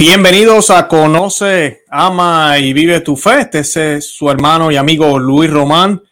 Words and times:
Bienvenidos 0.00 0.70
a 0.70 0.88
Conoce, 0.88 1.84
Ama 1.90 2.56
y 2.58 2.72
Vive 2.72 3.02
tu 3.02 3.16
Fe. 3.16 3.40
Este 3.40 3.96
es 3.96 4.06
su 4.06 4.30
hermano 4.30 4.72
y 4.72 4.76
amigo 4.76 5.18
Luis 5.18 5.50
Román. 5.50 6.02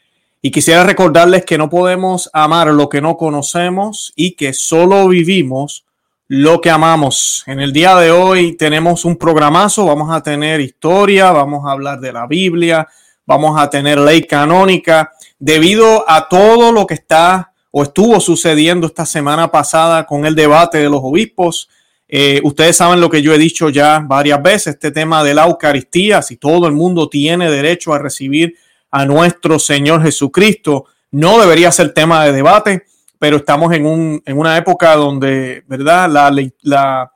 Y 0.42 0.50
quisiera 0.50 0.84
recordarles 0.84 1.46
que 1.46 1.56
no 1.56 1.70
podemos 1.70 2.28
amar 2.34 2.66
lo 2.66 2.90
que 2.90 3.00
no 3.00 3.16
conocemos 3.16 4.12
y 4.14 4.32
que 4.32 4.52
solo 4.52 5.08
vivimos 5.08 5.86
lo 6.26 6.60
que 6.60 6.68
amamos. 6.68 7.44
En 7.46 7.60
el 7.60 7.72
día 7.72 7.96
de 7.96 8.10
hoy 8.10 8.58
tenemos 8.58 9.06
un 9.06 9.16
programazo, 9.16 9.86
vamos 9.86 10.14
a 10.14 10.22
tener 10.22 10.60
historia, 10.60 11.32
vamos 11.32 11.64
a 11.64 11.72
hablar 11.72 11.98
de 11.98 12.12
la 12.12 12.26
Biblia, 12.26 12.86
vamos 13.24 13.58
a 13.58 13.70
tener 13.70 13.98
ley 13.98 14.26
canónica, 14.26 15.12
debido 15.38 16.04
a 16.06 16.28
todo 16.28 16.72
lo 16.72 16.86
que 16.86 16.92
está 16.92 17.54
o 17.70 17.84
estuvo 17.84 18.20
sucediendo 18.20 18.86
esta 18.86 19.06
semana 19.06 19.50
pasada 19.50 20.04
con 20.04 20.26
el 20.26 20.34
debate 20.34 20.76
de 20.76 20.90
los 20.90 21.00
obispos. 21.02 21.70
Eh, 22.08 22.40
ustedes 22.42 22.76
saben 22.76 23.00
lo 23.00 23.10
que 23.10 23.20
yo 23.20 23.34
he 23.34 23.38
dicho 23.38 23.68
ya 23.68 24.00
varias 24.00 24.42
veces, 24.42 24.74
este 24.74 24.90
tema 24.90 25.22
de 25.22 25.34
la 25.34 25.44
Eucaristía, 25.44 26.22
si 26.22 26.36
todo 26.38 26.66
el 26.66 26.72
mundo 26.72 27.08
tiene 27.08 27.50
derecho 27.50 27.92
a 27.92 27.98
recibir 27.98 28.56
a 28.90 29.04
nuestro 29.04 29.58
Señor 29.58 30.02
Jesucristo, 30.02 30.86
no 31.10 31.38
debería 31.38 31.70
ser 31.70 31.92
tema 31.92 32.24
de 32.24 32.32
debate, 32.32 32.84
pero 33.18 33.36
estamos 33.36 33.74
en, 33.74 33.84
un, 33.84 34.22
en 34.24 34.38
una 34.38 34.56
época 34.56 34.94
donde, 34.94 35.64
¿verdad? 35.66 36.08
La, 36.10 36.34
la, 36.62 37.12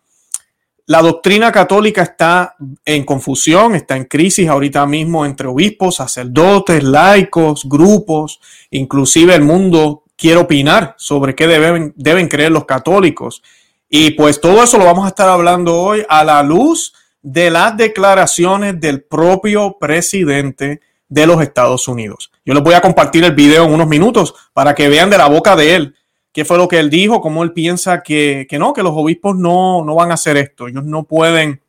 la 0.86 1.00
doctrina 1.00 1.50
católica 1.52 2.02
está 2.02 2.56
en 2.84 3.04
confusión, 3.04 3.74
está 3.74 3.96
en 3.96 4.04
crisis 4.04 4.48
ahorita 4.48 4.84
mismo 4.84 5.24
entre 5.24 5.46
obispos, 5.46 5.96
sacerdotes, 5.96 6.82
laicos, 6.82 7.66
grupos, 7.66 8.40
inclusive 8.70 9.34
el 9.34 9.42
mundo 9.42 10.04
quiere 10.16 10.38
opinar 10.38 10.94
sobre 10.98 11.34
qué 11.34 11.46
deben, 11.46 11.94
deben 11.96 12.28
creer 12.28 12.52
los 12.52 12.64
católicos. 12.64 13.42
Y 13.94 14.12
pues 14.12 14.40
todo 14.40 14.62
eso 14.62 14.78
lo 14.78 14.86
vamos 14.86 15.04
a 15.04 15.08
estar 15.08 15.28
hablando 15.28 15.78
hoy 15.78 16.02
a 16.08 16.24
la 16.24 16.42
luz 16.42 16.94
de 17.20 17.50
las 17.50 17.76
declaraciones 17.76 18.80
del 18.80 19.02
propio 19.02 19.76
presidente 19.78 20.80
de 21.10 21.26
los 21.26 21.42
Estados 21.42 21.86
Unidos. 21.88 22.32
Yo 22.42 22.54
les 22.54 22.62
voy 22.62 22.72
a 22.72 22.80
compartir 22.80 23.22
el 23.22 23.34
video 23.34 23.66
en 23.66 23.74
unos 23.74 23.86
minutos 23.86 24.34
para 24.54 24.74
que 24.74 24.88
vean 24.88 25.10
de 25.10 25.18
la 25.18 25.28
boca 25.28 25.54
de 25.56 25.74
él 25.74 25.94
qué 26.32 26.46
fue 26.46 26.56
lo 26.56 26.68
que 26.68 26.78
él 26.78 26.88
dijo, 26.88 27.20
cómo 27.20 27.42
él 27.42 27.52
piensa 27.52 28.02
que, 28.02 28.46
no, 28.52 28.72
que 28.72 28.82
los 28.82 28.94
obispos 28.94 29.36
no, 29.36 29.84
no, 29.84 29.94
van 29.94 30.10
a 30.10 30.14
hacer 30.14 30.38
esto. 30.38 30.68
Ellos 30.68 30.84
no 30.84 31.04
pueden 31.04 31.60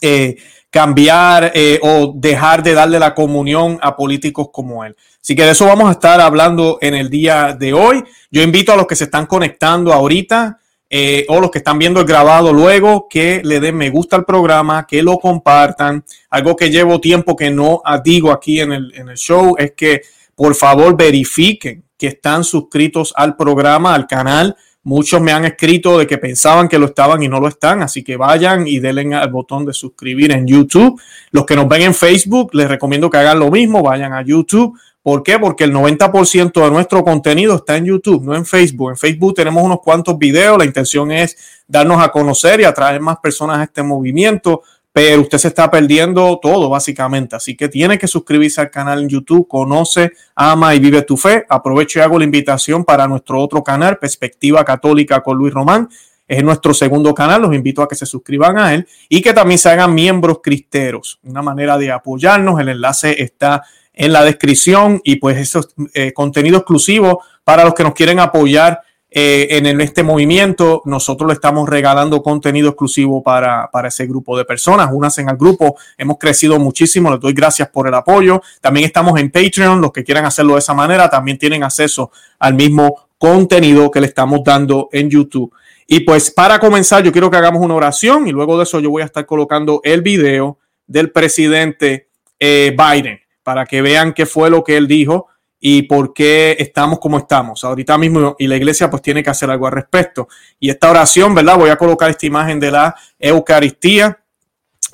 eh, 0.00 0.38
cambiar 0.68 1.52
eh, 1.54 1.78
o 1.80 2.12
dejar 2.16 2.64
de 2.64 2.74
darle 2.74 2.98
la 2.98 3.14
comunión 3.14 3.78
a 3.80 3.94
políticos 3.94 4.48
como 4.52 4.84
él. 4.84 4.96
Así 5.20 5.36
que 5.36 5.44
de 5.44 5.52
eso 5.52 5.66
vamos 5.66 5.88
a 5.88 5.92
estar 5.92 6.20
hablando 6.20 6.78
en 6.80 6.94
el 6.94 7.08
día 7.08 7.56
de 7.56 7.72
hoy. 7.72 8.02
Yo 8.32 8.42
invito 8.42 8.72
a 8.72 8.76
los 8.76 8.88
que 8.88 8.96
se 8.96 9.04
están 9.04 9.26
conectando 9.26 9.92
ahorita 9.92 10.58
eh, 10.94 11.24
o 11.30 11.40
los 11.40 11.50
que 11.50 11.56
están 11.56 11.78
viendo 11.78 12.00
el 12.00 12.06
grabado 12.06 12.52
luego, 12.52 13.06
que 13.08 13.40
le 13.42 13.60
den 13.60 13.78
me 13.78 13.88
gusta 13.88 14.16
al 14.16 14.26
programa, 14.26 14.86
que 14.86 15.02
lo 15.02 15.16
compartan. 15.16 16.04
Algo 16.28 16.54
que 16.54 16.70
llevo 16.70 17.00
tiempo 17.00 17.34
que 17.34 17.50
no 17.50 17.80
digo 18.04 18.30
aquí 18.30 18.60
en 18.60 18.72
el, 18.72 18.92
en 18.94 19.08
el 19.08 19.16
show 19.16 19.54
es 19.56 19.72
que 19.72 20.02
por 20.34 20.54
favor 20.54 20.94
verifiquen 20.94 21.82
que 21.96 22.08
están 22.08 22.44
suscritos 22.44 23.14
al 23.16 23.36
programa, 23.36 23.94
al 23.94 24.06
canal. 24.06 24.54
Muchos 24.82 25.22
me 25.22 25.32
han 25.32 25.46
escrito 25.46 25.96
de 25.96 26.06
que 26.06 26.18
pensaban 26.18 26.68
que 26.68 26.78
lo 26.78 26.84
estaban 26.84 27.22
y 27.22 27.28
no 27.28 27.40
lo 27.40 27.48
están, 27.48 27.80
así 27.80 28.04
que 28.04 28.18
vayan 28.18 28.66
y 28.66 28.78
denle 28.78 29.14
al 29.14 29.30
botón 29.30 29.64
de 29.64 29.72
suscribir 29.72 30.30
en 30.32 30.46
YouTube. 30.46 31.00
Los 31.30 31.46
que 31.46 31.56
nos 31.56 31.68
ven 31.68 31.82
en 31.82 31.94
Facebook, 31.94 32.50
les 32.52 32.68
recomiendo 32.68 33.08
que 33.08 33.16
hagan 33.16 33.38
lo 33.38 33.50
mismo, 33.50 33.82
vayan 33.82 34.12
a 34.12 34.20
YouTube, 34.20 34.76
¿Por 35.02 35.24
qué? 35.24 35.38
Porque 35.38 35.64
el 35.64 35.72
90% 35.72 36.64
de 36.64 36.70
nuestro 36.70 37.02
contenido 37.02 37.56
está 37.56 37.76
en 37.76 37.86
YouTube, 37.86 38.22
no 38.22 38.36
en 38.36 38.46
Facebook. 38.46 38.90
En 38.90 38.96
Facebook 38.96 39.34
tenemos 39.34 39.62
unos 39.64 39.80
cuantos 39.80 40.16
videos, 40.16 40.56
la 40.56 40.64
intención 40.64 41.10
es 41.10 41.36
darnos 41.66 42.00
a 42.00 42.10
conocer 42.10 42.60
y 42.60 42.64
atraer 42.64 43.00
más 43.00 43.18
personas 43.18 43.58
a 43.58 43.64
este 43.64 43.82
movimiento, 43.82 44.62
pero 44.92 45.22
usted 45.22 45.38
se 45.38 45.48
está 45.48 45.68
perdiendo 45.68 46.38
todo 46.40 46.68
básicamente. 46.68 47.34
Así 47.34 47.56
que 47.56 47.68
tiene 47.68 47.98
que 47.98 48.06
suscribirse 48.06 48.60
al 48.60 48.70
canal 48.70 49.00
en 49.00 49.08
YouTube, 49.08 49.48
conoce, 49.48 50.12
ama 50.36 50.72
y 50.74 50.78
vive 50.78 51.02
tu 51.02 51.16
fe. 51.16 51.44
Aprovecho 51.48 51.98
y 51.98 52.02
hago 52.02 52.18
la 52.18 52.24
invitación 52.24 52.84
para 52.84 53.08
nuestro 53.08 53.40
otro 53.40 53.64
canal, 53.64 53.98
Perspectiva 53.98 54.64
Católica 54.64 55.20
con 55.20 55.36
Luis 55.36 55.52
Román. 55.52 55.88
Es 56.32 56.42
nuestro 56.42 56.72
segundo 56.72 57.14
canal, 57.14 57.42
los 57.42 57.54
invito 57.54 57.82
a 57.82 57.88
que 57.88 57.94
se 57.94 58.06
suscriban 58.06 58.56
a 58.58 58.72
él 58.72 58.88
y 59.10 59.20
que 59.20 59.34
también 59.34 59.58
se 59.58 59.68
hagan 59.68 59.92
miembros 59.92 60.38
cristeros. 60.42 61.20
Una 61.24 61.42
manera 61.42 61.76
de 61.76 61.92
apoyarnos, 61.92 62.58
el 62.58 62.70
enlace 62.70 63.22
está 63.22 63.64
en 63.92 64.14
la 64.14 64.24
descripción 64.24 65.02
y 65.04 65.16
pues 65.16 65.36
eso 65.36 65.60
es 65.60 65.68
eh, 65.92 66.12
contenido 66.14 66.56
exclusivo 66.56 67.22
para 67.44 67.66
los 67.66 67.74
que 67.74 67.82
nos 67.82 67.92
quieren 67.92 68.18
apoyar 68.18 68.80
eh, 69.10 69.58
en, 69.58 69.78
este 69.82 70.02
movimiento. 70.02 70.80
Nosotros 70.86 71.28
le 71.28 71.34
estamos 71.34 71.68
regalando 71.68 72.22
contenido 72.22 72.70
exclusivo 72.70 73.22
para, 73.22 73.68
para 73.70 73.88
ese 73.88 74.06
grupo 74.06 74.38
de 74.38 74.46
personas. 74.46 74.88
Unas 74.90 75.18
en 75.18 75.28
el 75.28 75.36
grupo. 75.36 75.76
Hemos 75.98 76.16
crecido 76.16 76.58
muchísimo. 76.58 77.10
Les 77.10 77.20
doy 77.20 77.34
gracias 77.34 77.68
por 77.68 77.86
el 77.86 77.92
apoyo. 77.92 78.40
También 78.62 78.86
estamos 78.86 79.20
en 79.20 79.30
Patreon. 79.30 79.82
Los 79.82 79.92
que 79.92 80.02
quieran 80.02 80.24
hacerlo 80.24 80.54
de 80.54 80.60
esa 80.60 80.72
manera 80.72 81.10
también 81.10 81.36
tienen 81.36 81.62
acceso 81.62 82.10
al 82.38 82.54
mismo 82.54 83.08
contenido 83.18 83.90
que 83.90 84.00
le 84.00 84.06
estamos 84.06 84.40
dando 84.42 84.88
en 84.92 85.10
YouTube. 85.10 85.52
Y 85.92 86.00
pues 86.00 86.30
para 86.30 86.58
comenzar, 86.58 87.04
yo 87.04 87.12
quiero 87.12 87.30
que 87.30 87.36
hagamos 87.36 87.62
una 87.62 87.74
oración 87.74 88.26
y 88.26 88.32
luego 88.32 88.56
de 88.56 88.62
eso 88.62 88.80
yo 88.80 88.88
voy 88.88 89.02
a 89.02 89.04
estar 89.04 89.26
colocando 89.26 89.82
el 89.84 90.00
video 90.00 90.58
del 90.86 91.10
presidente 91.10 92.08
eh, 92.40 92.74
Biden 92.74 93.20
para 93.42 93.66
que 93.66 93.82
vean 93.82 94.14
qué 94.14 94.24
fue 94.24 94.48
lo 94.48 94.64
que 94.64 94.78
él 94.78 94.88
dijo 94.88 95.26
y 95.60 95.82
por 95.82 96.14
qué 96.14 96.56
estamos 96.58 96.98
como 96.98 97.18
estamos 97.18 97.62
ahorita 97.62 97.98
mismo 97.98 98.36
y 98.38 98.46
la 98.46 98.56
iglesia 98.56 98.88
pues 98.88 99.02
tiene 99.02 99.22
que 99.22 99.28
hacer 99.28 99.50
algo 99.50 99.66
al 99.66 99.74
respecto. 99.74 100.28
Y 100.58 100.70
esta 100.70 100.88
oración, 100.88 101.34
¿verdad? 101.34 101.58
Voy 101.58 101.68
a 101.68 101.76
colocar 101.76 102.08
esta 102.08 102.24
imagen 102.24 102.58
de 102.58 102.70
la 102.70 102.96
Eucaristía 103.18 104.18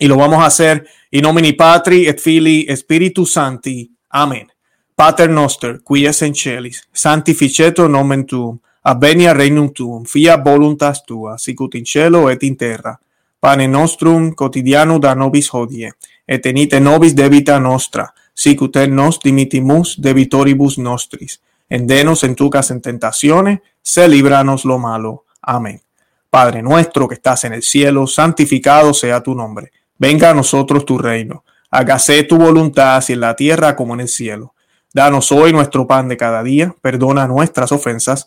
y 0.01 0.09
lo 0.09 0.17
vamos 0.17 0.41
a 0.41 0.47
hacer 0.47 0.85
in 1.13 1.23
nomine 1.23 1.53
Patri 1.53 2.09
et 2.09 2.19
Filii 2.19 2.67
Spiritus 2.77 3.35
Santi. 3.35 3.89
Amén. 4.09 4.49
Pater 4.97 5.31
noster, 5.31 5.79
qui 5.89 6.07
es 6.07 6.23
in 6.23 6.35
celis, 6.35 6.89
sanctificetur 6.93 7.89
nomen 7.89 8.27
tuum, 8.27 8.59
avenia 8.89 9.35
regnum 9.35 9.73
tuum, 9.73 10.05
fiat 10.05 10.45
voluntas 10.45 11.03
tua, 11.05 11.37
sicut 11.37 11.75
in 11.75 11.85
cielo 11.85 12.31
et 12.31 12.43
in 12.43 12.57
terra. 12.57 12.99
Pane 13.39 13.67
nostrum 13.69 14.33
quotidiano 14.35 14.99
da 14.99 15.15
nobis 15.15 15.53
hodie, 15.53 15.93
et 16.27 16.43
tenite 16.43 16.81
nobis 16.81 17.15
debita 17.15 17.59
nostra, 17.59 18.09
sic 18.35 18.63
ut 18.63 18.77
nos 18.89 19.21
dimitimus 19.21 19.97
debitoribus 20.01 20.79
nostris. 20.79 21.41
Endenos 21.69 22.25
en 22.25 22.35
tucas 22.35 22.71
en 22.71 22.81
tentaciones, 22.81 23.61
se 23.83 24.09
libranos 24.09 24.65
lo 24.65 24.79
malo. 24.79 25.25
Amén. 25.43 25.83
Padre 26.31 26.63
nuestro 26.63 27.07
que 27.09 27.15
estás 27.15 27.45
en 27.45 27.53
el 27.53 27.63
cielo, 27.63 28.07
santificado 28.07 28.95
sea 28.95 29.23
tu 29.23 29.35
nombre. 29.35 29.71
Venga 29.99 30.31
a 30.31 30.35
nosotros 30.35 30.85
tu 30.87 30.97
reino. 30.99 31.45
Hágase 31.71 32.23
tu 32.23 32.39
voluntad, 32.39 32.97
así 32.97 33.13
en 33.13 33.21
la 33.21 33.37
tierra 33.37 33.77
como 33.77 33.95
en 33.95 34.01
el 34.01 34.09
cielo. 34.09 34.55
Danos 34.95 35.31
hoy 35.33 35.53
nuestro 35.53 35.87
pan 35.87 36.09
de 36.09 36.17
cada 36.17 36.43
día. 36.43 36.75
Perdona 36.81 37.27
nuestras 37.27 37.73
ofensas, 37.73 38.27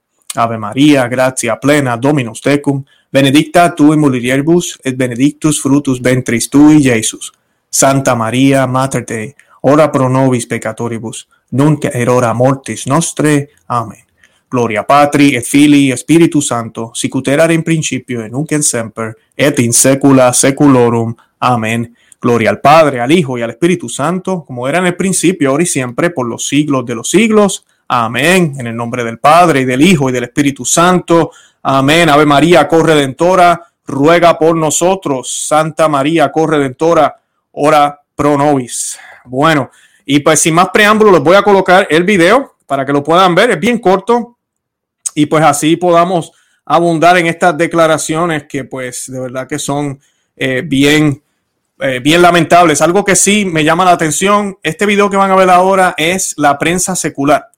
Ave 0.35 0.57
María, 0.57 1.07
gracia 1.07 1.57
plena, 1.59 1.97
Dominus 1.97 2.41
tecum, 2.41 2.83
benedicta 3.11 3.73
tu 3.73 3.91
in 3.91 3.99
mulieribus, 3.99 4.79
et 4.83 4.95
benedictus 4.95 5.59
frutus 5.59 5.99
ventris 6.01 6.49
tui, 6.49 6.81
Jesus. 6.81 7.31
Santa 7.69 8.15
María, 8.15 8.65
Mater 8.67 9.03
Dei, 9.03 9.33
ora 9.61 9.89
pro 9.89 10.07
nobis 10.09 10.47
peccatoribus, 10.47 11.27
nunc 11.51 11.85
et 11.85 12.07
hora 12.07 12.33
mortis 12.33 12.85
nostre. 12.85 13.49
Amen. 13.67 14.05
Gloria 14.51 14.83
Patri 14.83 15.35
et 15.35 15.45
Filii 15.45 15.91
et 15.91 15.97
Spiritus 15.97 16.47
Sancto, 16.47 16.91
sic 16.93 17.13
erat 17.27 17.51
in 17.51 17.63
principio 17.63 18.21
et 18.21 18.29
nunc 18.29 18.51
et 18.51 18.61
semper 18.61 19.15
et 19.35 19.59
in 19.59 19.71
saecula 19.71 20.33
saeculorum. 20.33 21.15
Amen. 21.39 21.95
Gloria 22.19 22.49
al 22.49 22.59
Padre, 22.59 22.99
al 22.99 23.11
Hijo 23.11 23.37
y 23.37 23.41
al 23.41 23.49
Espíritu 23.49 23.89
Santo, 23.89 24.43
como 24.45 24.67
era 24.67 24.77
en 24.77 24.85
el 24.87 24.95
principio, 24.95 25.49
ahora 25.49 25.63
y 25.63 25.65
siempre, 25.65 26.09
por 26.11 26.27
los 26.27 26.47
siglos 26.47 26.85
de 26.85 26.95
los 26.95 27.09
siglos. 27.09 27.65
Amén. 27.93 28.55
En 28.57 28.67
el 28.67 28.75
nombre 28.77 29.03
del 29.03 29.19
Padre 29.19 29.61
y 29.61 29.65
del 29.65 29.81
Hijo 29.81 30.09
y 30.09 30.13
del 30.13 30.23
Espíritu 30.23 30.63
Santo. 30.63 31.31
Amén. 31.61 32.07
Ave 32.07 32.25
María, 32.25 32.65
corredentora, 32.65 33.61
ruega 33.85 34.39
por 34.39 34.55
nosotros. 34.55 35.45
Santa 35.45 35.89
María, 35.89 36.31
corredentora, 36.31 37.13
ora 37.51 37.99
pro 38.15 38.37
nobis. 38.37 38.97
Bueno, 39.25 39.71
y 40.05 40.21
pues 40.21 40.39
sin 40.39 40.53
más 40.53 40.69
preámbulo, 40.69 41.11
les 41.11 41.21
voy 41.21 41.35
a 41.35 41.41
colocar 41.41 41.85
el 41.89 42.05
video 42.05 42.55
para 42.65 42.85
que 42.85 42.93
lo 42.93 43.03
puedan 43.03 43.35
ver. 43.35 43.51
Es 43.51 43.59
bien 43.59 43.79
corto 43.79 44.37
y 45.13 45.25
pues 45.25 45.43
así 45.43 45.75
podamos 45.75 46.31
abundar 46.63 47.17
en 47.17 47.27
estas 47.27 47.57
declaraciones 47.57 48.45
que 48.47 48.63
pues 48.63 49.11
de 49.11 49.19
verdad 49.19 49.49
que 49.49 49.59
son 49.59 49.99
eh, 50.37 50.63
bien 50.65 51.21
eh, 51.77 51.99
bien 51.99 52.21
lamentable. 52.21 52.71
Es 52.71 52.81
algo 52.81 53.03
que 53.03 53.17
sí 53.17 53.43
me 53.43 53.65
llama 53.65 53.83
la 53.83 53.91
atención. 53.91 54.57
Este 54.63 54.85
video 54.85 55.09
que 55.09 55.17
van 55.17 55.31
a 55.31 55.35
ver 55.35 55.49
ahora 55.49 55.93
es 55.97 56.35
la 56.37 56.57
prensa 56.57 56.95
secular. 56.95 57.50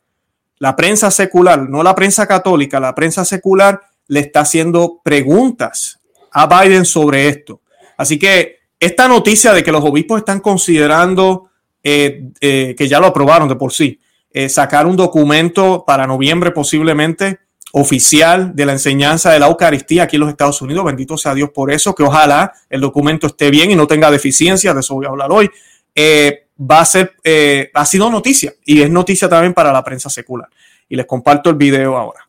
La 0.64 0.78
prensa 0.78 1.12
secular, 1.12 1.70
no 1.70 1.84
la 1.84 1.94
prensa 1.94 2.26
católica, 2.26 2.80
la 2.80 2.96
prensa 2.96 3.26
secular 3.26 3.82
le 4.08 4.22
está 4.22 4.40
haciendo 4.40 5.02
preguntas 5.04 6.00
a 6.32 6.48
Biden 6.48 6.86
sobre 6.86 7.28
esto. 7.28 7.60
Así 7.98 8.18
que 8.18 8.60
esta 8.80 9.10
noticia 9.10 9.52
de 9.52 9.62
que 9.62 9.74
los 9.74 9.84
obispos 9.84 10.20
están 10.20 10.40
considerando 10.40 11.50
eh, 11.84 12.30
eh, 12.40 12.76
que 12.78 12.88
ya 12.88 13.02
lo 13.02 13.08
aprobaron 13.08 13.50
de 13.50 13.58
por 13.58 13.74
sí, 13.74 14.00
sacar 14.48 14.88
un 14.88 14.96
documento 14.96 15.84
para 15.86 16.08
noviembre 16.08 16.52
posiblemente 16.52 17.40
oficial 17.74 18.56
de 18.56 18.66
la 18.66 18.72
enseñanza 18.72 19.34
de 19.34 19.40
la 19.40 19.48
Eucaristía 19.48 20.04
aquí 20.04 20.16
en 20.16 20.22
los 20.22 20.30
Estados 20.30 20.62
Unidos. 20.62 20.86
Bendito 20.86 21.18
sea 21.18 21.36
Dios 21.36 21.50
por 21.54 21.74
eso, 21.74 21.94
que 21.94 22.04
ojalá 22.04 22.54
el 22.70 22.80
documento 22.80 23.28
esté 23.28 23.52
bien 23.52 23.70
y 23.70 23.76
no 23.76 23.86
tenga 23.86 24.10
deficiencias, 24.10 24.74
de 24.74 24.80
eso 24.80 24.94
voy 24.96 25.08
a 25.08 25.10
hablar 25.10 25.30
hoy. 25.30 25.52
Eh, 25.94 26.43
va 26.60 26.82
a 26.82 26.86
ser, 26.86 27.14
eh, 27.24 27.70
ha 27.74 27.86
sido 27.86 28.10
noticia 28.10 28.54
y 28.66 28.82
es 28.82 28.90
noticia 28.90 29.28
también 29.28 29.54
para 29.54 29.72
la 29.72 29.84
prensa 29.84 30.10
secular. 30.10 30.50
Y 30.90 30.96
les 30.96 31.06
comparto 31.06 31.50
el 31.50 31.56
video 31.56 31.98
ahora. 31.98 32.28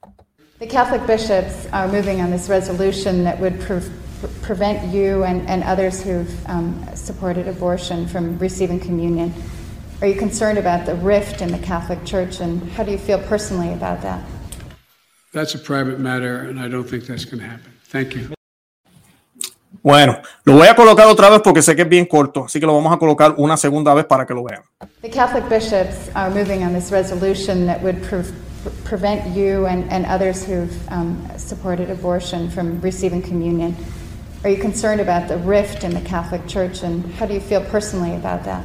The 0.58 0.68
Catholic 0.68 1.06
bishops 1.06 1.66
are 1.72 1.88
moving 1.88 2.20
on 2.20 2.30
this 2.30 2.48
resolution 2.48 3.24
that 3.24 3.38
would 3.40 3.60
pre 3.60 3.80
prevent 4.40 4.92
you 4.92 5.24
and, 5.24 5.46
and 5.48 5.62
others 5.64 6.02
who've 6.02 6.30
um, 6.48 6.82
supported 6.94 7.46
abortion 7.48 8.06
from 8.06 8.38
receiving 8.38 8.80
communion. 8.80 9.34
Are 10.00 10.08
you 10.08 10.16
concerned 10.16 10.58
about 10.58 10.86
the 10.86 10.94
rift 10.94 11.42
in 11.42 11.50
the 11.50 11.58
Catholic 11.58 12.04
Church 12.04 12.40
and 12.40 12.62
how 12.72 12.84
do 12.84 12.90
you 12.90 12.98
feel 12.98 13.18
personally 13.18 13.72
about 13.72 14.00
that? 14.02 14.24
That's 15.32 15.54
a 15.54 15.58
private 15.58 15.98
matter, 15.98 16.48
and 16.48 16.60
I 16.60 16.68
don't 16.68 16.88
think 16.88 17.06
that's 17.06 17.24
going 17.24 17.40
to 17.40 17.48
happen. 17.48 17.72
Thank 17.88 18.14
you. 18.14 18.34
Bueno, 19.84 20.18
lo 20.44 20.54
voy 20.54 20.66
a 20.66 20.74
colocar 20.74 21.06
otra 21.08 21.28
vez 21.28 21.42
porque 21.44 21.60
sé 21.60 21.76
que 21.76 21.82
es 21.82 21.88
bien 21.88 22.06
corto, 22.06 22.46
así 22.46 22.58
que 22.58 22.64
lo 22.64 22.74
vamos 22.74 22.90
a 22.90 22.96
colocar 22.96 23.34
una 23.36 23.58
segunda 23.58 23.92
vez 23.92 24.06
para 24.06 24.24
que 24.24 24.32
lo 24.32 24.42
vean. 24.42 24.62
The 25.02 25.10
Catholic 25.10 25.46
bishops 25.50 26.08
are 26.14 26.30
moving 26.30 26.64
on 26.64 26.72
this 26.72 26.90
resolution 26.90 27.66
that 27.66 27.82
would 27.82 28.02
pre 28.02 28.22
prevent 28.84 29.36
you 29.36 29.66
and, 29.66 29.84
and 29.92 30.06
others 30.06 30.42
who've 30.42 30.72
um, 30.90 31.22
supported 31.36 31.90
abortion 31.90 32.48
from 32.48 32.80
receiving 32.80 33.20
communion. 33.20 33.76
Are 34.42 34.48
you 34.48 34.56
concerned 34.56 35.02
about 35.02 35.28
the 35.28 35.36
rift 35.46 35.84
in 35.84 35.92
the 35.92 36.00
Catholic 36.00 36.46
Church, 36.46 36.82
and 36.82 37.04
how 37.16 37.26
do 37.26 37.34
you 37.34 37.40
feel 37.40 37.60
personally 37.60 38.14
about 38.14 38.42
that? 38.44 38.64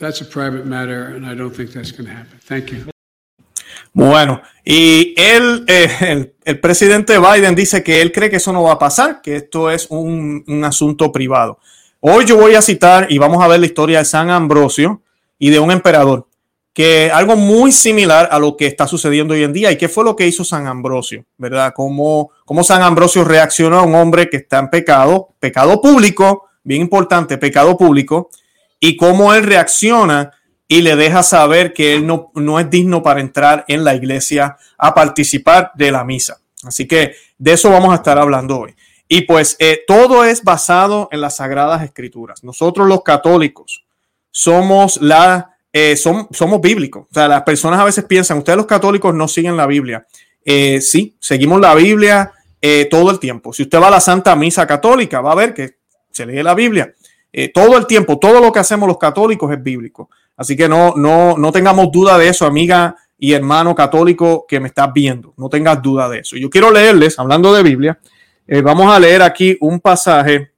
That's 0.00 0.22
a 0.22 0.24
private 0.24 0.64
matter, 0.64 1.14
and 1.14 1.26
I 1.26 1.34
don't 1.34 1.54
think 1.54 1.72
that's 1.72 1.92
going 1.92 2.06
to 2.06 2.14
happen. 2.14 2.38
Thank 2.40 2.72
you. 2.72 2.86
Bueno, 3.92 4.40
y 4.64 5.14
él, 5.18 5.64
eh, 5.68 5.88
el, 6.00 6.34
presidente 6.60 7.18
Biden 7.18 7.54
dice 7.54 7.82
que 7.82 8.00
él 8.00 8.10
cree 8.10 8.30
que 8.30 8.36
eso 8.36 8.54
no 8.54 8.62
va 8.62 8.72
a 8.72 8.78
pasar, 8.78 9.20
que 9.20 9.36
esto 9.36 9.70
es 9.70 9.86
un, 9.90 10.42
asunto 10.64 11.12
privado. 11.12 11.58
Hoy 12.00 12.24
yo 12.24 12.38
voy 12.38 12.54
a 12.54 12.62
citar 12.62 13.06
y 13.10 13.18
vamos 13.18 13.44
a 13.44 13.48
ver 13.48 13.60
la 13.60 13.66
historia 13.66 13.98
de 13.98 14.06
San 14.06 14.30
Ambrosio 14.30 15.02
y 15.38 15.50
de 15.50 15.58
un 15.58 15.70
emperador, 15.70 16.26
que 16.72 17.10
algo 17.12 17.36
muy 17.36 17.70
similar 17.70 18.30
a 18.32 18.38
lo 18.38 18.56
que 18.56 18.66
está 18.66 18.86
sucediendo 18.86 19.34
hoy 19.34 19.42
en 19.42 19.52
día. 19.52 19.70
¿Y 19.70 19.76
qué 19.76 19.90
fue 19.90 20.04
lo 20.04 20.16
que 20.16 20.26
hizo 20.26 20.42
San 20.42 20.66
Ambrosio? 20.66 21.26
¿Verdad? 21.36 21.74
Cómo, 21.76 22.30
cómo 22.46 22.64
San 22.64 22.80
Ambrosio 22.80 23.24
reaccionó 23.24 23.80
a 23.80 23.82
un 23.82 23.94
hombre 23.94 24.30
que 24.30 24.38
está 24.38 24.58
en 24.58 24.70
pecado, 24.70 25.28
pecado 25.40 25.82
público, 25.82 26.48
bien 26.64 26.80
importante, 26.80 27.36
pecado 27.36 27.76
público, 27.76 28.30
y 28.80 28.96
cómo 28.96 29.34
él 29.34 29.42
reacciona 29.42 30.32
y 30.68 30.82
le 30.82 30.94
deja 30.96 31.22
saber 31.22 31.72
que 31.72 31.94
él 31.94 32.06
no, 32.06 32.30
no 32.34 32.60
es 32.60 32.68
digno 32.68 33.02
para 33.02 33.20
entrar 33.20 33.64
en 33.68 33.84
la 33.84 33.94
iglesia 33.94 34.58
a 34.76 34.94
participar 34.94 35.72
de 35.74 35.90
la 35.90 36.04
misa. 36.04 36.40
Así 36.62 36.86
que 36.86 37.14
de 37.38 37.52
eso 37.52 37.70
vamos 37.70 37.92
a 37.92 37.96
estar 37.96 38.18
hablando 38.18 38.60
hoy. 38.60 38.74
Y 39.08 39.22
pues 39.22 39.56
eh, 39.58 39.80
todo 39.86 40.24
es 40.24 40.44
basado 40.44 41.08
en 41.10 41.22
las 41.22 41.36
sagradas 41.36 41.82
escrituras. 41.82 42.44
Nosotros 42.44 42.86
los 42.86 43.02
católicos 43.02 43.86
somos 44.30 45.00
la, 45.00 45.56
eh, 45.72 45.96
somos 45.96 46.60
bíblicos. 46.60 47.06
O 47.10 47.14
sea, 47.14 47.26
las 47.26 47.42
personas 47.42 47.80
a 47.80 47.84
veces 47.84 48.04
piensan, 48.04 48.38
ustedes 48.38 48.58
los 48.58 48.66
católicos 48.66 49.14
no 49.14 49.26
siguen 49.26 49.56
la 49.56 49.66
Biblia. 49.66 50.06
Eh, 50.44 50.82
sí, 50.82 51.16
seguimos 51.18 51.60
la 51.60 51.74
Biblia 51.74 52.32
todo 52.90 53.10
el 53.12 53.20
tiempo. 53.20 53.52
Si 53.52 53.62
usted 53.62 53.80
va 53.80 53.86
a 53.86 53.92
la 53.92 54.00
Santa 54.00 54.34
Misa 54.34 54.66
Católica, 54.66 55.20
va 55.20 55.32
a 55.32 55.36
ver 55.36 55.54
que 55.54 55.76
se 56.10 56.26
lee 56.26 56.42
la 56.42 56.54
Biblia. 56.54 56.92
todo 57.54 57.78
el 57.78 57.86
tiempo, 57.86 58.18
todo 58.18 58.40
lo 58.40 58.50
que 58.50 58.58
hacemos 58.58 58.88
los 58.88 58.98
católicos 58.98 59.50
es 59.52 59.62
bíblico. 59.62 60.10
Así 60.38 60.56
que 60.56 60.68
no, 60.68 60.94
no, 60.96 61.36
no 61.36 61.52
tengamos 61.52 61.90
duda 61.92 62.16
de 62.16 62.28
eso, 62.28 62.46
amiga 62.46 62.96
y 63.18 63.32
hermano 63.32 63.74
católico 63.74 64.46
que 64.48 64.60
me 64.60 64.68
estás 64.68 64.92
viendo. 64.94 65.34
No 65.36 65.48
tengas 65.48 65.82
duda 65.82 66.08
de 66.08 66.20
eso. 66.20 66.36
Yo 66.36 66.48
quiero 66.48 66.70
leerles, 66.70 67.18
hablando 67.18 67.52
de 67.52 67.64
Biblia, 67.64 67.98
eh, 68.46 68.62
vamos 68.62 68.90
a 68.90 69.00
leer 69.00 69.20
aquí 69.20 69.58
un 69.60 69.80
pasaje 69.80 70.52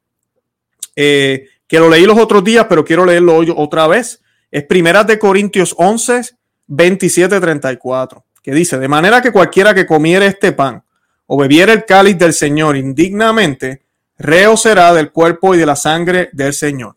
eh, 0.95 1.47
que 1.67 1.79
lo 1.79 1.89
leí 1.89 2.05
los 2.05 2.19
otros 2.19 2.45
días, 2.45 2.67
pero 2.69 2.85
quiero 2.85 3.07
leerlo 3.07 3.37
hoy 3.37 3.53
otra 3.57 3.87
vez. 3.87 4.23
Es 4.51 4.65
Primeras 4.65 5.07
de 5.07 5.19
Corintios 5.19 5.75
11, 5.79 6.37
27, 6.67 7.41
34, 7.41 8.25
que 8.43 8.53
dice, 8.53 8.79
de 8.79 8.89
manera 8.89 9.23
que 9.23 9.33
cualquiera 9.33 9.73
que 9.73 9.87
comiere 9.87 10.27
este 10.27 10.53
pan 10.53 10.85
o 11.27 11.39
bebiere 11.39 11.73
el 11.73 11.87
cáliz 11.87 12.19
del 12.19 12.35
Señor 12.35 12.77
indignamente, 12.77 13.85
reo 14.19 14.59
será 14.59 14.93
del 14.93 15.11
cuerpo 15.11 15.55
y 15.55 15.59
de 15.59 15.65
la 15.67 15.77
sangre 15.77 16.29
del 16.33 16.53
Señor. 16.53 16.97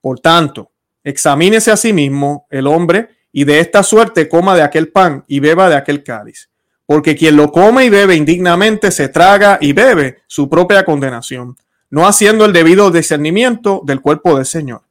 Por 0.00 0.18
tanto, 0.20 0.72
Examínese 1.08 1.70
a 1.70 1.78
sí 1.78 1.94
mismo 1.94 2.46
el 2.50 2.66
hombre 2.66 3.08
y 3.32 3.44
de 3.44 3.60
esta 3.60 3.82
suerte 3.82 4.28
coma 4.28 4.54
de 4.54 4.60
aquel 4.60 4.88
pan 4.88 5.24
y 5.26 5.40
beba 5.40 5.70
de 5.70 5.74
aquel 5.74 6.04
cáliz. 6.04 6.50
Porque 6.84 7.16
quien 7.16 7.34
lo 7.34 7.50
come 7.50 7.86
y 7.86 7.88
bebe 7.88 8.14
indignamente 8.14 8.90
se 8.90 9.08
traga 9.08 9.56
y 9.58 9.72
bebe 9.72 10.18
su 10.26 10.50
propia 10.50 10.84
condenación, 10.84 11.56
no 11.88 12.06
haciendo 12.06 12.44
el 12.44 12.52
debido 12.52 12.90
discernimiento 12.90 13.80
del 13.86 14.02
cuerpo 14.02 14.36
del 14.36 14.44
Señor. 14.44 14.82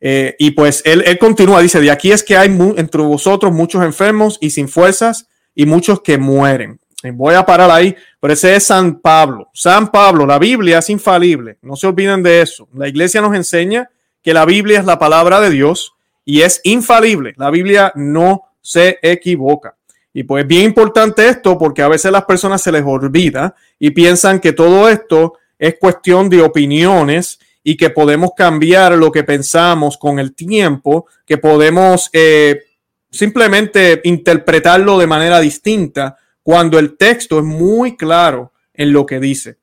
Eh, 0.00 0.36
y 0.38 0.52
pues 0.52 0.82
él, 0.84 1.02
él, 1.04 1.18
continúa, 1.18 1.60
dice, 1.62 1.80
de 1.80 1.90
aquí 1.90 2.12
es 2.12 2.22
que 2.22 2.36
hay 2.36 2.56
entre 2.76 3.02
vosotros 3.02 3.52
muchos 3.52 3.82
enfermos 3.82 4.38
y 4.40 4.50
sin 4.50 4.68
fuerzas 4.68 5.26
y 5.52 5.66
muchos 5.66 6.00
que 6.00 6.16
mueren. 6.16 6.78
voy 7.12 7.34
a 7.34 7.44
parar 7.44 7.72
ahí, 7.72 7.96
pero 8.20 8.34
ese 8.34 8.54
es 8.54 8.66
San 8.66 9.00
Pablo. 9.00 9.48
San 9.52 9.90
Pablo, 9.90 10.26
la 10.26 10.38
Biblia 10.38 10.78
es 10.78 10.90
infalible, 10.90 11.58
no 11.60 11.74
se 11.74 11.88
olviden 11.88 12.22
de 12.22 12.40
eso. 12.40 12.68
La 12.72 12.86
iglesia 12.86 13.20
nos 13.20 13.34
enseña 13.34 13.90
que 14.24 14.34
la 14.34 14.46
Biblia 14.46 14.80
es 14.80 14.86
la 14.86 14.98
palabra 14.98 15.38
de 15.40 15.50
Dios 15.50 15.92
y 16.24 16.40
es 16.40 16.60
infalible. 16.64 17.34
La 17.36 17.50
Biblia 17.50 17.92
no 17.94 18.48
se 18.62 18.98
equivoca. 19.02 19.76
Y 20.14 20.22
pues 20.22 20.46
bien 20.46 20.64
importante 20.64 21.28
esto 21.28 21.58
porque 21.58 21.82
a 21.82 21.88
veces 21.88 22.10
las 22.10 22.24
personas 22.24 22.62
se 22.62 22.72
les 22.72 22.82
olvida 22.84 23.54
y 23.78 23.90
piensan 23.90 24.40
que 24.40 24.52
todo 24.52 24.88
esto 24.88 25.34
es 25.58 25.76
cuestión 25.78 26.30
de 26.30 26.40
opiniones 26.40 27.38
y 27.62 27.76
que 27.76 27.90
podemos 27.90 28.30
cambiar 28.34 28.92
lo 28.92 29.12
que 29.12 29.24
pensamos 29.24 29.98
con 29.98 30.18
el 30.18 30.34
tiempo, 30.34 31.06
que 31.26 31.36
podemos 31.36 32.08
eh, 32.12 32.62
simplemente 33.10 34.00
interpretarlo 34.04 34.98
de 34.98 35.06
manera 35.06 35.40
distinta 35.40 36.16
cuando 36.42 36.78
el 36.78 36.96
texto 36.96 37.38
es 37.38 37.44
muy 37.44 37.96
claro 37.96 38.52
en 38.72 38.92
lo 38.92 39.04
que 39.04 39.20
dice. 39.20 39.56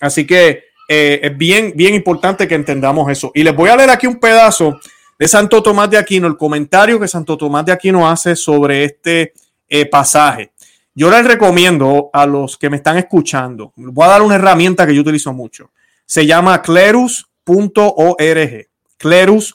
Así 0.00 0.26
que 0.26 0.69
eh, 0.92 1.20
es 1.22 1.38
bien, 1.38 1.72
bien 1.76 1.94
importante 1.94 2.48
que 2.48 2.56
entendamos 2.56 3.08
eso. 3.12 3.30
Y 3.32 3.44
les 3.44 3.54
voy 3.54 3.70
a 3.70 3.76
leer 3.76 3.90
aquí 3.90 4.08
un 4.08 4.18
pedazo 4.18 4.80
de 5.16 5.28
Santo 5.28 5.62
Tomás 5.62 5.88
de 5.88 5.96
Aquino, 5.96 6.26
el 6.26 6.36
comentario 6.36 6.98
que 6.98 7.06
Santo 7.06 7.36
Tomás 7.38 7.64
de 7.64 7.70
Aquino 7.70 8.10
hace 8.10 8.34
sobre 8.34 8.82
este 8.82 9.32
eh, 9.68 9.86
pasaje. 9.86 10.50
Yo 10.92 11.08
les 11.08 11.24
recomiendo 11.24 12.10
a 12.12 12.26
los 12.26 12.58
que 12.58 12.68
me 12.68 12.78
están 12.78 12.98
escuchando, 12.98 13.72
voy 13.76 14.04
a 14.04 14.08
dar 14.08 14.22
una 14.22 14.34
herramienta 14.34 14.84
que 14.84 14.92
yo 14.92 15.02
utilizo 15.02 15.32
mucho. 15.32 15.70
Se 16.06 16.26
llama 16.26 16.60
clerus.org. 16.60 18.18
Clerus.org. 18.96 19.54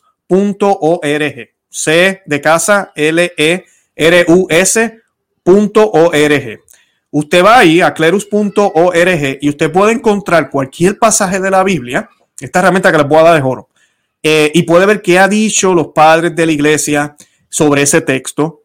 C 1.67 2.21
de 2.25 2.41
casa, 2.41 2.93
L 2.95 3.33
E 3.37 3.65
R 3.93 4.25
U 4.29 4.47
S.org. 4.49 4.95
Usted 7.17 7.45
va 7.45 7.59
ahí 7.59 7.79
a 7.79 7.93
clerus.org 7.93 9.37
y 9.39 9.47
usted 9.47 9.71
puede 9.71 9.93
encontrar 9.93 10.49
cualquier 10.49 10.99
pasaje 10.99 11.39
de 11.39 11.49
la 11.49 11.63
Biblia, 11.63 12.09
esta 12.37 12.59
herramienta 12.59 12.91
que 12.91 12.97
les 12.97 13.07
voy 13.07 13.19
a 13.19 13.23
dar 13.23 13.35
de 13.35 13.41
oro, 13.41 13.69
eh, 14.21 14.51
y 14.53 14.63
puede 14.63 14.85
ver 14.85 15.01
qué 15.01 15.17
ha 15.17 15.29
dicho 15.29 15.73
los 15.73 15.93
padres 15.95 16.35
de 16.35 16.45
la 16.45 16.51
iglesia 16.51 17.15
sobre 17.47 17.83
ese 17.83 18.01
texto, 18.01 18.63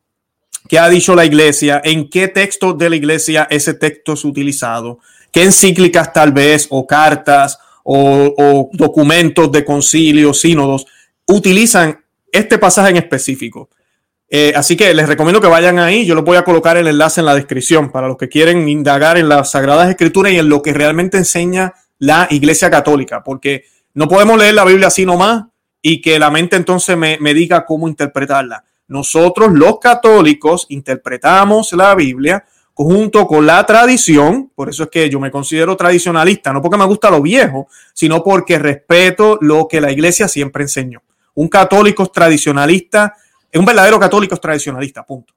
qué 0.68 0.80
ha 0.80 0.88
dicho 0.88 1.14
la 1.14 1.24
iglesia, 1.24 1.80
en 1.84 2.10
qué 2.10 2.26
texto 2.26 2.72
de 2.72 2.90
la 2.90 2.96
iglesia 2.96 3.46
ese 3.48 3.74
texto 3.74 4.14
es 4.14 4.24
utilizado, 4.24 4.98
qué 5.30 5.44
encíclicas 5.44 6.12
tal 6.12 6.32
vez, 6.32 6.66
o 6.70 6.84
cartas, 6.88 7.56
o, 7.84 8.34
o 8.36 8.68
documentos 8.72 9.52
de 9.52 9.64
concilio, 9.64 10.34
sínodos, 10.34 10.86
utilizan 11.28 12.04
este 12.32 12.58
pasaje 12.58 12.90
en 12.90 12.96
específico. 12.96 13.70
Eh, 14.32 14.52
así 14.54 14.76
que 14.76 14.94
les 14.94 15.08
recomiendo 15.08 15.40
que 15.40 15.48
vayan 15.48 15.80
ahí. 15.80 16.06
Yo 16.06 16.14
les 16.14 16.24
voy 16.24 16.36
a 16.36 16.44
colocar 16.44 16.76
el 16.76 16.86
enlace 16.86 17.20
en 17.20 17.26
la 17.26 17.34
descripción 17.34 17.90
para 17.90 18.06
los 18.06 18.16
que 18.16 18.28
quieren 18.28 18.68
indagar 18.68 19.18
en 19.18 19.28
las 19.28 19.50
Sagradas 19.50 19.90
Escrituras 19.90 20.32
y 20.32 20.38
en 20.38 20.48
lo 20.48 20.62
que 20.62 20.72
realmente 20.72 21.18
enseña 21.18 21.74
la 21.98 22.28
Iglesia 22.30 22.70
Católica, 22.70 23.22
porque 23.24 23.64
no 23.92 24.08
podemos 24.08 24.38
leer 24.38 24.54
la 24.54 24.64
Biblia 24.64 24.86
así 24.86 25.04
nomás 25.04 25.44
y 25.82 26.00
que 26.00 26.18
la 26.18 26.30
mente 26.30 26.56
entonces 26.56 26.96
me, 26.96 27.18
me 27.20 27.34
diga 27.34 27.66
cómo 27.66 27.88
interpretarla. 27.88 28.64
Nosotros 28.86 29.52
los 29.52 29.78
católicos 29.80 30.66
interpretamos 30.68 31.72
la 31.72 31.94
Biblia 31.94 32.44
junto 32.74 33.26
con 33.26 33.46
la 33.46 33.64
tradición, 33.66 34.50
por 34.54 34.70
eso 34.70 34.84
es 34.84 34.88
que 34.88 35.10
yo 35.10 35.20
me 35.20 35.30
considero 35.30 35.76
tradicionalista, 35.76 36.52
no 36.52 36.62
porque 36.62 36.78
me 36.78 36.86
gusta 36.86 37.10
lo 37.10 37.20
viejo, 37.20 37.68
sino 37.92 38.22
porque 38.22 38.58
respeto 38.58 39.38
lo 39.42 39.68
que 39.68 39.80
la 39.80 39.92
iglesia 39.92 40.28
siempre 40.28 40.62
enseñó. 40.62 41.02
Un 41.34 41.48
católico 41.48 42.06
tradicionalista, 42.06 43.14
un 43.58 43.64
verdadero 43.64 43.98
católico 43.98 44.34
es 44.34 44.40
tradicionalista, 44.40 45.04
punto. 45.04 45.34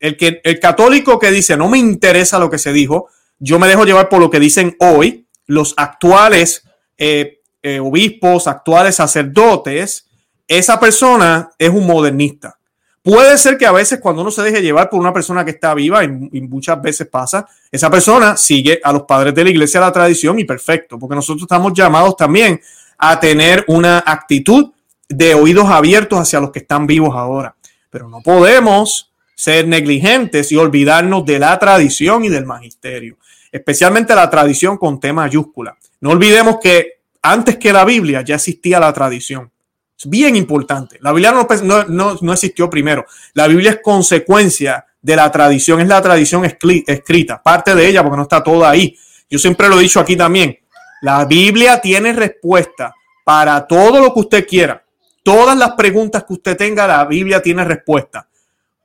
El, 0.00 0.16
que, 0.16 0.40
el 0.42 0.58
católico 0.58 1.18
que 1.18 1.30
dice 1.30 1.56
no 1.56 1.68
me 1.68 1.78
interesa 1.78 2.38
lo 2.38 2.50
que 2.50 2.58
se 2.58 2.72
dijo, 2.72 3.08
yo 3.38 3.58
me 3.58 3.68
dejo 3.68 3.84
llevar 3.84 4.08
por 4.08 4.20
lo 4.20 4.30
que 4.30 4.40
dicen 4.40 4.76
hoy 4.80 5.26
los 5.46 5.74
actuales 5.76 6.64
eh, 6.96 7.40
eh, 7.62 7.80
obispos, 7.80 8.46
actuales 8.46 8.96
sacerdotes, 8.96 10.06
esa 10.46 10.78
persona 10.78 11.50
es 11.58 11.70
un 11.70 11.86
modernista. 11.86 12.58
Puede 13.02 13.36
ser 13.36 13.58
que 13.58 13.66
a 13.66 13.72
veces 13.72 14.00
cuando 14.00 14.22
uno 14.22 14.30
se 14.30 14.42
deje 14.42 14.62
llevar 14.62 14.88
por 14.88 14.98
una 14.98 15.12
persona 15.12 15.44
que 15.44 15.50
está 15.50 15.74
viva, 15.74 16.02
y, 16.04 16.08
muchas 16.08 16.80
veces 16.80 17.06
pasa, 17.06 17.46
esa 17.70 17.90
persona 17.90 18.36
sigue 18.36 18.80
a 18.82 18.92
los 18.92 19.02
padres 19.02 19.34
de 19.34 19.44
la 19.44 19.50
iglesia, 19.50 19.80
la 19.80 19.92
tradición 19.92 20.38
y 20.38 20.44
perfecto, 20.44 20.98
porque 20.98 21.14
nosotros 21.14 21.42
estamos 21.42 21.74
llamados 21.74 22.16
también 22.16 22.60
a 22.96 23.20
tener 23.20 23.64
una 23.68 24.02
actitud 24.06 24.70
de 25.16 25.34
oídos 25.34 25.68
abiertos 25.68 26.18
hacia 26.18 26.40
los 26.40 26.50
que 26.50 26.60
están 26.60 26.86
vivos 26.86 27.14
ahora. 27.14 27.54
Pero 27.90 28.08
no 28.08 28.20
podemos 28.20 29.12
ser 29.34 29.66
negligentes 29.66 30.52
y 30.52 30.56
olvidarnos 30.56 31.24
de 31.24 31.38
la 31.38 31.58
tradición 31.58 32.24
y 32.24 32.28
del 32.28 32.46
magisterio, 32.46 33.16
especialmente 33.50 34.14
la 34.14 34.30
tradición 34.30 34.78
con 34.78 35.00
T 35.00 35.12
mayúscula. 35.12 35.76
No 36.00 36.10
olvidemos 36.10 36.58
que 36.62 37.00
antes 37.22 37.56
que 37.56 37.72
la 37.72 37.84
Biblia 37.84 38.22
ya 38.22 38.36
existía 38.36 38.78
la 38.78 38.92
tradición. 38.92 39.50
Es 39.98 40.08
bien 40.08 40.36
importante. 40.36 40.98
La 41.00 41.12
Biblia 41.12 41.32
no, 41.62 41.84
no, 42.20 42.32
existió 42.32 42.68
primero. 42.68 43.06
La 43.32 43.46
Biblia 43.46 43.70
es 43.70 43.80
consecuencia 43.82 44.84
de 45.00 45.16
la 45.16 45.30
tradición, 45.30 45.80
es 45.80 45.88
la 45.88 46.02
tradición 46.02 46.44
escrita, 46.44 47.42
parte 47.42 47.74
de 47.74 47.88
ella 47.88 48.02
porque 48.02 48.16
no 48.16 48.22
está 48.24 48.42
toda 48.42 48.70
ahí. 48.70 48.96
Yo 49.30 49.38
siempre 49.38 49.68
lo 49.68 49.78
he 49.78 49.82
dicho 49.82 50.00
aquí 50.00 50.16
también. 50.16 50.58
La 51.02 51.24
Biblia 51.24 51.80
tiene 51.80 52.12
respuesta 52.12 52.94
para 53.24 53.66
todo 53.66 54.00
lo 54.00 54.12
que 54.12 54.20
usted 54.20 54.46
quiera. 54.46 54.83
Todas 55.24 55.58
las 55.58 55.72
preguntas 55.72 56.22
que 56.22 56.34
usted 56.34 56.56
tenga, 56.56 56.86
la 56.86 57.04
Biblia 57.04 57.42
tiene 57.42 57.64
respuesta. 57.64 58.28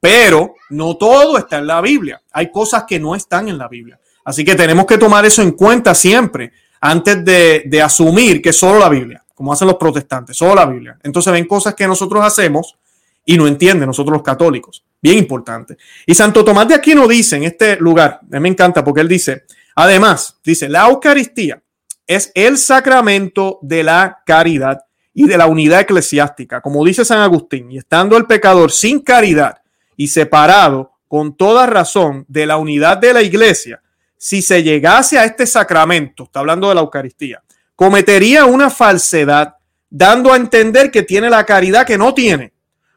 Pero 0.01 0.55
no 0.71 0.97
todo 0.97 1.37
está 1.37 1.59
en 1.59 1.67
la 1.67 1.81
Biblia. 1.81 2.19
Hay 2.31 2.51
cosas 2.51 2.85
que 2.87 2.99
no 2.99 3.13
están 3.13 3.47
en 3.47 3.59
la 3.59 3.67
Biblia. 3.67 3.99
Así 4.25 4.43
que 4.43 4.55
tenemos 4.55 4.87
que 4.87 4.97
tomar 4.97 5.23
eso 5.23 5.43
en 5.43 5.51
cuenta 5.51 5.93
siempre 5.93 6.51
antes 6.81 7.23
de, 7.23 7.63
de 7.67 7.81
asumir 7.81 8.41
que 8.41 8.51
solo 8.51 8.79
la 8.79 8.89
Biblia 8.89 9.23
como 9.39 9.53
hacen 9.53 9.69
los 9.69 9.77
protestantes, 9.77 10.35
solo 10.35 10.53
la 10.53 10.65
Biblia. 10.65 10.99
Entonces 11.01 11.31
ven 11.31 11.47
cosas 11.47 11.73
que 11.73 11.87
nosotros 11.87 12.21
hacemos 12.25 12.75
y 13.23 13.37
no 13.37 13.47
entienden 13.47 13.87
nosotros 13.87 14.11
los 14.11 14.21
católicos. 14.21 14.83
Bien 15.01 15.17
importante. 15.17 15.77
Y 16.05 16.13
Santo 16.13 16.43
Tomás 16.43 16.67
de 16.67 16.75
Aquino 16.75 17.07
dice 17.07 17.37
en 17.37 17.43
este 17.43 17.77
lugar, 17.77 18.19
a 18.21 18.35
mí 18.35 18.39
me 18.41 18.49
encanta 18.49 18.83
porque 18.83 18.99
él 18.99 19.07
dice, 19.07 19.45
además, 19.75 20.37
dice, 20.43 20.67
la 20.67 20.89
Eucaristía 20.89 21.63
es 22.05 22.33
el 22.35 22.57
sacramento 22.57 23.59
de 23.61 23.81
la 23.81 24.21
caridad 24.25 24.81
y 25.19 25.27
de 25.27 25.37
la 25.37 25.47
unidad 25.47 25.81
eclesiástica, 25.81 26.61
como 26.61 26.85
dice 26.85 27.03
San 27.03 27.19
Agustín, 27.19 27.69
y 27.69 27.77
estando 27.77 28.15
el 28.15 28.25
pecador 28.25 28.71
sin 28.71 29.01
caridad 29.01 29.57
y 29.97 30.07
separado 30.07 30.93
con 31.09 31.35
toda 31.35 31.65
razón 31.65 32.23
de 32.29 32.45
la 32.45 32.55
unidad 32.55 32.99
de 32.99 33.11
la 33.11 33.21
iglesia, 33.21 33.81
si 34.15 34.41
se 34.41 34.63
llegase 34.63 35.19
a 35.19 35.25
este 35.25 35.45
sacramento, 35.45 36.23
está 36.23 36.39
hablando 36.39 36.69
de 36.69 36.75
la 36.75 36.79
Eucaristía, 36.79 37.43
cometería 37.75 38.45
una 38.45 38.69
falsedad, 38.69 39.55
dando 39.89 40.31
a 40.31 40.37
entender 40.37 40.89
que 40.89 41.03
tiene 41.03 41.29
la 41.29 41.45
caridad 41.45 41.85
que 41.85 41.97
no 41.97 42.13
tiene. 42.13 42.53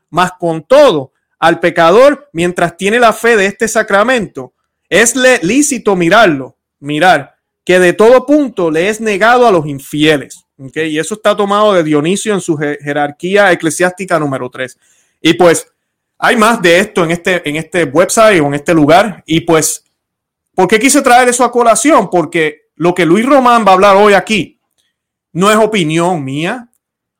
Mas 0.09 0.31
con 0.38 0.62
todo, 0.62 1.11
al 1.41 1.59
pecador, 1.59 2.29
mientras 2.33 2.76
tiene 2.76 3.00
la 3.00 3.12
fe 3.12 3.37
de 3.37 3.47
este 3.47 3.67
sacramento, 3.67 4.52
es 4.88 5.17
lícito 5.43 5.97
mirarlo, 5.97 6.57
mirar, 6.79 7.35
que 7.64 7.81
de 7.81 7.95
todo 7.95 8.26
punto 8.26 8.71
le 8.71 8.91
es 8.91 9.00
negado 9.00 9.45
a 9.45 9.50
los 9.50 9.67
infieles. 9.67 10.45
Y 10.59 10.99
eso 10.99 11.14
está 11.14 11.37
tomado 11.37 11.73
de 11.73 11.82
Dionisio 11.82 12.35
en 12.35 12.40
su 12.40 12.56
jerarquía 12.56 13.50
eclesiástica 13.52 14.18
número 14.18 14.49
3. 14.50 14.78
Y 15.21 15.35
pues 15.35 15.66
hay 16.18 16.37
más 16.37 16.62
de 16.62 16.78
esto 16.78 17.04
en 17.04 17.11
este, 17.11 17.49
en 17.49 17.56
este 17.56 17.85
website 17.85 18.40
o 18.40 18.47
en 18.47 18.54
este 18.54 18.75
lugar. 18.75 19.23
Y 19.26 19.40
pues, 19.40 19.85
¿por 20.54 20.68
qué 20.68 20.78
quise 20.78 21.02
traer 21.02 21.28
eso 21.28 21.44
a 21.44 21.50
colación? 21.50 22.09
Porque 22.11 22.68
lo 22.76 22.94
que 22.94 23.06
Luis 23.06 23.26
Román 23.26 23.64
va 23.66 23.71
a 23.71 23.75
hablar 23.75 23.97
hoy 23.97 24.14
aquí 24.14 24.61
no 25.32 25.50
es 25.50 25.56
opinión 25.56 26.23
mía, 26.25 26.68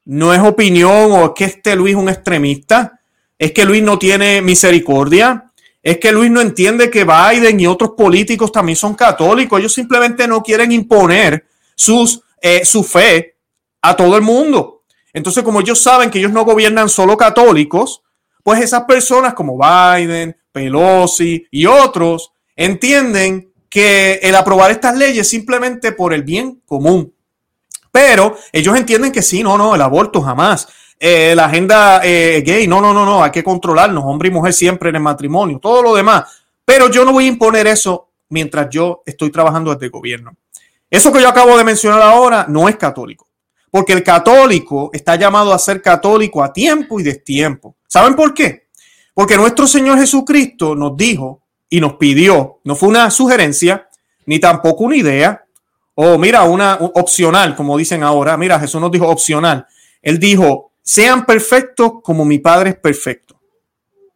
no 0.05 0.35
es 0.35 0.41
opinión 0.41 1.13
o 1.13 1.27
es 1.27 1.31
que 1.35 1.45
este 1.45 1.77
Luis 1.77 1.95
es 1.95 2.01
un 2.01 2.09
extremista, 2.09 3.01
es 3.39 3.53
que 3.53 3.65
Luis 3.65 3.83
no 3.83 3.99
tiene 3.99 4.43
misericordia, 4.43 5.51
es 5.83 5.99
que 5.99 6.13
Luis 6.13 6.31
no 6.31 6.41
entiende 6.41 6.91
que 6.91 7.05
Biden 7.05 7.59
y 7.59 7.67
otros 7.67 7.93
políticos 7.97 8.53
también 8.53 8.77
son 8.77 8.95
católicos, 8.95 9.59
ellos 9.59 9.73
simplemente 9.73 10.29
no 10.29 10.43
quieren 10.43 10.71
imponer 10.71 11.47
sus, 11.75 12.23
eh, 12.43 12.65
su 12.65 12.85
fe 12.85 13.39
a 13.81 13.97
todo 13.97 14.17
el 14.17 14.23
mundo. 14.23 14.83
Entonces, 15.13 15.43
como 15.43 15.61
ellos 15.61 15.81
saben 15.81 16.11
que 16.11 16.19
ellos 16.19 16.33
no 16.33 16.45
gobiernan 16.45 16.89
solo 16.89 17.17
católicos, 17.17 18.03
pues 18.43 18.61
esas 18.61 18.85
personas 18.85 19.35
como 19.35 19.57
Biden, 19.57 20.37
Pelosi 20.51 21.47
y 21.51 21.67
otros 21.67 22.33
entienden 22.57 23.53
que 23.69 24.21
el 24.23 24.35
aprobar 24.35 24.71
estas 24.71 24.97
leyes 24.97 25.29
simplemente 25.29 25.93
por 25.93 26.13
el 26.13 26.23
bien 26.23 26.63
común, 26.67 27.15
pero 27.91 28.37
ellos 28.53 28.77
entienden 28.77 29.13
que 29.13 29.23
sí, 29.23 29.43
no, 29.43 29.57
no, 29.57 29.75
el 29.75 29.81
aborto 29.81 30.21
jamás. 30.21 30.69
Eh, 30.99 31.35
la 31.35 31.47
agenda 31.47 32.01
eh, 32.05 32.43
gay, 32.45 32.67
no, 32.67 32.81
no, 32.81 32.93
no, 32.93 33.05
no, 33.05 33.25
hay 33.25 33.31
que 33.31 33.43
controlarnos, 33.43 34.05
hombre 34.05 34.29
y 34.29 34.33
mujer 34.33 34.53
siempre 34.53 34.91
en 34.91 34.97
el 34.97 35.03
matrimonio, 35.03 35.59
todo 35.59 35.83
lo 35.83 35.95
demás. 35.95 36.25
Pero 36.65 36.91
yo 36.91 37.05
no 37.05 37.13
voy 37.13 37.25
a 37.25 37.29
imponer 37.29 37.67
eso 37.67 38.11
mientras 38.29 38.69
yo 38.71 39.03
estoy 39.05 39.31
trabajando 39.31 39.73
desde 39.73 39.87
el 39.87 39.91
gobierno. 39.91 40.37
Eso 40.93 41.11
que 41.11 41.23
yo 41.23 41.29
acabo 41.29 41.57
de 41.57 41.65
mencionar 41.65 42.03
ahora 42.03 42.45
no 42.51 42.69
es 42.69 42.77
católico, 42.77 43.27
porque 43.71 43.95
el 43.95 44.03
católico 44.03 44.91
está 44.93 45.17
llamado 45.17 45.55
a 45.55 45.59
ser 45.59 45.81
católico 45.81 46.45
a 46.45 46.53
tiempo 46.53 47.01
y 47.01 47.03
destiempo. 47.03 47.77
¿Saben 47.89 48.15
por 48.15 48.35
qué? 48.35 48.69
Porque 49.15 49.39
nuestro 49.39 49.67
Señor 49.67 49.99
Jesucristo 49.99 50.75
nos 50.75 50.95
dijo 50.95 51.41
y 51.71 51.81
nos 51.81 51.95
pidió, 51.95 52.61
no 52.65 52.77
fue 52.77 52.91
una 52.91 53.11
sugerencia, 53.11 53.89
ni 54.27 54.39
tampoco 54.39 54.85
una 54.85 54.97
idea, 54.97 55.47
o 55.95 56.19
mira, 56.19 56.43
una 56.43 56.75
opcional, 56.75 57.57
como 57.57 57.79
dicen 57.79 58.03
ahora. 58.03 58.37
Mira, 58.37 58.61
Jesús 58.61 58.79
nos 58.79 58.91
dijo 58.91 59.07
opcional. 59.09 59.67
Él 60.03 60.19
dijo, 60.19 60.73
sean 60.83 61.25
perfectos 61.25 62.03
como 62.03 62.27
mi 62.27 62.39
Padre 62.39 62.71
es 62.71 62.77
perfecto. 62.77 63.41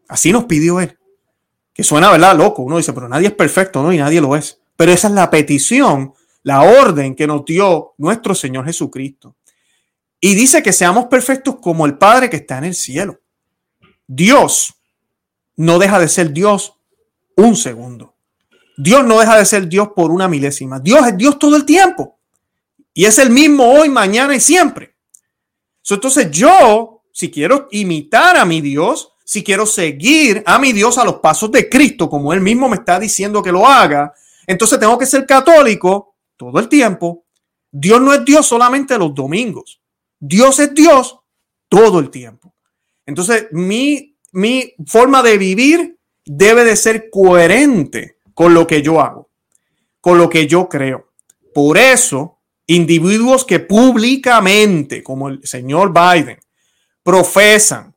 Así 0.09 0.31
nos 0.31 0.45
pidió 0.45 0.79
Él. 0.79 0.99
Que 1.73 1.83
suena, 1.83 2.11
¿verdad? 2.11 2.37
Loco. 2.37 2.63
Uno 2.63 2.77
dice, 2.77 2.93
pero 2.93 3.09
nadie 3.09 3.29
es 3.29 3.35
perfecto, 3.35 3.83
¿no? 3.83 3.93
Y 3.93 3.99
nadie 3.99 4.21
lo 4.21 4.37
es. 4.37 4.61
Pero 4.77 4.93
esa 4.93 5.09
es 5.09 5.15
la 5.15 5.31
petición, 5.31 6.15
la 6.47 6.63
orden 6.63 7.17
que 7.17 7.27
nos 7.27 7.45
dio 7.45 7.95
nuestro 7.99 8.33
Señor 8.33 8.67
Jesucristo. 8.67 9.35
Y 10.21 10.37
dice 10.37 10.63
que 10.63 10.73
seamos 10.73 11.07
perfectos 11.07 11.57
como 11.61 11.87
el 11.87 11.99
Padre 11.99 12.31
que 12.31 12.37
está 12.37 12.59
en 12.59 12.65
el 12.65 12.75
cielo. 12.77 13.19
Dios 14.07 14.73
no 15.57 15.81
deja 15.81 15.99
de 15.99 16.07
ser 16.07 16.33
Dios 16.33 16.75
un 17.35 17.57
segundo. 17.57 18.15
Dios 18.77 19.05
no 19.05 19.19
deja 19.19 19.37
de 19.37 19.45
ser 19.45 19.67
Dios 19.67 19.89
por 19.97 20.13
una 20.13 20.29
milésima. 20.29 20.79
Dios 20.79 21.05
es 21.09 21.17
Dios 21.17 21.37
todo 21.37 21.57
el 21.57 21.65
tiempo. 21.65 22.21
Y 22.95 23.07
es 23.07 23.19
el 23.19 23.31
mismo 23.31 23.65
hoy, 23.69 23.89
mañana 23.89 24.37
y 24.37 24.41
siempre. 24.41 24.95
Entonces 25.91 26.31
yo, 26.31 27.03
si 27.11 27.29
quiero 27.29 27.67
imitar 27.73 28.37
a 28.37 28.45
mi 28.45 28.61
Dios, 28.61 29.15
si 29.25 29.43
quiero 29.43 29.67
seguir 29.67 30.45
a 30.47 30.61
mi 30.61 30.73
Dios 30.73 30.97
a 30.97 31.05
los 31.05 31.17
pasos 31.17 31.51
de 31.51 31.69
Cristo, 31.69 32.09
como 32.09 32.33
Él 32.33 32.41
mismo 32.41 32.69
me 32.69 32.77
está 32.77 33.01
diciendo 33.01 33.43
que 33.43 33.51
lo 33.51 33.67
haga, 33.67 34.15
entonces 34.47 34.79
tengo 34.79 34.97
que 34.97 35.07
ser 35.07 35.27
católico 35.27 36.13
todo 36.37 36.59
el 36.59 36.69
tiempo. 36.69 37.25
Dios 37.71 38.01
no 38.01 38.13
es 38.13 38.25
Dios 38.25 38.47
solamente 38.47 38.99
los 38.99 39.15
domingos. 39.15 39.81
Dios 40.19 40.59
es 40.59 40.75
Dios 40.75 41.19
todo 41.69 41.99
el 41.99 42.11
tiempo. 42.11 42.55
Entonces 43.05 43.47
mi, 43.53 44.17
mi 44.33 44.75
forma 44.87 45.23
de 45.23 45.39
vivir 45.39 45.99
debe 46.25 46.65
de 46.65 46.77
ser 46.77 47.09
coherente 47.11 48.19
con 48.35 48.53
lo 48.53 48.67
que 48.67 48.83
yo 48.83 49.01
hago, 49.01 49.31
con 50.01 50.19
lo 50.19 50.29
que 50.29 50.47
yo 50.47 50.69
creo. 50.69 51.13
Por 51.55 51.79
eso, 51.79 52.41
individuos 52.67 53.45
que 53.45 53.61
públicamente, 53.61 55.03
como 55.03 55.29
el 55.29 55.47
señor 55.47 55.93
Biden, 55.93 56.39
profesan, 57.03 57.95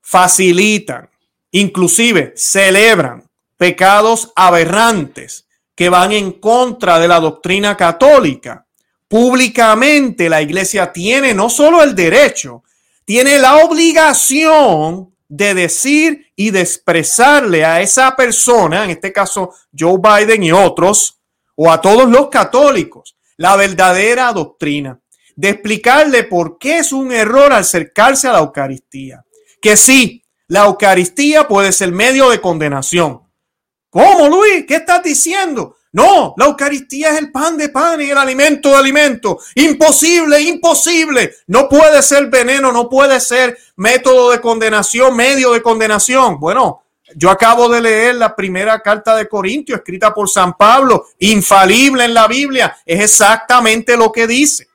facilitan, 0.00 1.10
inclusive 1.50 2.32
celebran 2.36 3.28
pecados 3.56 4.32
aberrantes 4.36 5.47
que 5.78 5.88
van 5.88 6.10
en 6.10 6.32
contra 6.32 6.98
de 6.98 7.06
la 7.06 7.20
doctrina 7.20 7.76
católica. 7.76 8.66
Públicamente 9.06 10.28
la 10.28 10.42
iglesia 10.42 10.92
tiene 10.92 11.34
no 11.34 11.48
solo 11.48 11.84
el 11.84 11.94
derecho, 11.94 12.64
tiene 13.04 13.38
la 13.38 13.58
obligación 13.58 15.14
de 15.28 15.54
decir 15.54 16.32
y 16.34 16.50
de 16.50 16.62
expresarle 16.62 17.64
a 17.64 17.80
esa 17.80 18.16
persona, 18.16 18.82
en 18.82 18.90
este 18.90 19.12
caso 19.12 19.54
Joe 19.72 20.00
Biden 20.02 20.42
y 20.42 20.50
otros, 20.50 21.20
o 21.54 21.70
a 21.70 21.80
todos 21.80 22.10
los 22.10 22.28
católicos, 22.28 23.16
la 23.36 23.54
verdadera 23.54 24.32
doctrina, 24.32 24.98
de 25.36 25.50
explicarle 25.50 26.24
por 26.24 26.58
qué 26.58 26.78
es 26.78 26.90
un 26.90 27.12
error 27.12 27.52
acercarse 27.52 28.26
a 28.26 28.32
la 28.32 28.40
Eucaristía. 28.40 29.24
Que 29.62 29.76
sí, 29.76 30.24
la 30.48 30.64
Eucaristía 30.64 31.46
puede 31.46 31.70
ser 31.70 31.92
medio 31.92 32.30
de 32.30 32.40
condenación, 32.40 33.27
¿Cómo, 33.98 34.28
Luis? 34.28 34.64
¿Qué 34.64 34.76
estás 34.76 35.02
diciendo? 35.02 35.78
No, 35.90 36.32
la 36.36 36.44
Eucaristía 36.44 37.10
es 37.10 37.18
el 37.18 37.32
pan 37.32 37.56
de 37.56 37.68
pan 37.68 38.00
y 38.00 38.08
el 38.08 38.16
alimento 38.16 38.68
de 38.68 38.76
alimento. 38.76 39.40
Imposible, 39.56 40.40
imposible. 40.40 41.34
No 41.48 41.68
puede 41.68 42.00
ser 42.02 42.30
veneno, 42.30 42.70
no 42.70 42.88
puede 42.88 43.18
ser 43.18 43.58
método 43.74 44.30
de 44.30 44.40
condenación, 44.40 45.16
medio 45.16 45.50
de 45.50 45.62
condenación. 45.62 46.38
Bueno, 46.38 46.84
yo 47.16 47.28
acabo 47.28 47.68
de 47.68 47.80
leer 47.80 48.14
la 48.14 48.36
primera 48.36 48.80
carta 48.82 49.16
de 49.16 49.28
Corintios 49.28 49.80
escrita 49.80 50.14
por 50.14 50.28
San 50.28 50.56
Pablo, 50.56 51.06
infalible 51.18 52.04
en 52.04 52.14
la 52.14 52.28
Biblia. 52.28 52.76
Es 52.86 53.00
exactamente 53.00 53.96
lo 53.96 54.12
que 54.12 54.28
dice. 54.28 54.68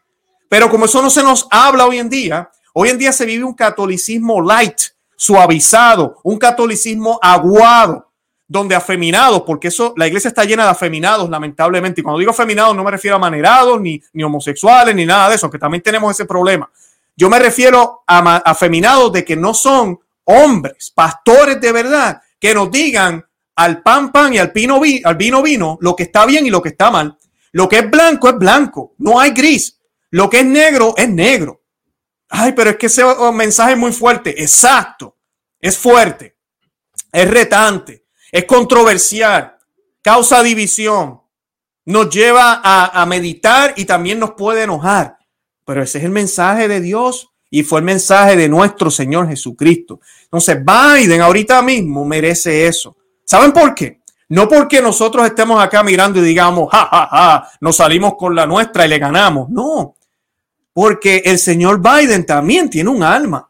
Pero 0.50 0.70
como 0.70 0.84
eso 0.84 1.02
no 1.02 1.10
se 1.10 1.24
nos 1.24 1.48
habla 1.50 1.86
hoy 1.86 2.00
en 2.00 2.10
día, 2.10 2.52
hoy 2.74 2.90
en 2.90 2.98
día 2.98 3.14
se 3.14 3.24
vive 3.24 3.46
un 3.46 3.54
catolicismo 3.54 4.42
light, 4.42 4.82
suavizado, 5.16 6.20
un 6.24 6.38
catolicismo 6.38 7.20
aguado 7.22 8.10
donde 8.54 8.76
afeminados, 8.76 9.42
porque 9.48 9.70
eso, 9.70 9.96
la 9.98 10.06
iglesia 10.06 10.28
está 10.28 10.44
llena 10.44 10.66
de 10.66 10.70
afeminados, 10.70 11.28
lamentablemente. 11.28 12.02
Y 12.02 12.04
cuando 12.04 12.20
digo 12.20 12.30
afeminados, 12.30 12.76
no 12.76 12.84
me 12.84 12.92
refiero 12.92 13.16
a 13.16 13.20
manerados, 13.20 13.82
ni, 13.82 14.00
ni 14.14 14.24
homosexuales, 14.24 14.94
ni 14.94 15.08
nada 15.08 15.28
de 15.28 15.36
eso, 15.38 15.50
que 15.50 15.58
también 15.58 15.82
tenemos 15.82 16.12
ese 16.12 16.26
problema. 16.26 16.70
Yo 17.16 17.32
me 17.32 17.40
refiero 17.40 18.04
a 18.06 18.36
afeminados 18.46 19.12
de 19.12 19.26
que 19.26 19.36
no 19.36 19.56
son 19.56 20.00
hombres, 20.26 20.92
pastores 20.94 21.60
de 21.60 21.72
verdad, 21.72 22.22
que 22.40 22.54
nos 22.54 22.70
digan 22.70 23.26
al 23.56 23.82
pan 23.82 24.12
pan 24.12 24.36
y 24.36 24.38
al 24.38 24.52
vino, 24.52 24.80
al 25.04 25.16
vino 25.16 25.42
vino 25.42 25.80
lo 25.82 25.96
que 25.96 26.04
está 26.04 26.28
bien 26.28 26.46
y 26.46 26.52
lo 26.52 26.62
que 26.62 26.70
está 26.70 26.92
mal. 26.92 27.18
Lo 27.54 27.68
que 27.68 27.80
es 27.80 27.90
blanco 27.90 28.30
es 28.30 28.38
blanco, 28.38 28.94
no 29.00 29.20
hay 29.20 29.32
gris. 29.32 29.80
Lo 30.12 30.30
que 30.30 30.42
es 30.42 30.46
negro 30.46 30.94
es 30.96 31.10
negro. 31.10 31.64
Ay, 32.30 32.52
pero 32.52 32.70
es 32.70 32.78
que 32.78 32.86
ese 32.86 33.04
mensaje 33.34 33.72
es 33.72 33.80
muy 33.80 33.92
fuerte. 33.92 34.44
Exacto, 34.44 35.18
es 35.60 35.76
fuerte, 35.76 36.38
es 37.12 37.28
retante 37.32 38.03
es 38.34 38.46
controversial, 38.46 39.58
causa 40.02 40.42
división, 40.42 41.22
nos 41.86 42.10
lleva 42.10 42.62
a, 42.64 43.06
meditar 43.06 43.76
y 43.78 43.86
también 43.86 44.20
nos 44.20 44.32
puede 44.32 44.64
enojar. 44.64 45.18
Pero 45.64 45.84
ese 45.84 46.00
es 46.00 46.04
el 46.04 46.10
mensaje 46.10 46.68
de 46.68 46.82
Dios 46.82 47.30
y 47.52 47.62
fue 47.62 47.80
el 47.80 47.86
mensaje 47.86 48.36
de 48.36 48.50
nuestro 48.50 48.90
Señor 48.90 49.28
Jesucristo. 49.30 50.00
Entonces, 50.24 50.58
Biden 50.66 51.22
ahorita 51.22 51.62
mismo 51.62 52.06
merece 52.06 52.66
eso. 52.66 52.98
¿Saben 53.24 53.52
por 53.52 53.76
qué? 53.76 54.02
No 54.30 54.50
porque 54.50 54.82
nosotros 54.82 55.28
estemos 55.28 55.64
acá 55.64 55.84
mirando 55.84 56.20
y 56.20 56.24
digamos, 56.24 56.70
ja, 56.72 56.88
ja, 56.90 57.08
ja, 57.12 57.52
nos 57.62 57.76
salimos 57.76 58.16
con 58.18 58.34
la 58.34 58.48
nuestra 58.48 58.88
y 58.88 58.90
le 58.90 58.98
ganamos. 58.98 59.48
No, 59.50 59.96
porque 60.74 61.22
el 61.24 61.38
señor 61.38 61.80
Biden 61.80 62.26
también 62.26 62.68
tiene 62.68 62.90
un 62.90 63.04
alma. 63.04 63.48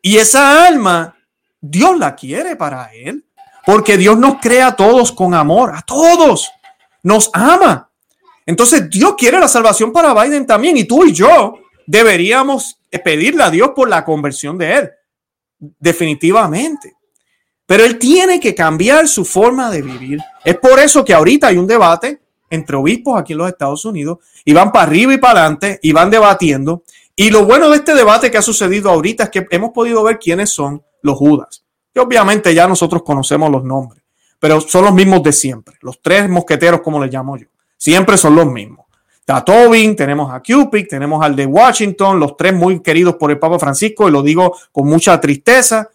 Y 0.00 0.18
esa 0.18 0.64
alma, 0.64 1.16
Dios 1.60 1.98
la 1.98 2.14
quiere 2.14 2.54
para 2.54 2.94
él. 2.94 3.25
Porque 3.66 3.96
Dios 3.96 4.16
nos 4.16 4.36
crea 4.40 4.68
a 4.68 4.76
todos 4.76 5.10
con 5.10 5.34
amor, 5.34 5.74
a 5.74 5.82
todos. 5.82 6.52
Nos 7.02 7.28
ama. 7.32 7.90
Entonces 8.46 8.88
Dios 8.88 9.16
quiere 9.18 9.40
la 9.40 9.48
salvación 9.48 9.92
para 9.92 10.14
Biden 10.14 10.46
también. 10.46 10.76
Y 10.76 10.84
tú 10.84 11.04
y 11.04 11.12
yo 11.12 11.58
deberíamos 11.84 12.78
pedirle 13.04 13.42
a 13.42 13.50
Dios 13.50 13.72
por 13.74 13.88
la 13.88 14.04
conversión 14.04 14.56
de 14.56 14.72
él. 14.72 14.90
Definitivamente. 15.58 16.94
Pero 17.66 17.84
él 17.84 17.98
tiene 17.98 18.38
que 18.38 18.54
cambiar 18.54 19.08
su 19.08 19.24
forma 19.24 19.68
de 19.68 19.82
vivir. 19.82 20.20
Es 20.44 20.56
por 20.58 20.78
eso 20.78 21.04
que 21.04 21.12
ahorita 21.12 21.48
hay 21.48 21.58
un 21.58 21.66
debate 21.66 22.20
entre 22.48 22.76
obispos 22.76 23.18
aquí 23.18 23.32
en 23.32 23.40
los 23.40 23.48
Estados 23.48 23.84
Unidos 23.84 24.18
y 24.44 24.52
van 24.52 24.70
para 24.70 24.84
arriba 24.84 25.12
y 25.12 25.18
para 25.18 25.40
adelante 25.40 25.80
y 25.82 25.90
van 25.90 26.08
debatiendo. 26.08 26.84
Y 27.16 27.30
lo 27.30 27.44
bueno 27.44 27.68
de 27.68 27.78
este 27.78 27.96
debate 27.96 28.30
que 28.30 28.38
ha 28.38 28.42
sucedido 28.42 28.90
ahorita 28.90 29.24
es 29.24 29.30
que 29.30 29.44
hemos 29.50 29.72
podido 29.72 30.04
ver 30.04 30.20
quiénes 30.20 30.50
son 30.50 30.84
los 31.02 31.16
Judas 31.16 31.65
obviamente 31.98 32.54
ya 32.54 32.66
nosotros 32.66 33.02
conocemos 33.02 33.50
los 33.50 33.64
nombres, 33.64 34.02
pero 34.38 34.60
son 34.60 34.84
los 34.84 34.94
mismos 34.94 35.22
de 35.22 35.32
siempre. 35.32 35.76
Los 35.80 36.00
tres 36.00 36.28
mosqueteros, 36.28 36.80
como 36.80 37.02
les 37.02 37.12
llamo 37.12 37.36
yo. 37.36 37.46
Siempre 37.76 38.16
son 38.16 38.34
los 38.34 38.46
mismos. 38.46 38.86
Está 39.18 39.44
Tobin, 39.44 39.96
tenemos 39.96 40.32
a 40.32 40.40
Cupid, 40.40 40.86
tenemos 40.88 41.24
al 41.24 41.34
de 41.34 41.46
Washington, 41.46 42.20
los 42.20 42.36
tres 42.36 42.54
muy 42.54 42.80
queridos 42.80 43.16
por 43.16 43.30
el 43.30 43.38
Papa 43.38 43.58
Francisco, 43.58 44.08
y 44.08 44.12
lo 44.12 44.22
digo 44.22 44.56
con 44.70 44.86
mucha 44.86 45.20
tristeza. 45.20 45.90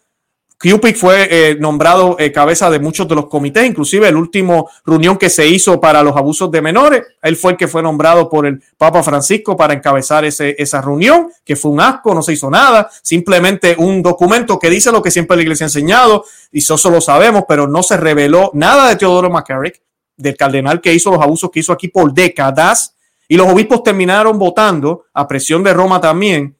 Cupid 0.62 0.94
fue 0.94 1.26
eh, 1.28 1.56
nombrado 1.58 2.14
eh, 2.20 2.30
cabeza 2.30 2.70
de 2.70 2.78
muchos 2.78 3.08
de 3.08 3.16
los 3.16 3.26
comités, 3.26 3.66
inclusive 3.66 4.06
el 4.06 4.16
último 4.16 4.70
reunión 4.86 5.16
que 5.16 5.28
se 5.28 5.48
hizo 5.48 5.80
para 5.80 6.04
los 6.04 6.16
abusos 6.16 6.52
de 6.52 6.62
menores, 6.62 7.02
él 7.20 7.36
fue 7.36 7.52
el 7.52 7.58
que 7.58 7.66
fue 7.66 7.82
nombrado 7.82 8.30
por 8.30 8.46
el 8.46 8.62
Papa 8.78 9.02
Francisco 9.02 9.56
para 9.56 9.74
encabezar 9.74 10.24
ese, 10.24 10.54
esa 10.56 10.80
reunión, 10.80 11.30
que 11.44 11.56
fue 11.56 11.72
un 11.72 11.80
asco, 11.80 12.14
no 12.14 12.22
se 12.22 12.34
hizo 12.34 12.48
nada, 12.48 12.88
simplemente 13.02 13.74
un 13.76 14.02
documento 14.02 14.60
que 14.60 14.70
dice 14.70 14.92
lo 14.92 15.02
que 15.02 15.10
siempre 15.10 15.36
la 15.36 15.42
iglesia 15.42 15.64
ha 15.64 15.68
enseñado, 15.68 16.24
y 16.52 16.58
eso 16.58 16.90
lo 16.90 17.00
sabemos, 17.00 17.42
pero 17.48 17.66
no 17.66 17.82
se 17.82 17.96
reveló 17.96 18.52
nada 18.54 18.88
de 18.88 18.94
Teodoro 18.94 19.30
McCarrick, 19.30 19.82
del 20.16 20.36
cardenal 20.36 20.80
que 20.80 20.94
hizo 20.94 21.10
los 21.10 21.20
abusos 21.20 21.50
que 21.50 21.58
hizo 21.58 21.72
aquí 21.72 21.88
por 21.88 22.14
décadas, 22.14 22.94
y 23.26 23.36
los 23.36 23.48
obispos 23.48 23.82
terminaron 23.82 24.38
votando, 24.38 25.06
a 25.12 25.26
presión 25.26 25.64
de 25.64 25.72
Roma 25.72 26.00
también, 26.00 26.56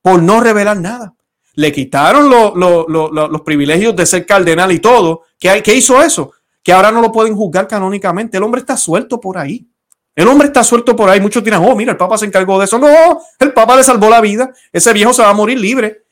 por 0.00 0.22
no 0.22 0.40
revelar 0.40 0.78
nada 0.78 1.12
le 1.54 1.72
quitaron 1.72 2.30
los 2.30 3.40
privilegios 3.42 3.94
de 3.94 4.06
ser 4.06 4.26
cardenal 4.26 4.72
y 4.72 4.78
todo. 4.78 5.22
¿Qué, 5.38 5.62
¿Qué 5.62 5.74
hizo 5.74 6.02
eso? 6.02 6.32
Que 6.62 6.72
ahora 6.72 6.90
no 6.90 7.00
lo 7.00 7.12
pueden 7.12 7.34
juzgar 7.36 7.66
canónicamente. 7.66 8.36
El 8.36 8.42
hombre 8.42 8.60
está 8.60 8.76
suelto 8.76 9.20
por 9.20 9.38
ahí. 9.38 9.66
El 10.14 10.28
hombre 10.28 10.48
está 10.48 10.62
suelto 10.62 10.94
por 10.94 11.08
ahí. 11.08 11.20
Muchos 11.20 11.42
dirán, 11.42 11.62
oh, 11.64 11.74
mira, 11.74 11.92
el 11.92 11.98
Papa 11.98 12.18
se 12.18 12.26
encargó 12.26 12.58
de 12.58 12.66
eso. 12.66 12.78
No, 12.78 13.20
el 13.38 13.52
Papa 13.52 13.76
le 13.76 13.84
salvó 13.84 14.08
la 14.08 14.20
vida. 14.20 14.52
Ese 14.72 14.92
viejo 14.92 15.12
se 15.12 15.22
va 15.22 15.30
a 15.30 15.34
morir 15.34 15.58
libre. 15.58 16.04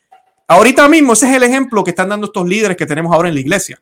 Ahorita 0.48 0.88
mismo, 0.88 1.12
ese 1.12 1.28
es 1.30 1.36
el 1.36 1.44
ejemplo 1.44 1.84
que 1.84 1.90
están 1.90 2.08
dando 2.08 2.26
estos 2.26 2.46
líderes 2.46 2.76
que 2.76 2.86
tenemos 2.86 3.14
ahora 3.14 3.28
en 3.28 3.34
la 3.34 3.40
iglesia. 3.40 3.80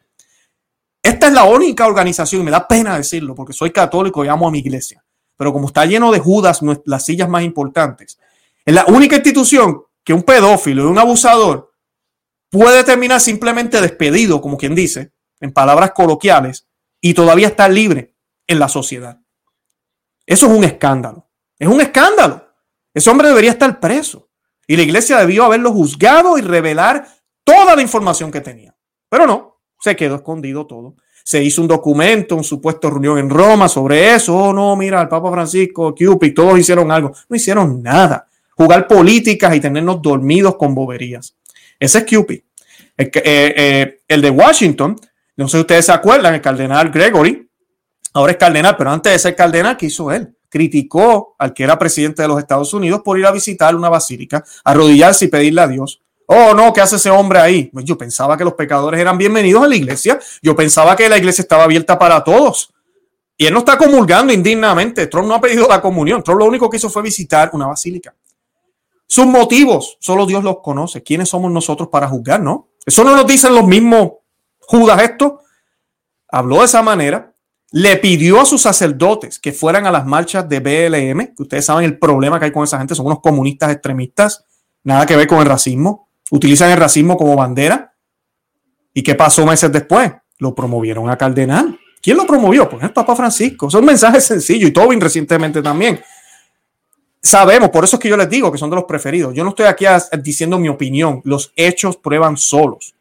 Esta 1.03 1.29
es 1.29 1.33
la 1.33 1.45
única 1.45 1.87
organización, 1.87 2.43
y 2.43 2.45
me 2.45 2.51
da 2.51 2.69
pena 2.69 2.97
decirlo, 2.97 3.35
porque 3.35 3.55
soy 3.55 3.71
católico 3.71 4.25
y 4.25 4.29
amo 4.29 4.47
a 4.47 4.51
mi 4.51 4.59
iglesia. 4.59 5.03
Pero 5.37 5.53
como 5.53 5.69
está 5.69 5.87
lleno 5.87 6.13
de 6.13 6.19
Judas, 6.19 6.61
las 6.85 7.05
sillas 7.07 7.29
más 7.29 7.45
importantes, 7.45 8.19
es 8.67 8.75
la 8.75 8.85
única 8.87 9.17
institución 9.17 9.85
que 10.09 10.15
un 10.15 10.23
pedófilo 10.23 10.85
y 10.85 10.87
un 10.87 10.99
abusador 10.99 11.71
puede 12.51 12.83
terminar 12.83 13.21
simplemente 13.21 13.79
despedido, 13.79 14.41
como 14.41 14.57
quien 14.57 14.75
dice, 14.75 15.13
en 15.39 15.53
palabras 15.53 15.91
coloquiales, 15.91 16.67
y 16.99 17.13
todavía 17.13 17.49
está 17.49 17.69
libre 17.69 18.17
en 18.47 18.59
la 18.59 18.71
sociedad. 18.71 19.21
Eso 20.25 20.47
es 20.47 20.53
un 20.53 20.65
escándalo. 20.65 21.29
Es 21.59 21.69
un 21.69 21.83
escándalo. 21.83 22.43
Ese 22.95 23.11
hombre 23.11 23.29
debería 23.29 23.51
estar 23.51 23.81
preso. 23.81 24.31
Y 24.67 24.79
la 24.79 24.83
iglesia 24.83 25.19
debió 25.19 25.45
haberlo 25.45 25.73
juzgado 25.73 26.39
y 26.39 26.41
revelar 26.41 27.07
toda 27.45 27.77
la 27.77 27.83
información 27.83 28.33
que 28.33 28.41
tenía. 28.41 28.75
Pero 29.11 29.27
no, 29.27 29.61
se 29.79 29.95
quedó 29.95 30.15
escondido 30.15 30.67
todo. 30.67 30.97
Se 31.23 31.43
hizo 31.43 31.61
un 31.61 31.69
documento, 31.69 32.35
un 32.35 32.45
supuesto 32.45 32.89
reunión 32.89 33.19
en 33.19 33.29
Roma 33.29 33.69
sobre 33.69 34.15
eso. 34.15 34.35
Oh, 34.35 34.55
no, 34.55 34.75
mira, 34.75 35.03
el 35.03 35.09
Papa 35.09 35.31
Francisco, 35.31 35.95
Cupid, 35.95 36.33
todos 36.33 36.59
hicieron 36.59 36.91
algo. 36.91 37.13
No 37.29 37.37
hicieron 37.37 37.83
nada 37.83 38.28
jugar 38.59 38.89
políticas 38.89 39.55
y 39.55 39.61
tenernos 39.61 40.03
dormidos 40.03 40.57
con 40.57 40.75
boberías. 40.75 41.37
Ese 41.79 41.99
es 41.99 42.05
Cupid. 42.05 42.41
El, 42.97 43.07
eh, 43.07 43.13
eh, 43.15 44.01
el, 44.09 44.21
de 44.21 44.31
Washington, 44.31 44.97
no 45.37 45.47
sé 45.47 45.59
si 45.59 45.61
ustedes 45.61 45.87
se 45.87 45.93
acuerdan, 45.93 46.35
el 46.35 46.41
cardenal 46.41 46.91
Gregory, 46.91 47.49
ahora 48.15 48.33
es 48.33 48.39
cardenal, 48.39 48.77
pero 48.77 48.91
antes 48.91 49.13
de 49.13 49.19
ser 49.21 49.37
cardenal, 49.37 49.77
¿qué 49.77 49.87
hizo 49.87 50.11
él? 50.11 50.35
Criticó 50.49 51.37
al 51.39 51.55
que 51.55 51.63
era 51.63 51.79
presidente 51.79 52.23
de 52.23 52.27
los 52.27 52.41
Estados 52.41 52.75
Unidos 52.75 53.01
por 53.05 53.17
ir 53.17 53.27
a 53.27 53.31
visitar 53.31 53.77
una 53.77 53.89
basílica, 53.89 54.45
arrodillarse 54.65 55.27
y 55.27 55.29
pedirle 55.29 55.61
a 55.61 55.69
Dios. 55.69 56.03
Oh, 56.27 56.53
no, 56.53 56.73
¿qué 56.73 56.81
hace 56.81 56.97
ese 56.97 57.11
hombre 57.11 57.39
ahí? 57.39 57.71
Pues 57.73 57.85
yo 57.85 57.97
pensaba 57.97 58.37
que 58.37 58.45
los 58.45 58.55
pecadores 58.55 59.01
eran 59.01 59.17
bienvenidos 59.17 59.63
a 59.63 59.69
la 59.69 59.77
iglesia. 59.77 60.19
Yo 60.43 60.57
pensaba 60.57 60.97
que 60.97 61.09
la 61.09 61.17
iglesia 61.17 61.43
estaba 61.43 61.63
abierta 61.63 61.97
para 61.97 62.25
todos. 62.25 62.75
Y 63.37 63.47
él 63.47 63.53
no 63.53 63.61
está 63.61 63.79
comulgando 63.79 64.33
indignamente. 64.33 65.07
Trump 65.07 65.29
no 65.29 65.35
ha 65.35 65.41
pedido 65.41 65.69
la 65.69 65.81
comunión. 65.81 66.25
Trump 66.25 66.41
lo 66.41 66.47
único 66.47 66.69
que 66.69 66.77
hizo 66.77 66.91
fue 66.91 67.03
visitar 67.03 67.51
una 67.53 67.69
basílica. 67.69 68.13
Sus 69.09 69.27
motivos, 69.27 69.97
solo 70.01 70.27
Dios 70.27 70.45
los 70.45 70.59
conoce. 70.61 71.03
¿Quiénes 71.03 71.31
somos 71.31 71.51
nosotros 71.51 71.89
para 71.89 72.09
juzgar, 72.09 72.43
no? 72.43 72.69
Eso 72.85 73.03
no 73.05 73.17
nos 73.17 73.27
dicen 73.27 73.55
los 73.55 73.67
mismos 73.67 74.13
Judas 74.61 75.03
esto. 75.03 75.41
Habló 76.31 76.59
de 76.59 76.67
esa 76.67 76.83
manera. 76.83 77.33
Le 77.71 77.97
pidió 77.97 78.39
a 78.39 78.45
sus 78.45 78.63
sacerdotes 78.63 79.39
que 79.39 79.53
fueran 79.53 79.87
a 79.87 79.91
las 79.91 80.07
marchas 80.07 80.47
de 80.47 80.61
BLM, 80.61 81.35
que 81.35 81.43
ustedes 81.43 81.65
saben 81.65 81.85
el 81.85 81.99
problema 81.99 82.39
que 82.39 82.47
hay 82.47 82.53
con 82.53 82.65
esa 82.65 82.79
gente, 82.79 82.95
son 82.95 83.07
unos 83.07 83.21
comunistas 83.21 83.73
extremistas, 83.73 84.45
nada 84.85 85.05
que 85.07 85.17
ver 85.17 85.27
con 85.27 85.39
el 85.39 85.47
racismo. 85.47 86.09
Utilizan 86.31 86.71
el 86.71 86.77
racismo 86.77 87.17
como 87.17 87.35
bandera. 87.35 87.95
¿Y 88.93 89.03
qué 89.03 89.15
pasó 89.15 89.47
meses 89.47 89.73
después? 89.73 90.13
Lo 90.39 90.55
promovieron 90.55 91.09
a 91.09 91.17
cardenal. 91.17 91.79
¿Quién 92.03 92.17
lo 92.17 92.27
promovió? 92.27 92.69
Pues 92.69 92.83
el 92.83 92.93
Papa 92.93 93.17
Francisco. 93.17 93.71
Son 93.71 93.85
mensajes 93.85 94.25
sencillos 94.25 94.69
y 94.69 94.73
Tobin 94.73 95.01
recientemente 95.01 95.63
también 95.63 95.99
sabemos, 97.29 97.71
por 97.71 97.85
eso 97.85 97.97
es 97.97 98.03
que 98.03 98.09
yo 98.09 98.17
les 98.17 98.29
digo 98.29 98.51
que 98.51 98.59
son 98.59 98.71
de 98.71 98.77
los 98.77 98.85
preferidos. 98.85 99.35
Yo 99.35 99.45
no 99.45 99.51
estoy 99.51 99.67
aquí 99.67 99.85
diciendo 100.23 100.59
mi 100.59 100.69
opinión, 100.69 101.21
los 101.25 101.53
hechos 101.57 101.97
prueban 101.97 102.37
solos. 102.37 102.95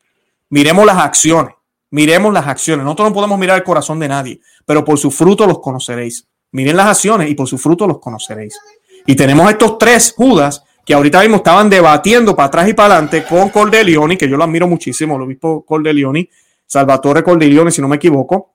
Miremos 0.49 0.85
las 0.85 0.97
acciones, 0.97 1.53
miremos 1.89 2.33
las 2.33 2.47
acciones. 2.47 2.83
Nosotros 2.83 3.09
no 3.09 3.13
podemos 3.15 3.39
mirar 3.39 3.57
el 3.57 3.63
corazón 3.63 3.99
de 3.99 4.07
nadie, 4.07 4.39
pero 4.65 4.85
por 4.85 4.97
su 4.97 5.11
fruto 5.11 5.47
los 5.47 5.59
conoceréis. 5.59 6.27
Miren 6.51 6.77
las 6.77 6.87
acciones 6.87 7.29
y 7.29 7.35
por 7.35 7.47
su 7.47 7.57
fruto 7.57 7.87
los 7.87 7.99
conoceréis. 7.99 8.57
Y 9.05 9.15
tenemos 9.15 9.49
estos 9.49 9.77
tres 9.77 10.13
Judas 10.15 10.63
que 10.85 10.93
ahorita 10.93 11.19
mismo 11.21 11.37
estaban 11.37 11.69
debatiendo 11.69 12.35
para 12.35 12.47
atrás 12.47 12.69
y 12.69 12.73
para 12.73 12.93
adelante 12.95 13.25
con 13.25 13.49
Cordelioni, 13.49 14.15
que 14.15 14.29
yo 14.29 14.37
lo 14.37 14.43
admiro 14.45 14.67
muchísimo, 14.67 15.17
lo 15.17 15.25
obispo 15.25 15.65
Cordelioni, 15.65 16.29
Salvatore 16.65 17.23
Cordelioni, 17.23 17.71
si 17.71 17.81
no 17.81 17.87
me 17.87 17.97
equivoco. 17.97 18.53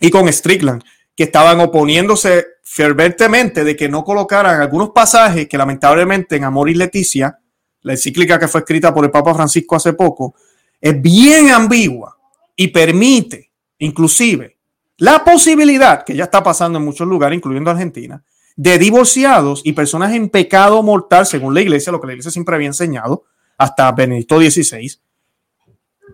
y 0.00 0.10
con 0.10 0.30
Strickland, 0.30 0.82
que 1.16 1.24
estaban 1.24 1.60
oponiéndose 1.60 2.46
ferventemente 2.62 3.62
de 3.62 3.76
que 3.76 3.88
no 3.88 4.04
colocaran 4.04 4.60
algunos 4.60 4.90
pasajes 4.90 5.48
que 5.48 5.58
lamentablemente 5.58 6.36
en 6.36 6.44
Amor 6.44 6.70
y 6.70 6.74
Leticia, 6.74 7.38
la 7.82 7.92
encíclica 7.92 8.38
que 8.38 8.48
fue 8.48 8.60
escrita 8.60 8.92
por 8.92 9.04
el 9.04 9.10
Papa 9.10 9.34
Francisco 9.34 9.76
hace 9.76 9.92
poco, 9.92 10.34
es 10.80 11.00
bien 11.00 11.50
ambigua 11.50 12.16
y 12.56 12.68
permite 12.68 13.50
inclusive 13.78 14.54
la 14.96 15.24
posibilidad, 15.24 16.04
que 16.04 16.14
ya 16.14 16.24
está 16.24 16.42
pasando 16.42 16.78
en 16.78 16.84
muchos 16.84 17.06
lugares, 17.06 17.36
incluyendo 17.36 17.70
Argentina, 17.70 18.22
de 18.56 18.78
divorciados 18.78 19.62
y 19.64 19.72
personas 19.72 20.14
en 20.14 20.28
pecado 20.28 20.82
mortal, 20.82 21.26
según 21.26 21.54
la 21.54 21.60
iglesia, 21.60 21.90
lo 21.90 22.00
que 22.00 22.06
la 22.06 22.12
iglesia 22.12 22.30
siempre 22.30 22.54
había 22.54 22.68
enseñado, 22.68 23.24
hasta 23.58 23.90
Benedicto 23.92 24.38
XVI, 24.38 24.98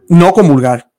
no 0.09 0.33
comulgar. 0.33 0.91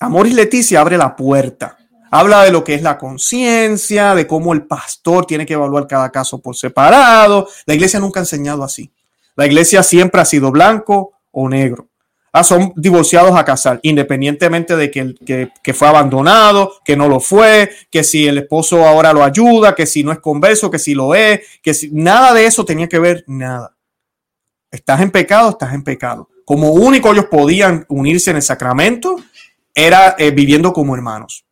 Amor 0.00 0.26
y 0.26 0.32
Leticia 0.32 0.80
abre 0.80 0.96
la 0.96 1.14
puerta. 1.14 1.78
Habla 2.10 2.44
de 2.44 2.52
lo 2.52 2.62
que 2.64 2.74
es 2.74 2.82
la 2.82 2.98
conciencia, 2.98 4.14
de 4.14 4.26
cómo 4.26 4.52
el 4.52 4.66
pastor 4.66 5.26
tiene 5.26 5.46
que 5.46 5.54
evaluar 5.54 5.86
cada 5.86 6.10
caso 6.10 6.38
por 6.38 6.56
separado. 6.56 7.48
La 7.66 7.74
iglesia 7.74 8.00
nunca 8.00 8.20
ha 8.20 8.22
enseñado 8.22 8.62
así. 8.62 8.90
La 9.34 9.46
iglesia 9.46 9.82
siempre 9.82 10.20
ha 10.20 10.24
sido 10.24 10.50
blanco 10.50 11.12
o 11.32 11.48
negro. 11.48 11.88
Ah, 12.32 12.44
son 12.44 12.72
divorciados 12.76 13.34
a 13.34 13.46
casar, 13.46 13.80
independientemente 13.82 14.76
de 14.76 14.90
que, 14.90 15.14
que, 15.24 15.50
que, 15.62 15.72
fue 15.72 15.88
abandonado, 15.88 16.74
que 16.84 16.94
no 16.94 17.08
lo 17.08 17.18
fue, 17.18 17.70
que 17.90 18.04
si 18.04 18.26
el 18.26 18.36
esposo 18.36 18.84
ahora 18.84 19.14
lo 19.14 19.24
ayuda, 19.24 19.74
que 19.74 19.86
si 19.86 20.04
no 20.04 20.12
es 20.12 20.18
converso, 20.18 20.70
que 20.70 20.78
si 20.78 20.92
lo 20.92 21.14
es, 21.14 21.40
que 21.62 21.72
si 21.72 21.90
nada 21.92 22.34
de 22.34 22.44
eso 22.44 22.66
tenía 22.66 22.88
que 22.88 22.98
ver 22.98 23.24
nada. 23.26 23.74
Estás 24.70 25.00
en 25.00 25.10
pecado, 25.10 25.48
estás 25.48 25.72
en 25.72 25.82
pecado. 25.82 26.28
Como 26.44 26.72
único 26.72 27.10
ellos 27.10 27.24
podían 27.30 27.86
unirse 27.88 28.30
en 28.32 28.36
el 28.36 28.42
sacramento 28.42 29.16
era 29.74 30.14
eh, 30.18 30.30
viviendo 30.30 30.74
como 30.74 30.94
hermanos. 30.94 31.45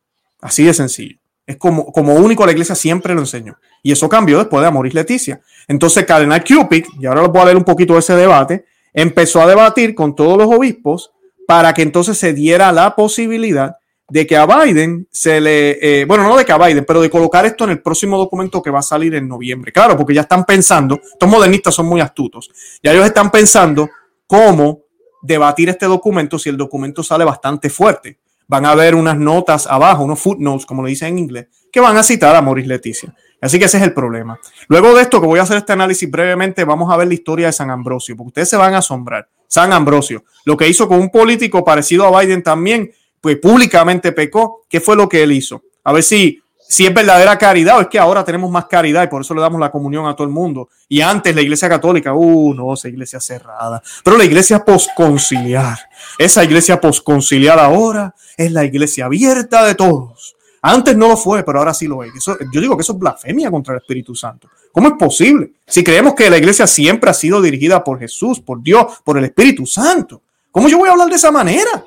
Así 0.45 0.63
de 0.63 0.75
sencillo. 0.75 1.17
Es 1.47 1.57
como, 1.57 1.91
como 1.91 2.13
único 2.13 2.45
la 2.45 2.51
iglesia 2.51 2.75
siempre 2.75 3.15
lo 3.15 3.21
enseñó. 3.21 3.57
Y 3.81 3.91
eso 3.91 4.07
cambió 4.07 4.37
después 4.37 4.61
de 4.61 4.67
Amoris 4.67 4.93
Leticia. 4.93 5.41
Entonces, 5.67 6.05
Cardenal 6.05 6.43
Cupid, 6.43 6.85
y 6.99 7.07
ahora 7.07 7.23
les 7.23 7.31
voy 7.31 7.41
a 7.41 7.45
leer 7.45 7.57
un 7.57 7.63
poquito 7.63 7.93
de 7.93 7.99
ese 7.99 8.15
debate, 8.15 8.65
empezó 8.93 9.41
a 9.41 9.47
debatir 9.47 9.95
con 9.95 10.15
todos 10.15 10.37
los 10.37 10.47
obispos 10.47 11.11
para 11.47 11.73
que 11.73 11.81
entonces 11.81 12.19
se 12.19 12.31
diera 12.33 12.71
la 12.71 12.95
posibilidad 12.95 13.75
de 14.07 14.27
que 14.27 14.37
a 14.37 14.45
Biden 14.45 15.07
se 15.11 15.41
le, 15.41 15.79
eh, 15.81 16.05
bueno, 16.05 16.23
no 16.25 16.37
de 16.37 16.45
que 16.45 16.51
a 16.51 16.59
Biden, 16.59 16.85
pero 16.85 17.01
de 17.01 17.09
colocar 17.09 17.43
esto 17.47 17.63
en 17.63 17.71
el 17.71 17.81
próximo 17.81 18.19
documento 18.19 18.61
que 18.61 18.69
va 18.69 18.79
a 18.79 18.83
salir 18.83 19.15
en 19.15 19.27
noviembre. 19.27 19.71
Claro, 19.71 19.97
porque 19.97 20.13
ya 20.13 20.21
están 20.21 20.45
pensando, 20.45 21.01
estos 21.03 21.27
modernistas 21.27 21.73
son 21.73 21.87
muy 21.87 22.01
astutos, 22.01 22.51
ya 22.83 22.91
ellos 22.91 23.05
están 23.05 23.31
pensando 23.31 23.89
cómo 24.27 24.81
debatir 25.23 25.69
este 25.69 25.87
documento 25.87 26.37
si 26.37 26.49
el 26.49 26.57
documento 26.57 27.01
sale 27.01 27.25
bastante 27.25 27.71
fuerte. 27.71 28.19
Van 28.47 28.65
a 28.65 28.75
ver 28.75 28.95
unas 28.95 29.17
notas 29.17 29.67
abajo, 29.67 30.03
unos 30.03 30.19
footnotes, 30.19 30.65
como 30.65 30.83
le 30.83 30.89
dicen 30.89 31.09
en 31.09 31.19
inglés, 31.19 31.47
que 31.71 31.79
van 31.79 31.97
a 31.97 32.03
citar 32.03 32.35
a 32.35 32.41
Maurice 32.41 32.67
Leticia. 32.67 33.13
Así 33.41 33.59
que 33.59 33.65
ese 33.65 33.77
es 33.77 33.83
el 33.83 33.93
problema. 33.93 34.39
Luego 34.67 34.93
de 34.95 35.01
esto, 35.01 35.19
que 35.19 35.27
voy 35.27 35.39
a 35.39 35.43
hacer 35.43 35.57
este 35.57 35.73
análisis 35.73 36.09
brevemente, 36.09 36.63
vamos 36.63 36.91
a 36.91 36.97
ver 36.97 37.07
la 37.07 37.13
historia 37.13 37.47
de 37.47 37.53
San 37.53 37.69
Ambrosio, 37.69 38.15
porque 38.15 38.29
ustedes 38.29 38.49
se 38.49 38.57
van 38.57 38.73
a 38.73 38.79
asombrar. 38.79 39.27
San 39.47 39.73
Ambrosio, 39.73 40.23
lo 40.45 40.57
que 40.57 40.67
hizo 40.67 40.87
con 40.87 40.99
un 40.99 41.09
político 41.09 41.63
parecido 41.63 42.05
a 42.05 42.21
Biden 42.21 42.43
también, 42.43 42.91
pues 43.21 43.37
públicamente 43.37 44.11
pecó. 44.11 44.65
¿Qué 44.69 44.79
fue 44.79 44.95
lo 44.95 45.09
que 45.09 45.23
él 45.23 45.31
hizo? 45.31 45.63
A 45.83 45.93
ver 45.93 46.03
si, 46.03 46.41
si 46.67 46.85
es 46.85 46.93
verdadera 46.93 47.37
caridad 47.37 47.77
o 47.77 47.81
es 47.81 47.87
que 47.87 47.99
ahora 47.99 48.23
tenemos 48.23 48.49
más 48.49 48.65
caridad 48.65 49.03
y 49.03 49.07
por 49.07 49.21
eso 49.21 49.33
le 49.33 49.41
damos 49.41 49.59
la 49.59 49.71
comunión 49.71 50.07
a 50.07 50.15
todo 50.15 50.27
el 50.27 50.33
mundo. 50.33 50.69
Y 50.89 51.01
antes 51.01 51.35
la 51.35 51.41
iglesia 51.41 51.69
católica, 51.69 52.13
uh, 52.13 52.53
no, 52.53 52.73
esa 52.73 52.87
iglesia 52.87 53.19
cerrada. 53.19 53.81
Pero 54.03 54.17
la 54.17 54.25
iglesia 54.25 54.63
posconciliar, 54.63 55.77
esa 56.17 56.43
iglesia 56.43 56.79
posconciliar 56.79 57.59
ahora 57.59 58.13
es 58.37 58.51
la 58.51 58.65
iglesia 58.65 59.05
abierta 59.05 59.65
de 59.65 59.75
todos 59.75 60.35
antes 60.67 60.97
no 60.97 61.09
lo 61.09 61.15
fue, 61.15 61.43
pero 61.43 61.59
ahora 61.59 61.75
sí 61.75 61.85
lo 61.85 62.01
es. 62.01 62.11
yo 62.51 62.59
digo 62.59 62.75
que 62.75 62.81
eso 62.81 62.93
es 62.93 62.99
blasfemia 62.99 63.51
contra 63.51 63.75
el 63.75 63.81
Espíritu 63.81 64.15
Santo. 64.15 64.49
¿Cómo 64.71 64.87
es 64.87 64.95
posible? 64.95 65.51
Si 65.67 65.83
creemos 65.83 66.15
que 66.15 66.27
la 66.27 66.39
iglesia 66.39 66.65
siempre 66.65 67.11
ha 67.11 67.13
sido 67.13 67.39
dirigida 67.39 67.83
por 67.83 67.99
Jesús, 67.99 68.39
por 68.39 68.63
Dios, 68.63 68.83
por 69.03 69.19
el 69.19 69.25
Espíritu 69.25 69.67
Santo. 69.67 70.23
¿Cómo 70.49 70.67
yo 70.67 70.79
voy 70.79 70.89
a 70.89 70.93
hablar 70.93 71.07
de 71.07 71.17
esa 71.17 71.29
manera? 71.29 71.85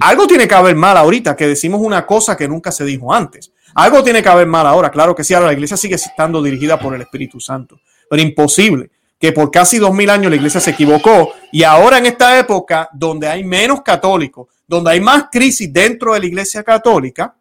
Algo 0.00 0.28
tiene 0.28 0.46
que 0.46 0.54
haber 0.54 0.76
mal 0.76 0.96
ahorita, 0.96 1.34
que 1.34 1.48
decimos 1.48 1.80
una 1.82 2.06
cosa 2.06 2.36
que 2.36 2.46
nunca 2.46 2.70
se 2.70 2.84
dijo 2.84 3.12
antes. 3.12 3.50
Algo 3.74 4.02
tiene 4.02 4.22
que 4.22 4.28
haber 4.28 4.46
mal 4.46 4.66
ahora. 4.66 4.90
Claro 4.90 5.14
que 5.14 5.24
sí, 5.24 5.34
ahora 5.34 5.46
la 5.48 5.52
iglesia 5.52 5.76
sigue 5.76 5.94
estando 5.94 6.42
dirigida 6.42 6.78
por 6.78 6.94
el 6.94 7.02
Espíritu 7.02 7.40
Santo. 7.40 7.80
Pero 8.08 8.22
imposible 8.22 8.90
que 9.18 9.32
por 9.32 9.50
casi 9.50 9.78
dos 9.78 9.92
mil 9.92 10.08
años 10.10 10.30
la 10.30 10.36
iglesia 10.36 10.60
se 10.60 10.70
equivocó 10.70 11.32
y 11.50 11.64
ahora 11.64 11.98
en 11.98 12.06
esta 12.06 12.38
época 12.38 12.88
donde 12.92 13.26
hay 13.26 13.42
menos 13.44 13.82
católicos, 13.82 14.46
donde 14.66 14.92
hay 14.92 15.00
más 15.00 15.24
crisis 15.30 15.72
dentro 15.72 16.14
de 16.14 16.20
la 16.20 16.26
iglesia 16.26 16.62
católica, 16.62 17.34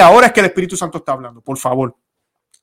ahora 0.00 0.28
es 0.28 0.32
que 0.32 0.40
el 0.40 0.46
Espíritu 0.46 0.76
Santo 0.76 0.98
está 0.98 1.12
hablando, 1.12 1.40
por 1.40 1.58
favor. 1.58 1.94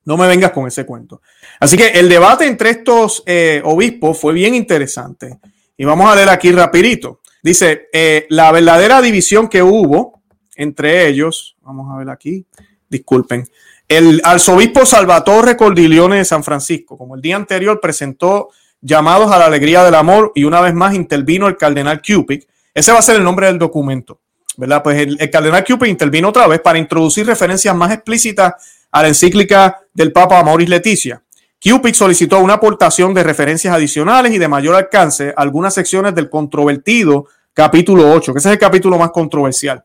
No 0.05 0.17
me 0.17 0.27
vengas 0.27 0.51
con 0.51 0.67
ese 0.67 0.85
cuento. 0.85 1.21
Así 1.59 1.77
que 1.77 1.87
el 1.87 2.09
debate 2.09 2.45
entre 2.45 2.71
estos 2.71 3.23
eh, 3.25 3.61
obispos 3.63 4.19
fue 4.19 4.33
bien 4.33 4.53
interesante. 4.53 5.39
Y 5.77 5.85
vamos 5.85 6.11
a 6.11 6.15
leer 6.15 6.29
aquí 6.29 6.51
rapidito. 6.51 7.21
Dice, 7.41 7.87
eh, 7.93 8.25
la 8.29 8.51
verdadera 8.51 9.01
división 9.01 9.47
que 9.47 9.63
hubo 9.63 10.21
entre 10.55 11.07
ellos, 11.07 11.55
vamos 11.61 11.91
a 11.91 11.97
ver 11.97 12.09
aquí, 12.09 12.45
disculpen, 12.89 13.47
el 13.87 14.21
arzobispo 14.23 14.85
Salvatore 14.85 15.57
Cordileone 15.57 16.17
de 16.17 16.25
San 16.25 16.43
Francisco, 16.43 16.97
como 16.97 17.15
el 17.15 17.21
día 17.21 17.35
anterior 17.35 17.79
presentó 17.79 18.49
llamados 18.81 19.31
a 19.31 19.39
la 19.39 19.45
alegría 19.45 19.83
del 19.83 19.95
amor 19.95 20.31
y 20.35 20.43
una 20.43 20.61
vez 20.61 20.73
más 20.73 20.93
intervino 20.93 21.47
el 21.47 21.57
cardenal 21.57 22.01
Cupid. 22.01 22.43
Ese 22.73 22.91
va 22.91 22.99
a 22.99 23.03
ser 23.03 23.17
el 23.17 23.23
nombre 23.23 23.47
del 23.47 23.59
documento. 23.59 24.19
¿verdad? 24.57 24.83
Pues 24.83 24.99
el, 24.99 25.29
cardenal 25.29 25.63
Cupid 25.63 25.87
intervino 25.87 26.29
otra 26.29 26.47
vez 26.47 26.61
para 26.61 26.77
introducir 26.77 27.25
referencias 27.25 27.75
más 27.75 27.91
explícitas 27.91 28.53
a 28.91 29.01
la 29.01 29.07
encíclica 29.07 29.79
del 29.93 30.11
Papa 30.11 30.43
Maurice 30.43 30.69
Leticia. 30.69 31.21
Cupid 31.63 31.93
solicitó 31.93 32.39
una 32.39 32.55
aportación 32.55 33.13
de 33.13 33.23
referencias 33.23 33.73
adicionales 33.73 34.33
y 34.33 34.37
de 34.37 34.47
mayor 34.47 34.75
alcance 34.75 35.29
a 35.29 35.41
algunas 35.41 35.73
secciones 35.73 36.13
del 36.13 36.29
controvertido 36.29 37.27
capítulo 37.53 38.11
8, 38.11 38.33
que 38.33 38.39
ese 38.39 38.49
es 38.49 38.53
el 38.53 38.59
capítulo 38.59 38.97
más 38.97 39.11
controversial. 39.11 39.83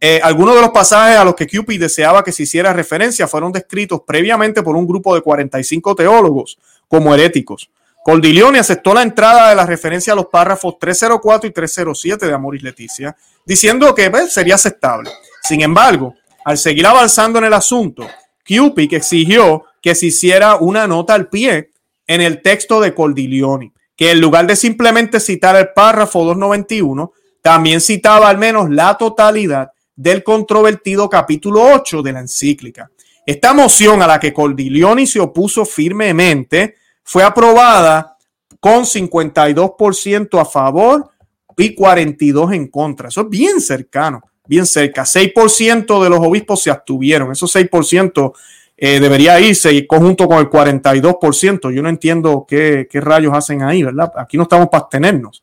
Eh, 0.00 0.20
algunos 0.22 0.54
de 0.54 0.60
los 0.60 0.70
pasajes 0.70 1.16
a 1.16 1.24
los 1.24 1.34
que 1.34 1.46
Cupid 1.46 1.80
deseaba 1.80 2.22
que 2.22 2.30
se 2.30 2.44
hiciera 2.44 2.72
referencia 2.72 3.26
fueron 3.26 3.50
descritos 3.50 4.02
previamente 4.06 4.62
por 4.62 4.76
un 4.76 4.86
grupo 4.86 5.14
de 5.14 5.22
45 5.22 5.94
teólogos 5.96 6.58
como 6.86 7.14
heréticos. 7.14 7.70
Cordileone 8.04 8.58
aceptó 8.58 8.94
la 8.94 9.02
entrada 9.02 9.50
de 9.50 9.56
la 9.56 9.66
referencia 9.66 10.12
a 10.12 10.16
los 10.16 10.26
párrafos 10.26 10.78
304 10.78 11.50
y 11.50 11.52
307 11.52 12.26
de 12.26 12.32
Amoris 12.32 12.62
Leticia, 12.62 13.16
diciendo 13.44 13.94
que 13.94 14.10
pues, 14.10 14.32
sería 14.32 14.54
aceptable. 14.54 15.10
Sin 15.42 15.60
embargo, 15.62 16.14
al 16.44 16.56
seguir 16.56 16.86
avanzando 16.86 17.38
en 17.38 17.46
el 17.46 17.52
asunto, 17.52 18.06
Cupid 18.46 18.94
exigió 18.94 19.64
que 19.82 19.94
se 19.94 20.06
hiciera 20.06 20.56
una 20.56 20.86
nota 20.86 21.14
al 21.14 21.28
pie 21.28 21.70
en 22.06 22.20
el 22.22 22.40
texto 22.40 22.80
de 22.80 22.94
Cordileone, 22.94 23.72
que 23.96 24.12
en 24.12 24.20
lugar 24.20 24.46
de 24.46 24.56
simplemente 24.56 25.20
citar 25.20 25.56
el 25.56 25.70
párrafo 25.74 26.20
291, 26.20 27.12
también 27.42 27.80
citaba 27.80 28.28
al 28.28 28.38
menos 28.38 28.70
la 28.70 28.96
totalidad 28.96 29.72
del 29.98 30.22
controvertido 30.22 31.10
capítulo 31.10 31.60
8 31.74 32.02
de 32.02 32.12
la 32.12 32.20
encíclica. 32.20 32.88
Esta 33.26 33.52
moción 33.52 34.00
a 34.00 34.06
la 34.06 34.20
que 34.20 34.32
Cordileone 34.32 35.08
se 35.08 35.18
opuso 35.18 35.64
firmemente 35.64 36.76
fue 37.02 37.24
aprobada 37.24 38.16
con 38.60 38.84
52% 38.84 40.40
a 40.40 40.44
favor 40.44 41.10
y 41.56 41.74
42 41.74 42.52
en 42.52 42.68
contra. 42.68 43.08
Eso 43.08 43.22
es 43.22 43.28
bien 43.28 43.60
cercano, 43.60 44.22
bien 44.46 44.66
cerca. 44.66 45.02
6% 45.02 46.02
de 46.04 46.10
los 46.10 46.20
obispos 46.20 46.62
se 46.62 46.70
abstuvieron. 46.70 47.32
Esos 47.32 47.54
6% 47.56 48.32
eh, 48.76 49.00
debería 49.00 49.40
irse 49.40 49.84
conjunto 49.88 50.28
con 50.28 50.38
el 50.38 50.48
42%. 50.48 51.74
Yo 51.74 51.82
no 51.82 51.88
entiendo 51.88 52.46
qué, 52.48 52.86
rayos 52.94 53.34
hacen 53.34 53.64
ahí, 53.64 53.82
¿verdad? 53.82 54.12
Aquí 54.16 54.36
no 54.36 54.44
estamos 54.44 54.68
para 54.68 54.82
abstenernos. 54.84 55.42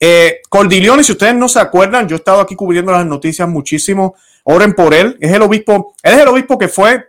Eh, 0.00 0.40
Cordileone, 0.48 1.04
si 1.04 1.12
ustedes 1.12 1.34
no 1.34 1.48
se 1.48 1.60
acuerdan, 1.60 2.08
yo 2.08 2.16
he 2.16 2.18
estado 2.18 2.40
aquí 2.40 2.54
cubriendo 2.54 2.92
las 2.92 3.06
noticias 3.06 3.48
muchísimo. 3.48 4.14
Oren 4.44 4.74
por 4.74 4.92
él. 4.94 5.16
Es 5.20 5.32
el 5.32 5.42
obispo, 5.42 5.94
él 6.02 6.14
es 6.14 6.20
el 6.20 6.28
obispo 6.28 6.58
que 6.58 6.68
fue 6.68 7.04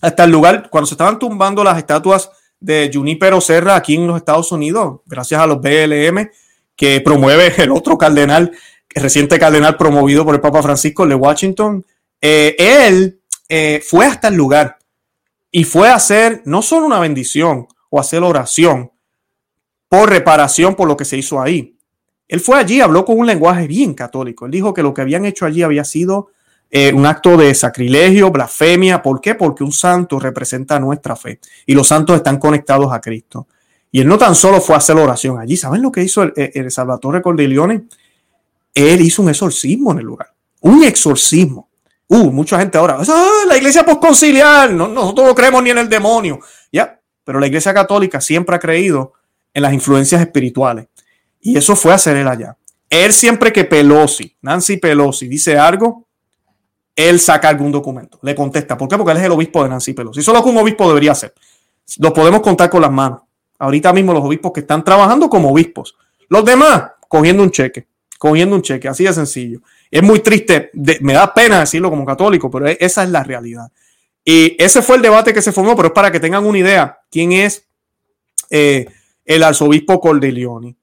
hasta 0.00 0.24
el 0.24 0.30
lugar 0.30 0.68
cuando 0.70 0.86
se 0.86 0.94
estaban 0.94 1.18
tumbando 1.18 1.64
las 1.64 1.78
estatuas 1.78 2.30
de 2.60 2.90
Junipero 2.92 3.40
Serra 3.40 3.76
aquí 3.76 3.94
en 3.94 4.06
los 4.06 4.16
Estados 4.16 4.50
Unidos, 4.52 5.00
gracias 5.06 5.40
a 5.40 5.46
los 5.46 5.60
BLM 5.60 6.30
que 6.74 7.00
promueve 7.00 7.54
el 7.62 7.70
otro 7.70 7.96
cardenal, 7.96 8.52
el 8.94 9.02
reciente 9.02 9.38
cardenal 9.38 9.76
promovido 9.76 10.24
por 10.24 10.34
el 10.34 10.40
Papa 10.40 10.62
Francisco, 10.62 11.06
de 11.06 11.14
Washington. 11.14 11.84
Eh, 12.20 12.54
él 12.58 13.20
eh, 13.48 13.82
fue 13.86 14.06
hasta 14.06 14.28
el 14.28 14.34
lugar 14.34 14.78
y 15.50 15.64
fue 15.64 15.88
a 15.88 15.94
hacer 15.94 16.42
no 16.44 16.62
solo 16.62 16.86
una 16.86 17.00
bendición 17.00 17.66
o 17.90 18.00
hacer 18.00 18.22
oración 18.22 18.92
por 19.88 20.10
reparación 20.10 20.74
por 20.74 20.88
lo 20.88 20.96
que 20.96 21.04
se 21.04 21.16
hizo 21.16 21.40
ahí. 21.40 21.75
Él 22.28 22.40
fue 22.40 22.58
allí, 22.58 22.80
habló 22.80 23.04
con 23.04 23.18
un 23.18 23.26
lenguaje 23.26 23.66
bien 23.66 23.94
católico. 23.94 24.46
Él 24.46 24.52
dijo 24.52 24.74
que 24.74 24.82
lo 24.82 24.92
que 24.92 25.02
habían 25.02 25.24
hecho 25.24 25.46
allí 25.46 25.62
había 25.62 25.84
sido 25.84 26.28
eh, 26.70 26.92
un 26.92 27.06
acto 27.06 27.36
de 27.36 27.54
sacrilegio, 27.54 28.30
blasfemia. 28.30 29.02
¿Por 29.02 29.20
qué? 29.20 29.34
Porque 29.34 29.62
un 29.62 29.72
santo 29.72 30.18
representa 30.18 30.80
nuestra 30.80 31.14
fe 31.14 31.40
y 31.64 31.74
los 31.74 31.88
santos 31.88 32.16
están 32.16 32.38
conectados 32.38 32.92
a 32.92 33.00
Cristo. 33.00 33.46
Y 33.92 34.00
él 34.00 34.08
no 34.08 34.18
tan 34.18 34.34
solo 34.34 34.60
fue 34.60 34.74
a 34.74 34.78
hacer 34.78 34.96
oración 34.96 35.38
allí, 35.38 35.56
¿saben 35.56 35.80
lo 35.80 35.92
que 35.92 36.02
hizo 36.02 36.22
el, 36.22 36.32
el 36.36 36.70
Salvatore 36.70 37.22
Cordileone? 37.22 37.84
Él 38.74 39.00
hizo 39.00 39.22
un 39.22 39.30
exorcismo 39.30 39.92
en 39.92 39.98
el 40.00 40.04
lugar, 40.04 40.32
un 40.60 40.84
exorcismo. 40.84 41.70
Uh, 42.08 42.30
mucha 42.30 42.58
gente 42.58 42.78
ahora, 42.78 42.98
ah, 43.00 43.42
la 43.48 43.56
iglesia 43.56 43.84
posconciliar, 43.84 44.70
no, 44.72 44.86
nosotros 44.86 45.26
no 45.26 45.34
creemos 45.34 45.62
ni 45.62 45.70
en 45.70 45.78
el 45.78 45.88
demonio. 45.88 46.40
Ya, 46.70 47.00
pero 47.24 47.40
la 47.40 47.46
iglesia 47.46 47.74
católica 47.74 48.20
siempre 48.20 48.54
ha 48.54 48.58
creído 48.58 49.14
en 49.52 49.62
las 49.62 49.72
influencias 49.72 50.20
espirituales. 50.20 50.86
Y 51.46 51.56
eso 51.56 51.76
fue 51.76 51.92
hacer 51.92 52.16
él 52.16 52.26
allá. 52.26 52.56
Él 52.90 53.12
siempre 53.12 53.52
que 53.52 53.64
Pelosi, 53.64 54.36
Nancy 54.42 54.78
Pelosi, 54.78 55.28
dice 55.28 55.56
algo, 55.56 56.06
él 56.94 57.20
saca 57.20 57.48
algún 57.48 57.70
documento, 57.70 58.18
le 58.22 58.34
contesta. 58.34 58.76
¿Por 58.76 58.88
qué? 58.88 58.96
Porque 58.96 59.12
él 59.12 59.18
es 59.18 59.24
el 59.24 59.32
obispo 59.32 59.62
de 59.62 59.68
Nancy 59.68 59.92
Pelosi. 59.92 60.20
Eso 60.20 60.32
es 60.32 60.38
lo 60.38 60.42
que 60.42 60.50
un 60.50 60.58
obispo 60.58 60.88
debería 60.88 61.12
hacer. 61.12 61.34
Lo 61.98 62.12
podemos 62.12 62.40
contar 62.40 62.70
con 62.70 62.82
las 62.82 62.90
manos. 62.90 63.20
Ahorita 63.58 63.92
mismo 63.92 64.12
los 64.12 64.24
obispos 64.24 64.52
que 64.52 64.60
están 64.60 64.82
trabajando 64.82 65.28
como 65.28 65.50
obispos. 65.50 65.96
Los 66.28 66.44
demás, 66.44 66.90
cogiendo 67.08 67.42
un 67.42 67.50
cheque, 67.50 67.86
cogiendo 68.18 68.56
un 68.56 68.62
cheque, 68.62 68.88
así 68.88 69.04
de 69.04 69.12
sencillo. 69.12 69.60
Es 69.90 70.02
muy 70.02 70.20
triste, 70.20 70.70
me 71.00 71.12
da 71.12 71.32
pena 71.32 71.60
decirlo 71.60 71.90
como 71.90 72.04
católico, 72.04 72.50
pero 72.50 72.66
esa 72.66 73.04
es 73.04 73.10
la 73.10 73.22
realidad. 73.22 73.70
Y 74.24 74.56
ese 74.58 74.82
fue 74.82 74.96
el 74.96 75.02
debate 75.02 75.32
que 75.32 75.42
se 75.42 75.52
formó, 75.52 75.76
pero 75.76 75.88
es 75.88 75.94
para 75.94 76.10
que 76.10 76.18
tengan 76.18 76.44
una 76.44 76.58
idea 76.58 76.98
quién 77.10 77.30
es 77.32 77.64
eh, 78.50 78.86
el 79.24 79.42
arzobispo 79.42 80.00
Cordelioni. 80.00 80.76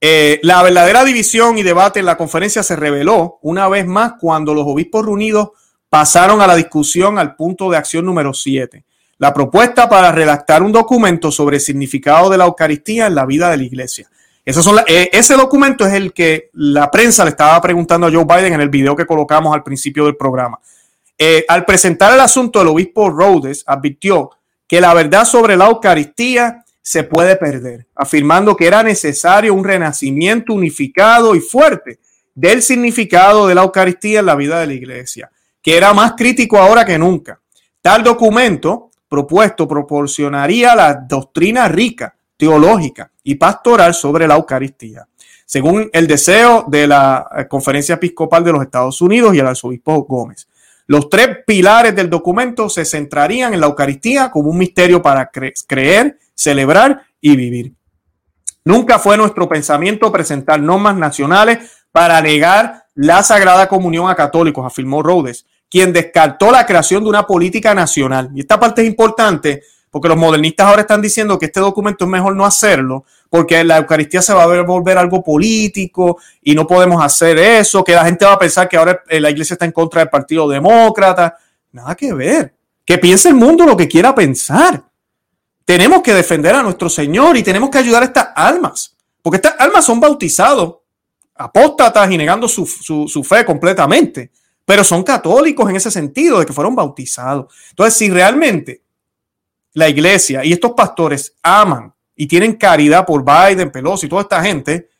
Eh, 0.00 0.40
la 0.42 0.62
verdadera 0.62 1.04
división 1.04 1.58
y 1.58 1.62
debate 1.62 2.00
en 2.00 2.06
la 2.06 2.16
conferencia 2.16 2.62
se 2.62 2.74
reveló 2.74 3.38
una 3.42 3.68
vez 3.68 3.86
más 3.86 4.14
cuando 4.18 4.54
los 4.54 4.64
obispos 4.66 5.04
reunidos 5.04 5.50
pasaron 5.90 6.40
a 6.40 6.46
la 6.46 6.56
discusión 6.56 7.18
al 7.18 7.36
punto 7.36 7.70
de 7.70 7.76
acción 7.76 8.06
número 8.06 8.32
7, 8.32 8.84
la 9.18 9.34
propuesta 9.34 9.88
para 9.88 10.10
redactar 10.10 10.62
un 10.62 10.72
documento 10.72 11.30
sobre 11.30 11.56
el 11.56 11.60
significado 11.60 12.30
de 12.30 12.38
la 12.38 12.46
Eucaristía 12.46 13.08
en 13.08 13.14
la 13.14 13.26
vida 13.26 13.50
de 13.50 13.58
la 13.58 13.64
iglesia. 13.64 14.08
Eh, 14.46 15.10
ese 15.12 15.34
documento 15.34 15.86
es 15.86 15.92
el 15.92 16.12
que 16.12 16.48
la 16.54 16.90
prensa 16.90 17.24
le 17.24 17.30
estaba 17.30 17.60
preguntando 17.60 18.06
a 18.06 18.10
Joe 18.10 18.24
Biden 18.24 18.54
en 18.54 18.60
el 18.60 18.70
video 18.70 18.96
que 18.96 19.06
colocamos 19.06 19.54
al 19.54 19.62
principio 19.62 20.06
del 20.06 20.16
programa. 20.16 20.58
Eh, 21.18 21.44
al 21.46 21.66
presentar 21.66 22.14
el 22.14 22.20
asunto, 22.20 22.62
el 22.62 22.68
obispo 22.68 23.10
Rhodes 23.10 23.62
advirtió 23.66 24.30
que 24.66 24.80
la 24.80 24.94
verdad 24.94 25.24
sobre 25.24 25.56
la 25.56 25.66
Eucaristía 25.66 26.64
se 26.82 27.04
puede 27.04 27.36
perder, 27.36 27.86
afirmando 27.94 28.56
que 28.56 28.66
era 28.66 28.82
necesario 28.82 29.54
un 29.54 29.64
renacimiento 29.64 30.54
unificado 30.54 31.34
y 31.34 31.40
fuerte 31.40 31.98
del 32.34 32.62
significado 32.62 33.46
de 33.46 33.54
la 33.54 33.62
Eucaristía 33.62 34.20
en 34.20 34.26
la 34.26 34.36
vida 34.36 34.60
de 34.60 34.66
la 34.66 34.72
iglesia, 34.72 35.30
que 35.62 35.76
era 35.76 35.92
más 35.92 36.14
crítico 36.16 36.58
ahora 36.58 36.84
que 36.84 36.98
nunca. 36.98 37.40
Tal 37.82 38.02
documento 38.02 38.90
propuesto 39.08 39.66
proporcionaría 39.66 40.74
la 40.74 40.94
doctrina 40.94 41.68
rica 41.68 42.14
teológica 42.36 43.10
y 43.22 43.34
pastoral 43.34 43.92
sobre 43.92 44.26
la 44.26 44.36
Eucaristía, 44.36 45.06
según 45.44 45.90
el 45.92 46.06
deseo 46.06 46.64
de 46.68 46.86
la 46.86 47.46
Conferencia 47.48 47.96
Episcopal 47.96 48.44
de 48.44 48.52
los 48.52 48.62
Estados 48.62 49.00
Unidos 49.02 49.34
y 49.34 49.40
el 49.40 49.46
arzobispo 49.46 50.04
Gómez. 50.04 50.48
Los 50.90 51.08
tres 51.08 51.28
pilares 51.46 51.94
del 51.94 52.10
documento 52.10 52.68
se 52.68 52.84
centrarían 52.84 53.54
en 53.54 53.60
la 53.60 53.68
Eucaristía 53.68 54.28
como 54.28 54.50
un 54.50 54.58
misterio 54.58 55.00
para 55.00 55.30
creer, 55.30 56.18
celebrar 56.34 57.02
y 57.20 57.36
vivir. 57.36 57.74
Nunca 58.64 58.98
fue 58.98 59.16
nuestro 59.16 59.48
pensamiento 59.48 60.10
presentar 60.10 60.60
normas 60.60 60.96
nacionales 60.96 61.84
para 61.92 62.20
negar 62.20 62.86
la 62.96 63.22
Sagrada 63.22 63.68
Comunión 63.68 64.10
a 64.10 64.16
católicos, 64.16 64.66
afirmó 64.66 65.00
Rhodes, 65.00 65.46
quien 65.70 65.92
descartó 65.92 66.50
la 66.50 66.66
creación 66.66 67.04
de 67.04 67.10
una 67.10 67.24
política 67.24 67.72
nacional. 67.72 68.28
Y 68.34 68.40
esta 68.40 68.58
parte 68.58 68.82
es 68.82 68.88
importante 68.88 69.62
porque 69.90 70.08
los 70.08 70.16
modernistas 70.16 70.66
ahora 70.66 70.82
están 70.82 71.02
diciendo 71.02 71.38
que 71.38 71.46
este 71.46 71.60
documento 71.60 72.04
es 72.04 72.10
mejor 72.10 72.36
no 72.36 72.46
hacerlo, 72.46 73.04
porque 73.28 73.62
la 73.64 73.78
Eucaristía 73.78 74.22
se 74.22 74.32
va 74.32 74.44
a 74.44 74.62
volver 74.62 74.98
algo 74.98 75.22
político 75.22 76.18
y 76.42 76.54
no 76.54 76.66
podemos 76.66 77.02
hacer 77.04 77.38
eso, 77.38 77.82
que 77.82 77.94
la 77.94 78.04
gente 78.04 78.24
va 78.24 78.32
a 78.32 78.38
pensar 78.38 78.68
que 78.68 78.76
ahora 78.76 79.02
eh, 79.08 79.20
la 79.20 79.30
iglesia 79.30 79.54
está 79.54 79.64
en 79.64 79.72
contra 79.72 80.00
del 80.00 80.08
Partido 80.08 80.48
Demócrata. 80.48 81.36
Nada 81.72 81.94
que 81.94 82.12
ver. 82.12 82.54
Que 82.84 82.98
piense 82.98 83.28
el 83.28 83.34
mundo 83.34 83.66
lo 83.66 83.76
que 83.76 83.88
quiera 83.88 84.14
pensar. 84.14 84.82
Tenemos 85.64 86.02
que 86.02 86.14
defender 86.14 86.54
a 86.54 86.62
nuestro 86.62 86.88
Señor 86.88 87.36
y 87.36 87.42
tenemos 87.42 87.70
que 87.70 87.78
ayudar 87.78 88.02
a 88.02 88.06
estas 88.06 88.28
almas, 88.34 88.96
porque 89.22 89.36
estas 89.36 89.54
almas 89.58 89.84
son 89.84 90.00
bautizados, 90.00 90.76
apóstatas 91.34 92.10
y 92.10 92.16
negando 92.16 92.48
su, 92.48 92.66
su 92.66 93.24
fe 93.24 93.44
completamente, 93.44 94.30
pero 94.64 94.82
son 94.82 95.02
católicos 95.02 95.68
en 95.68 95.76
ese 95.76 95.90
sentido 95.90 96.40
de 96.40 96.46
que 96.46 96.52
fueron 96.52 96.74
bautizados. 96.74 97.54
Entonces, 97.70 97.94
si 97.94 98.10
realmente 98.10 98.82
la 99.74 99.88
iglesia 99.88 100.44
y 100.44 100.52
estos 100.52 100.72
pastores 100.72 101.34
aman 101.42 101.92
y 102.16 102.26
tienen 102.26 102.54
caridad 102.54 103.06
por 103.06 103.24
Biden, 103.24 103.70
Pelosi 103.70 104.06
y 104.06 104.08
toda 104.08 104.22
esta 104.22 104.42
gente, 104.42 104.90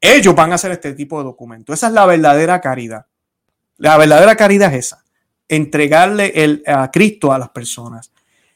ellos 0.00 0.34
van 0.34 0.52
a 0.52 0.54
hacer 0.54 0.72
este 0.72 0.94
tipo 0.94 1.18
de 1.18 1.24
documento. 1.24 1.72
Esa 1.72 1.88
es 1.88 1.92
la 1.92 2.06
verdadera 2.06 2.60
caridad. 2.60 3.06
La 3.76 3.96
verdadera 3.96 4.36
caridad 4.36 4.72
es 4.72 4.86
esa, 4.86 5.04
entregarle 5.48 6.32
el, 6.34 6.62
a 6.66 6.90
Cristo 6.90 7.32
a 7.32 7.38
las 7.38 7.50
personas. 7.50 8.10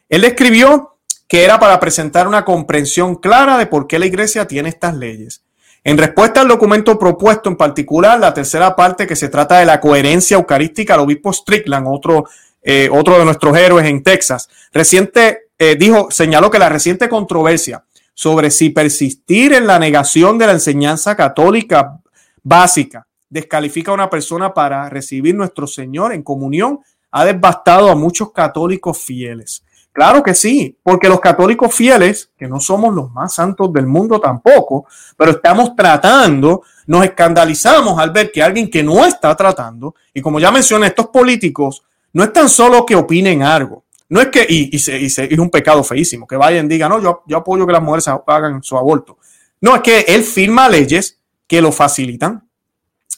Él 0.09 0.25
escribió 0.25 0.99
que 1.29 1.45
era 1.45 1.59
para 1.59 1.79
presentar 1.81 2.29
una 2.29 2.45
comprensión 2.45 3.17
clara 3.17 3.59
de 3.59 3.67
por 3.67 3.87
qué 3.87 3.99
la 3.99 4.07
iglesia 4.07 4.47
tiene 4.47 4.69
estas 4.69 4.97
leyes. 4.97 5.43
En 5.83 5.99
respuesta 5.99 6.41
al 6.41 6.49
documento 6.49 6.99
propuesto 6.99 7.49
en 7.49 7.57
particular, 7.57 8.19
la 8.19 8.35
tercera 8.35 8.75
parte 8.75 9.07
que 9.07 9.15
se 9.15 9.29
trata 9.29 9.59
de 9.59 9.67
la 9.67 9.81
coherencia 9.81 10.37
eucarística, 10.37 10.95
el 10.95 11.01
obispo 11.01 11.33
Strickland, 11.33 11.87
otro, 11.89 12.25
eh, 12.63 12.89
otro 12.91 13.19
de 13.19 13.25
nuestros 13.25 13.57
héroes 13.57 13.87
en 13.87 14.03
Texas, 14.03 14.49
reciente 14.73 15.46
eh, 15.59 15.77
dijo, 15.77 16.11
señaló 16.11 16.51
que 16.51 16.59
la 16.59 16.69
reciente 16.69 17.09
controversia 17.09 17.85
sobre 18.14 18.51
si 18.51 18.71
persistir 18.71 19.53
en 19.53 19.66
la 19.66 19.79
negación 19.79 20.38
de 20.38 20.47
la 20.47 20.53
enseñanza 20.53 21.16
católica 21.16 22.01
básica 22.42 23.07
descalifica 23.29 23.90
a 23.90 23.95
una 23.95 24.11
persona 24.11 24.55
para 24.55 24.88
recibir 24.88 25.35
nuestro 25.35 25.66
Señor 25.66 26.12
en 26.12 26.23
comunión 26.23 26.81
ha 27.11 27.25
devastado 27.25 27.90
a 27.90 27.95
muchos 27.95 28.33
católicos 28.33 28.99
fieles. 28.99 29.62
Claro 29.92 30.23
que 30.23 30.35
sí, 30.35 30.77
porque 30.83 31.09
los 31.09 31.21
católicos 31.21 31.75
fieles, 31.75 32.31
que 32.37 32.47
no 32.47 32.61
somos 32.61 32.95
los 32.95 33.11
más 33.12 33.33
santos 33.33 33.73
del 33.73 33.87
mundo 33.87 34.21
tampoco, 34.21 34.87
pero 35.16 35.31
estamos 35.31 35.75
tratando, 35.75 36.62
nos 36.87 37.03
escandalizamos 37.03 37.99
al 37.99 38.11
ver 38.11 38.31
que 38.31 38.42
alguien 38.42 38.71
que 38.71 38.83
no 38.83 39.07
está 39.07 39.35
tratando, 39.35 39.95
y 40.12 40.21
como 40.21 40.38
ya 40.38 40.51
mencioné, 40.51 40.88
estos 40.88 41.07
políticos 41.07 41.83
no 42.12 42.23
es 42.23 42.31
tan 42.31 42.51
solo 42.51 42.85
que 42.85 42.95
opinen 42.95 43.42
algo, 43.42 43.85
no 44.09 44.21
es 44.21 44.29
que, 44.29 44.47
y, 44.49 44.77
es 44.77 45.38
un 45.38 45.51
pecado 45.51 45.83
feísimo, 45.83 46.27
que 46.27 46.37
vayan 46.37 46.66
y 46.66 46.69
digan, 46.69 46.90
no, 46.90 47.03
yo, 47.03 47.23
yo 47.27 47.38
apoyo 47.38 47.66
que 47.66 47.73
las 47.73 47.83
mujeres 47.83 48.09
hagan 48.27 48.62
su 48.62 48.77
aborto. 48.77 49.19
No, 49.61 49.75
es 49.75 49.83
que 49.83 50.01
él 50.09 50.23
firma 50.23 50.69
leyes 50.69 51.21
que 51.47 51.61
lo 51.61 51.73
facilitan, 51.73 52.49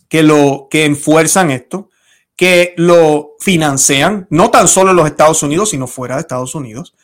que 0.08 0.22
lo 0.22 0.68
que 0.70 0.84
enfuerzan 0.84 1.50
esto, 1.50 1.90
que 2.36 2.74
lo 2.76 3.34
financian, 3.40 4.26
no 4.30 4.50
tan 4.50 4.68
solo 4.68 4.90
en 4.90 4.96
los 4.96 5.06
Estados 5.06 5.42
Unidos, 5.42 5.70
sino 5.70 5.86
fuera 5.86 6.14
de 6.14 6.22
Estados 6.22 6.54
Unidos, 6.54 6.94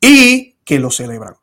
y 0.00 0.56
que 0.64 0.78
lo 0.78 0.90
celebran. 0.90 1.34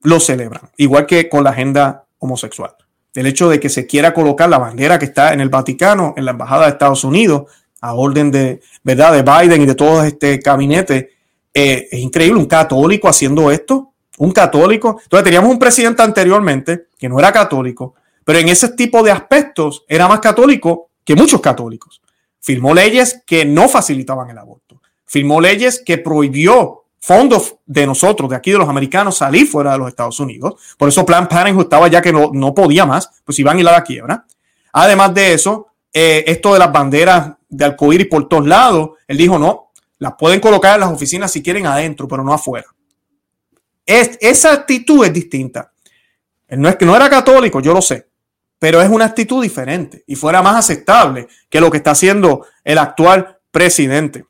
Lo 0.00 0.20
celebran, 0.20 0.70
igual 0.76 1.06
que 1.06 1.28
con 1.28 1.44
la 1.44 1.50
agenda 1.50 2.04
homosexual. 2.18 2.74
El 3.14 3.26
hecho 3.26 3.48
de 3.48 3.60
que 3.60 3.68
se 3.68 3.86
quiera 3.86 4.12
colocar 4.12 4.48
la 4.50 4.58
bandera 4.58 4.98
que 4.98 5.04
está 5.04 5.32
en 5.32 5.40
el 5.40 5.48
Vaticano, 5.48 6.14
en 6.16 6.24
la 6.24 6.32
Embajada 6.32 6.64
de 6.64 6.72
Estados 6.72 7.04
Unidos, 7.04 7.44
a 7.84 7.92
orden 7.92 8.30
de, 8.30 8.62
¿verdad? 8.82 9.12
de 9.12 9.22
Biden 9.22 9.60
y 9.60 9.66
de 9.66 9.74
todo 9.74 10.02
este 10.02 10.38
gabinete, 10.38 11.10
eh, 11.52 11.86
es 11.90 12.00
increíble, 12.00 12.40
un 12.40 12.46
católico 12.46 13.08
haciendo 13.08 13.50
esto, 13.50 13.92
un 14.16 14.32
católico. 14.32 15.00
Entonces 15.02 15.24
teníamos 15.24 15.50
un 15.50 15.58
presidente 15.58 16.02
anteriormente 16.02 16.86
que 16.98 17.10
no 17.10 17.18
era 17.18 17.30
católico, 17.30 17.94
pero 18.24 18.38
en 18.38 18.48
ese 18.48 18.70
tipo 18.70 19.02
de 19.02 19.10
aspectos 19.10 19.84
era 19.86 20.08
más 20.08 20.20
católico 20.20 20.88
que 21.04 21.14
muchos 21.14 21.42
católicos. 21.42 22.00
Firmó 22.40 22.72
leyes 22.72 23.22
que 23.26 23.44
no 23.44 23.68
facilitaban 23.68 24.30
el 24.30 24.38
aborto. 24.38 24.80
Firmó 25.04 25.38
leyes 25.38 25.82
que 25.84 25.98
prohibió 25.98 26.84
fondos 27.00 27.56
de 27.66 27.86
nosotros, 27.86 28.30
de 28.30 28.36
aquí 28.36 28.50
de 28.50 28.58
los 28.58 28.68
americanos, 28.68 29.18
salir 29.18 29.46
fuera 29.46 29.72
de 29.72 29.78
los 29.78 29.88
Estados 29.88 30.18
Unidos. 30.20 30.54
Por 30.78 30.88
eso 30.88 31.04
Plan 31.04 31.28
Parenthood 31.28 31.64
estaba 31.64 31.88
ya 31.88 32.00
que 32.00 32.14
no, 32.14 32.30
no 32.32 32.54
podía 32.54 32.86
más, 32.86 33.10
pues 33.26 33.38
iban 33.38 33.58
a 33.58 33.60
ir 33.60 33.68
a 33.68 33.72
la 33.72 33.84
quiebra. 33.84 34.24
Además 34.72 35.12
de 35.12 35.34
eso, 35.34 35.66
eh, 35.96 36.24
esto 36.26 36.52
de 36.52 36.58
las 36.58 36.72
banderas 36.72 37.34
de 37.56 37.64
arcoíris 37.64 38.08
por 38.08 38.28
todos 38.28 38.46
lados, 38.46 38.90
él 39.06 39.16
dijo, 39.16 39.38
no, 39.38 39.70
las 39.98 40.14
pueden 40.18 40.40
colocar 40.40 40.74
en 40.74 40.80
las 40.80 40.92
oficinas 40.92 41.30
si 41.30 41.42
quieren 41.42 41.66
adentro, 41.66 42.08
pero 42.08 42.24
no 42.24 42.32
afuera. 42.32 42.66
Es, 43.86 44.18
esa 44.20 44.52
actitud 44.52 45.04
es 45.04 45.12
distinta. 45.12 45.72
no 46.50 46.68
es 46.68 46.76
que 46.76 46.86
no 46.86 46.96
era 46.96 47.08
católico, 47.08 47.60
yo 47.60 47.72
lo 47.72 47.82
sé, 47.82 48.08
pero 48.58 48.80
es 48.80 48.88
una 48.88 49.06
actitud 49.06 49.42
diferente 49.42 50.04
y 50.06 50.16
fuera 50.16 50.42
más 50.42 50.56
aceptable 50.56 51.28
que 51.48 51.60
lo 51.60 51.70
que 51.70 51.78
está 51.78 51.92
haciendo 51.92 52.46
el 52.64 52.78
actual 52.78 53.38
presidente. 53.50 54.26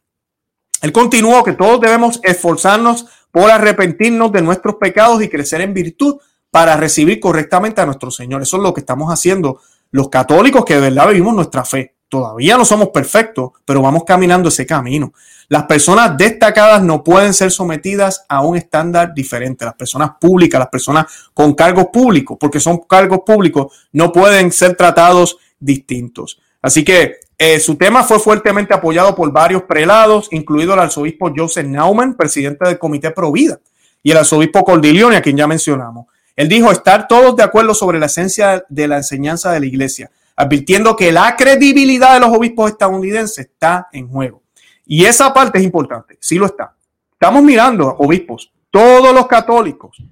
Él 0.83 0.93
continuó 0.93 1.43
que 1.45 1.53
todos 1.53 1.81
debemos 1.81 2.21
esforzarnos 2.23 3.07
por 3.31 3.51
arrepentirnos 3.51 4.31
de 4.33 4.43
nuestros 4.43 4.77
pecados 4.77 5.23
y 5.23 5.29
crecer 5.29 5.61
en 5.61 5.73
virtud 5.73 6.19
para 6.51 6.77
recibir 6.77 7.19
correctamente 7.21 7.81
a 7.81 7.87
nuestro 7.87 8.11
Señor. 8.11 8.43
Eso 8.43 8.59
es 8.59 8.63
lo 8.63 8.75
que 8.75 8.81
estamos 8.81 9.11
haciendo 9.11 9.61
los 9.91 10.09
católicos 10.09 10.65
que 10.65 10.75
de 10.75 10.81
verdad 10.83 11.09
vivimos 11.09 11.35
nuestra 11.35 11.65
fe. 11.65 11.94
Todavía 12.15 12.57
no 12.57 12.65
somos 12.65 12.91
perfectos, 12.91 13.51
pero 13.65 13.83
vamos 13.83 14.05
caminando 14.05 14.49
ese 14.49 14.65
camino. 14.65 15.13
Las 15.49 15.65
personas 15.65 16.17
destacadas 16.17 16.81
no 16.81 17.03
pueden 17.03 17.35
ser 17.35 17.51
sometidas 17.51 18.25
a 18.29 18.41
un 18.43 18.57
estándar 18.57 19.13
diferente. 19.13 19.65
Las 19.65 19.75
personas 19.75 20.13
públicas, 20.21 20.61
las 20.61 20.69
personas 20.69 21.07
con 21.35 21.55
cargos 21.55 21.87
públicos, 21.93 22.37
porque 22.39 22.61
son 22.61 22.79
cargos 22.89 23.23
públicos, 23.27 23.89
no 23.91 24.13
pueden 24.13 24.53
ser 24.53 24.77
tratados 24.77 25.39
distintos. 25.59 26.39
Así 26.63 26.85
que 26.85 27.17
Eh, 27.37 27.59
su 27.59 27.75
tema 27.75 28.05
fue 28.05 28.21
fuertemente 28.21 28.73
apoyado 28.73 29.13
por 29.17 29.33
varios 29.33 29.65
prelados, 29.65 30.29
incluido 30.31 30.73
el 30.73 30.79
arzobispo 30.79 31.33
Joseph 31.37 31.67
Naumann, 31.67 32.15
presidente 32.15 32.65
del 32.69 32.79
Comité 32.79 33.11
Provida, 33.11 33.59
y 34.05 34.13
el 34.13 34.19
arzobispo 34.19 34.63
Cordileone, 34.63 35.17
a 35.17 35.21
quien 35.21 35.37
ya 35.37 35.49
mencionamos. 35.49 36.07
Él 36.37 36.49
dijo 36.49 36.71
estar 36.71 37.09
todos 37.09 37.35
de 37.35 37.43
acuerdo 37.43 37.75
sobre 37.75 37.99
la 37.99 38.07
esencia 38.07 38.65
de 38.69 38.87
la 38.87 38.99
enseñanza 38.99 39.51
de 39.51 39.59
la 39.59 39.67
iglesia, 39.67 40.13
advirtiendo 40.37 40.97
que 40.97 41.13
la 41.13 41.37
credibilidad 41.37 42.15
de 42.15 42.21
los 42.21 42.37
obispos 42.37 42.71
estadounidenses 42.71 43.47
está 43.47 43.89
en 43.93 44.09
juego. 44.09 44.43
Y 44.87 45.05
esa 45.05 45.33
parte 45.33 45.59
es 45.59 45.65
importante, 45.65 46.19
sí 46.21 46.37
lo 46.37 46.47
está. 46.47 46.77
Estamos 47.13 47.43
mirando, 47.43 47.89
obispos, 47.99 48.53
todos 48.71 49.15
los 49.15 49.27
católicos, 49.27 50.03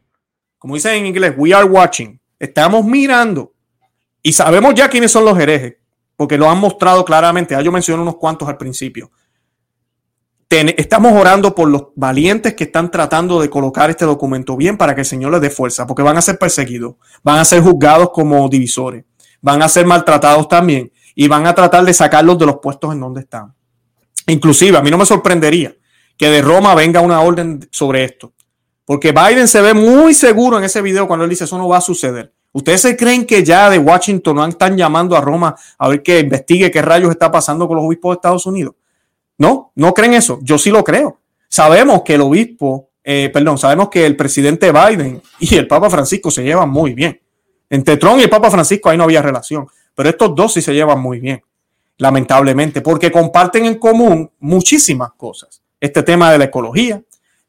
como 0.58 0.74
dicen 0.74 0.94
en 0.94 1.06
inglés, 1.06 1.34
we 1.36 1.52
are 1.52 1.64
watching, 1.64 2.18
estamos 2.38 2.84
mirando 2.84 3.52
y 4.22 4.32
sabemos 4.32 4.74
ya 4.74 4.88
quiénes 4.88 5.10
son 5.10 5.24
los 5.24 5.38
herejes, 5.38 5.74
porque 6.16 6.38
lo 6.38 6.48
han 6.48 6.58
mostrado 6.58 7.04
claramente. 7.04 7.54
Ya 7.54 7.60
yo 7.60 7.72
mencioné 7.72 8.02
unos 8.02 8.16
cuantos 8.16 8.48
al 8.48 8.56
principio. 8.56 9.10
estamos 10.48 11.12
orando 11.12 11.54
por 11.54 11.68
los 11.68 11.88
valientes 11.96 12.54
que 12.54 12.64
están 12.64 12.90
tratando 12.90 13.40
de 13.40 13.50
colocar 13.50 13.90
este 13.90 14.04
documento 14.04 14.56
bien 14.56 14.76
para 14.76 14.94
que 14.94 15.00
el 15.00 15.06
Señor 15.06 15.32
les 15.32 15.40
dé 15.40 15.50
fuerza, 15.50 15.86
porque 15.86 16.02
van 16.02 16.16
a 16.16 16.22
ser 16.22 16.38
perseguidos, 16.38 16.94
van 17.24 17.38
a 17.38 17.44
ser 17.44 17.62
juzgados 17.62 18.10
como 18.10 18.48
divisores, 18.48 19.04
van 19.42 19.62
a 19.62 19.68
ser 19.68 19.84
maltratados 19.84 20.48
también 20.48 20.90
y 21.14 21.28
van 21.28 21.46
a 21.46 21.54
tratar 21.54 21.84
de 21.84 21.92
sacarlos 21.92 22.38
de 22.38 22.46
los 22.46 22.56
puestos 22.58 22.92
en 22.94 23.00
donde 23.00 23.20
están. 23.20 23.54
Inclusive, 24.26 24.78
a 24.78 24.82
mí 24.82 24.90
no 24.90 24.96
me 24.96 25.04
sorprendería 25.04 25.74
que 26.16 26.28
de 26.28 26.40
Roma 26.40 26.74
venga 26.74 27.00
una 27.00 27.20
orden 27.20 27.68
sobre 27.70 28.04
esto, 28.04 28.32
porque 28.84 29.12
Biden 29.12 29.48
se 29.48 29.60
ve 29.60 29.74
muy 29.74 30.14
seguro 30.14 30.58
en 30.58 30.64
ese 30.64 30.80
video 30.80 31.06
cuando 31.06 31.24
él 31.24 31.30
dice 31.30 31.44
eso 31.44 31.58
no 31.58 31.68
va 31.68 31.78
a 31.78 31.82
suceder. 31.82 32.32
¿Ustedes 32.52 32.82
se 32.82 32.96
creen 32.96 33.24
que 33.24 33.42
ya 33.42 33.70
de 33.70 33.78
Washington 33.78 34.36
no 34.36 34.46
están 34.46 34.76
llamando 34.76 35.16
a 35.16 35.20
Roma 35.22 35.56
a 35.78 35.88
ver 35.88 36.02
que 36.02 36.20
investigue 36.20 36.70
qué 36.70 36.82
rayos 36.82 37.10
está 37.10 37.30
pasando 37.32 37.66
con 37.66 37.78
los 37.78 37.86
obispos 37.86 38.12
de 38.12 38.16
Estados 38.16 38.44
Unidos? 38.44 38.74
No, 39.38 39.72
no 39.74 39.94
creen 39.94 40.14
eso. 40.14 40.38
Yo 40.42 40.58
sí 40.58 40.70
lo 40.70 40.84
creo. 40.84 41.18
Sabemos 41.48 42.02
que 42.02 42.14
el 42.14 42.20
obispo, 42.20 42.90
eh, 43.02 43.30
perdón, 43.32 43.56
sabemos 43.56 43.88
que 43.88 44.04
el 44.04 44.16
presidente 44.16 44.70
Biden 44.70 45.22
y 45.40 45.56
el 45.56 45.66
Papa 45.66 45.88
Francisco 45.88 46.30
se 46.30 46.44
llevan 46.44 46.68
muy 46.68 46.92
bien. 46.92 47.21
Entre 47.72 47.96
Trump 47.96 48.20
y 48.20 48.24
el 48.24 48.28
Papa 48.28 48.50
Francisco 48.50 48.90
ahí 48.90 48.98
no 48.98 49.04
había 49.04 49.22
relación, 49.22 49.66
pero 49.94 50.10
estos 50.10 50.34
dos 50.34 50.52
sí 50.52 50.60
se 50.60 50.74
llevan 50.74 51.00
muy 51.00 51.20
bien, 51.20 51.42
lamentablemente, 51.96 52.82
porque 52.82 53.10
comparten 53.10 53.64
en 53.64 53.78
común 53.78 54.30
muchísimas 54.40 55.12
cosas. 55.16 55.62
Este 55.80 56.02
tema 56.02 56.30
de 56.30 56.36
la 56.36 56.44
ecología, 56.44 57.02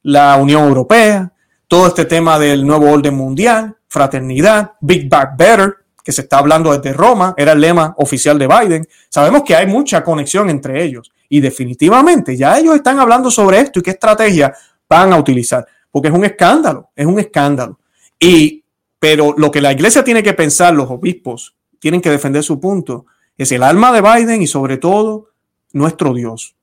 la 0.04 0.38
Unión 0.38 0.64
Europea, 0.66 1.30
todo 1.68 1.88
este 1.88 2.06
tema 2.06 2.40
del 2.40 2.66
nuevo 2.66 2.90
orden 2.90 3.16
mundial, 3.16 3.76
fraternidad, 3.90 4.72
Big 4.80 5.10
Back 5.10 5.36
Better, 5.36 5.76
que 6.02 6.14
se 6.14 6.22
está 6.22 6.38
hablando 6.38 6.72
desde 6.72 6.96
Roma, 6.96 7.34
era 7.36 7.52
el 7.52 7.60
lema 7.60 7.94
oficial 7.98 8.40
de 8.40 8.48
Biden. 8.48 8.88
Sabemos 9.10 9.44
que 9.44 9.58
hay 9.58 9.68
mucha 9.68 10.06
conexión 10.06 10.50
entre 10.50 10.86
ellos 10.86 11.12
y 11.28 11.42
definitivamente 11.42 12.38
ya 12.38 12.58
ellos 12.58 12.76
están 12.76 12.98
hablando 12.98 13.30
sobre 13.30 13.60
esto 13.60 13.80
y 13.80 13.84
qué 13.84 13.92
estrategia 13.92 14.54
van 14.88 15.12
a 15.12 15.18
utilizar, 15.18 15.68
porque 15.92 16.08
es 16.08 16.14
un 16.14 16.24
escándalo, 16.24 16.92
es 16.96 17.06
un 17.06 17.20
escándalo. 17.20 17.78
Y 18.18 18.63
pero 19.04 19.36
lo 19.38 19.52
que 19.52 19.60
la 19.60 19.74
iglesia 19.74 20.02
tiene 20.06 20.24
que 20.24 20.32
pensar, 20.32 20.74
los 20.74 20.90
obispos 20.90 21.58
tienen 21.78 22.00
que 22.00 22.10
defender 22.10 22.42
su 22.42 22.62
punto, 22.62 23.06
es 23.38 23.52
el 23.52 23.62
alma 23.62 23.92
de 23.92 24.00
Biden 24.00 24.42
y 24.42 24.48
sobre 24.48 24.78
todo 24.78 25.32
nuestro 25.74 26.14
Dios. 26.14 26.56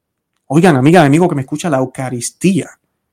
Oigan, 0.47 0.75
amiga, 0.75 1.05
amigo 1.05 1.29
que 1.29 1.35
me 1.35 1.43
escucha, 1.43 1.69
la 1.69 1.77
Eucaristía 1.77 2.71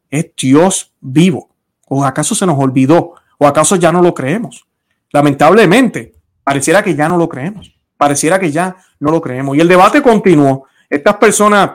es 0.10 0.32
Dios 0.42 0.94
vivo. 1.02 1.50
¿O 1.90 2.06
acaso 2.06 2.36
se 2.36 2.46
nos 2.46 2.58
olvidó? 2.58 3.16
¿O 3.38 3.46
acaso 3.46 3.76
ya 3.76 3.92
no 3.92 4.02
lo 4.02 4.14
creemos? 4.14 4.66
Lamentablemente, 5.12 6.14
pareciera 6.46 6.82
que 6.82 6.96
ya 6.96 7.10
no 7.10 7.18
lo 7.18 7.28
creemos. 7.28 7.76
Pareciera 7.98 8.40
que 8.40 8.50
ya 8.50 8.78
no 9.02 9.12
lo 9.12 9.20
creemos. 9.20 9.58
Y 9.58 9.60
el 9.60 9.68
debate 9.68 10.02
continuó. 10.02 10.68
Estas 10.90 11.18
personas, 11.18 11.72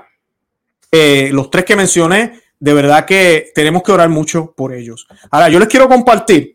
eh, 0.90 1.28
los 1.30 1.50
tres 1.50 1.66
que 1.66 1.76
mencioné, 1.76 2.40
de 2.58 2.72
verdad 2.72 3.04
que 3.04 3.50
tenemos 3.54 3.82
que 3.82 3.92
orar 3.92 4.08
mucho 4.08 4.54
por 4.56 4.72
ellos. 4.72 5.06
Ahora, 5.30 5.50
yo 5.50 5.58
les 5.58 5.68
quiero 5.68 5.86
compartir, 5.86 6.54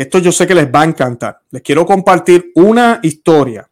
esto 0.00 0.18
yo 0.18 0.32
sé 0.32 0.46
que 0.46 0.54
les 0.54 0.66
va 0.66 0.82
a 0.82 0.84
encantar. 0.84 1.40
Les 1.50 1.62
quiero 1.62 1.86
compartir 1.86 2.52
una 2.54 3.00
historia. 3.02 3.68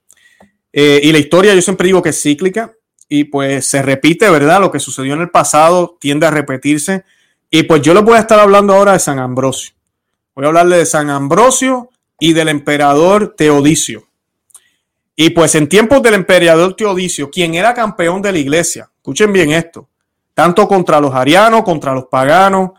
Eh, 0.73 1.01
y 1.03 1.13
la 1.13 1.19
historia 1.19 1.55
yo 1.55 1.63
siempre 1.63 1.87
digo 1.87 2.03
que 2.03 2.11
es 2.11 2.21
cíclica 2.21 2.73
y 3.09 3.25
pues 3.25 3.67
se 3.67 3.83
repite, 3.83 4.29
¿verdad? 4.31 4.61
Lo 4.61 4.71
que 4.71 4.81
sucedió 4.81 5.15
en 5.15 5.21
el 5.21 5.31
pasado 5.31 5.97
tiende 6.01 6.27
a 6.27 6.31
repetirse. 6.31 7.05
Y 7.51 7.63
pues 7.63 7.83
yo 7.83 7.95
les 7.95 8.03
voy 8.03 8.17
a 8.17 8.21
estar 8.21 8.39
hablando 8.39 8.75
ahora 8.75 8.93
de 8.93 8.99
San 8.99 9.19
Ambrosio. 9.19 9.75
Voy 10.35 10.45
a 10.45 10.49
hablarle 10.49 10.79
de 10.79 10.87
San 10.87 11.09
Ambrosio 11.11 11.91
y 12.19 12.33
del 12.33 12.49
emperador 12.49 13.35
Teodicio. 13.37 14.07
Y 15.15 15.31
pues 15.31 15.55
en 15.55 15.69
tiempos 15.69 16.03
del 16.03 16.15
emperador 16.15 16.75
Teodicio, 16.75 17.31
quien 17.31 17.55
era 17.55 17.73
campeón 17.73 18.21
de 18.21 18.33
la 18.33 18.39
iglesia, 18.39 18.91
escuchen 18.97 19.33
bien 19.33 19.53
esto, 19.53 19.89
tanto 20.35 20.69
contra 20.69 21.01
los 21.01 21.15
arianos, 21.15 21.63
contra 21.63 21.95
los 21.95 22.05
paganos, 22.07 22.73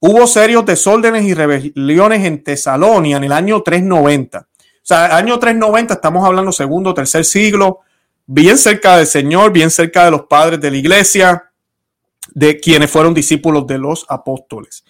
hubo 0.00 0.26
serios 0.26 0.64
desórdenes 0.64 1.24
y 1.24 1.34
rebeliones 1.34 2.24
en 2.24 2.42
Tesalonia 2.42 3.16
en 3.16 3.24
el 3.24 3.32
año 3.32 3.62
390. 3.62 4.38
O 4.38 4.44
sea, 4.82 5.16
año 5.16 5.38
390 5.38 5.94
estamos 5.94 6.24
hablando 6.24 6.52
segundo, 6.52 6.94
tercer 6.94 7.24
siglo, 7.24 7.80
bien 8.26 8.58
cerca 8.58 8.96
del 8.96 9.06
Señor, 9.06 9.52
bien 9.52 9.70
cerca 9.70 10.04
de 10.04 10.10
los 10.10 10.22
padres 10.22 10.60
de 10.60 10.70
la 10.70 10.76
iglesia, 10.76 11.50
de 12.34 12.60
quienes 12.60 12.90
fueron 12.90 13.14
discípulos 13.14 13.66
de 13.66 13.78
los 13.78 14.06
apóstoles. 14.08 14.84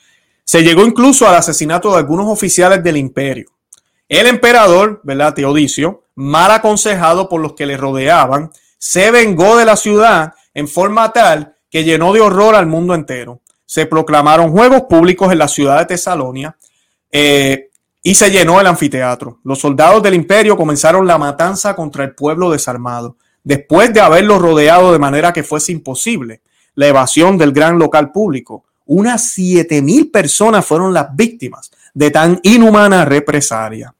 Se 0.44 0.62
llegó 0.62 0.84
incluso 0.84 1.28
al 1.28 1.34
asesinato 1.34 1.92
de 1.92 1.98
algunos 1.98 2.26
oficiales 2.26 2.82
del 2.82 2.96
imperio. 2.96 3.50
El 4.08 4.26
emperador, 4.26 5.00
¿verdad? 5.04 5.34
Teodicio, 5.34 6.04
mal 6.14 6.50
aconsejado 6.50 7.28
por 7.28 7.40
los 7.40 7.52
que 7.52 7.66
le 7.66 7.76
rodeaban, 7.76 8.50
se 8.78 9.10
vengó 9.10 9.56
de 9.56 9.64
la 9.64 9.76
ciudad 9.76 10.32
en 10.54 10.66
forma 10.66 11.12
tal 11.12 11.56
que 11.70 11.84
llenó 11.84 12.12
de 12.12 12.20
horror 12.20 12.54
al 12.54 12.66
mundo 12.66 12.94
entero. 12.94 13.40
Se 13.68 13.84
proclamaron 13.84 14.50
juegos 14.50 14.84
públicos 14.88 15.30
en 15.30 15.38
la 15.38 15.46
ciudad 15.46 15.78
de 15.78 15.84
Tesalonia 15.84 16.56
eh, 17.12 17.68
y 18.02 18.14
se 18.14 18.30
llenó 18.30 18.60
el 18.62 18.66
anfiteatro. 18.66 19.40
Los 19.44 19.58
soldados 19.58 20.02
del 20.02 20.14
imperio 20.14 20.56
comenzaron 20.56 21.06
la 21.06 21.18
matanza 21.18 21.76
contra 21.76 22.04
el 22.04 22.14
pueblo 22.14 22.50
desarmado, 22.50 23.16
después 23.44 23.92
de 23.92 24.00
haberlo 24.00 24.38
rodeado 24.38 24.90
de 24.90 24.98
manera 24.98 25.34
que 25.34 25.42
fuese 25.42 25.72
imposible 25.72 26.40
la 26.74 26.86
evasión 26.86 27.36
del 27.36 27.52
gran 27.52 27.78
local 27.78 28.10
público 28.10 28.64
unas 28.88 29.36
mil 29.36 30.10
personas 30.10 30.64
fueron 30.64 30.94
las 30.94 31.14
víctimas 31.14 31.70
de 31.92 32.10
tan 32.10 32.40
inhumana 32.42 33.04
represalia. 33.04 33.94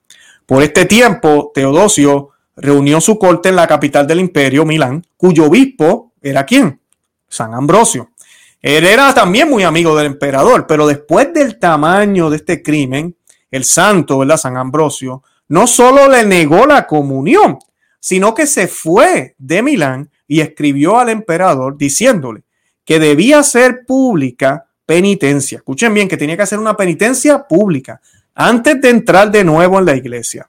Por 0.46 0.62
este 0.62 0.86
tiempo, 0.86 1.52
Teodosio 1.54 2.30
reunió 2.56 3.00
su 3.00 3.18
corte 3.18 3.50
en 3.50 3.56
la 3.56 3.66
capital 3.66 4.06
del 4.06 4.20
imperio, 4.20 4.64
Milán, 4.64 5.04
cuyo 5.16 5.44
obispo 5.44 6.12
era 6.22 6.44
quién? 6.46 6.80
San 7.28 7.52
Ambrosio. 7.52 8.10
Él 8.60 8.84
era 8.84 9.14
también 9.14 9.48
muy 9.48 9.62
amigo 9.62 9.96
del 9.96 10.06
emperador, 10.06 10.66
pero 10.66 10.86
después 10.86 11.32
del 11.32 11.58
tamaño 11.58 12.28
de 12.28 12.36
este 12.36 12.62
crimen, 12.62 13.16
el 13.50 13.64
santo, 13.64 14.18
¿verdad? 14.18 14.36
San 14.36 14.56
Ambrosio, 14.56 15.22
no 15.48 15.66
solo 15.66 16.08
le 16.08 16.24
negó 16.24 16.66
la 16.66 16.86
comunión, 16.86 17.58
sino 18.00 18.34
que 18.34 18.46
se 18.46 18.68
fue 18.68 19.34
de 19.38 19.62
Milán 19.62 20.10
y 20.26 20.40
escribió 20.40 20.98
al 20.98 21.08
emperador 21.08 21.76
diciéndole 21.76 22.42
que 22.84 22.98
debía 22.98 23.42
ser 23.42 23.84
pública 23.86 24.66
penitencia. 24.86 25.58
Escuchen 25.58 25.94
bien 25.94 26.08
que 26.08 26.16
tenía 26.16 26.36
que 26.36 26.42
hacer 26.42 26.58
una 26.58 26.76
penitencia 26.76 27.46
pública 27.46 28.00
antes 28.34 28.80
de 28.80 28.90
entrar 28.90 29.30
de 29.30 29.44
nuevo 29.44 29.78
en 29.78 29.84
la 29.84 29.96
iglesia. 29.96 30.48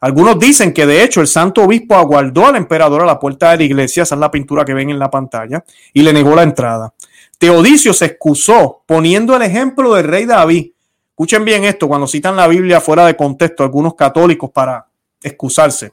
Algunos 0.00 0.38
dicen 0.38 0.72
que 0.72 0.86
de 0.86 1.02
hecho 1.02 1.20
el 1.20 1.26
santo 1.26 1.62
obispo 1.62 1.96
aguardó 1.96 2.46
al 2.46 2.56
emperador 2.56 3.02
a 3.02 3.06
la 3.06 3.18
puerta 3.18 3.50
de 3.50 3.58
la 3.58 3.64
iglesia, 3.64 4.04
esa 4.04 4.14
es 4.14 4.20
la 4.20 4.30
pintura 4.30 4.64
que 4.64 4.74
ven 4.74 4.90
en 4.90 4.98
la 4.98 5.10
pantalla, 5.10 5.64
y 5.92 6.02
le 6.02 6.12
negó 6.12 6.36
la 6.36 6.44
entrada. 6.44 6.94
Teodicio 7.38 7.92
se 7.92 8.06
excusó 8.06 8.82
poniendo 8.84 9.36
el 9.36 9.42
ejemplo 9.42 9.94
del 9.94 10.06
rey 10.06 10.26
David. 10.26 10.72
Escuchen 11.10 11.44
bien 11.44 11.64
esto, 11.64 11.88
cuando 11.88 12.06
citan 12.06 12.36
la 12.36 12.48
Biblia 12.48 12.80
fuera 12.80 13.06
de 13.06 13.16
contexto, 13.16 13.62
algunos 13.62 13.94
católicos 13.94 14.50
para 14.50 14.86
excusarse. 15.22 15.92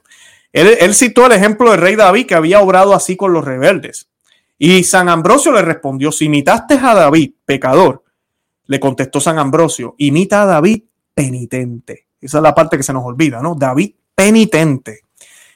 Él, 0.52 0.94
citó 0.94 1.26
el 1.26 1.32
ejemplo 1.32 1.70
del 1.70 1.80
rey 1.80 1.96
David 1.96 2.26
que 2.26 2.34
había 2.34 2.60
obrado 2.60 2.94
así 2.94 3.16
con 3.16 3.32
los 3.32 3.44
rebeldes. 3.44 4.08
Y 4.58 4.84
San 4.84 5.08
Ambrosio 5.08 5.52
le 5.52 5.62
respondió, 5.62 6.10
si 6.10 6.24
imitaste 6.24 6.74
a 6.74 6.94
David, 6.94 7.32
pecador, 7.44 8.02
le 8.66 8.80
contestó 8.80 9.20
San 9.20 9.38
Ambrosio, 9.38 9.94
imita 9.98 10.42
a 10.42 10.46
David 10.46 10.84
penitente. 11.12 12.06
Esa 12.20 12.38
es 12.38 12.42
la 12.42 12.54
parte 12.54 12.76
que 12.76 12.82
se 12.82 12.92
nos 12.92 13.04
olvida, 13.04 13.40
¿no? 13.42 13.54
David 13.54 13.94
penitente. 14.14 15.00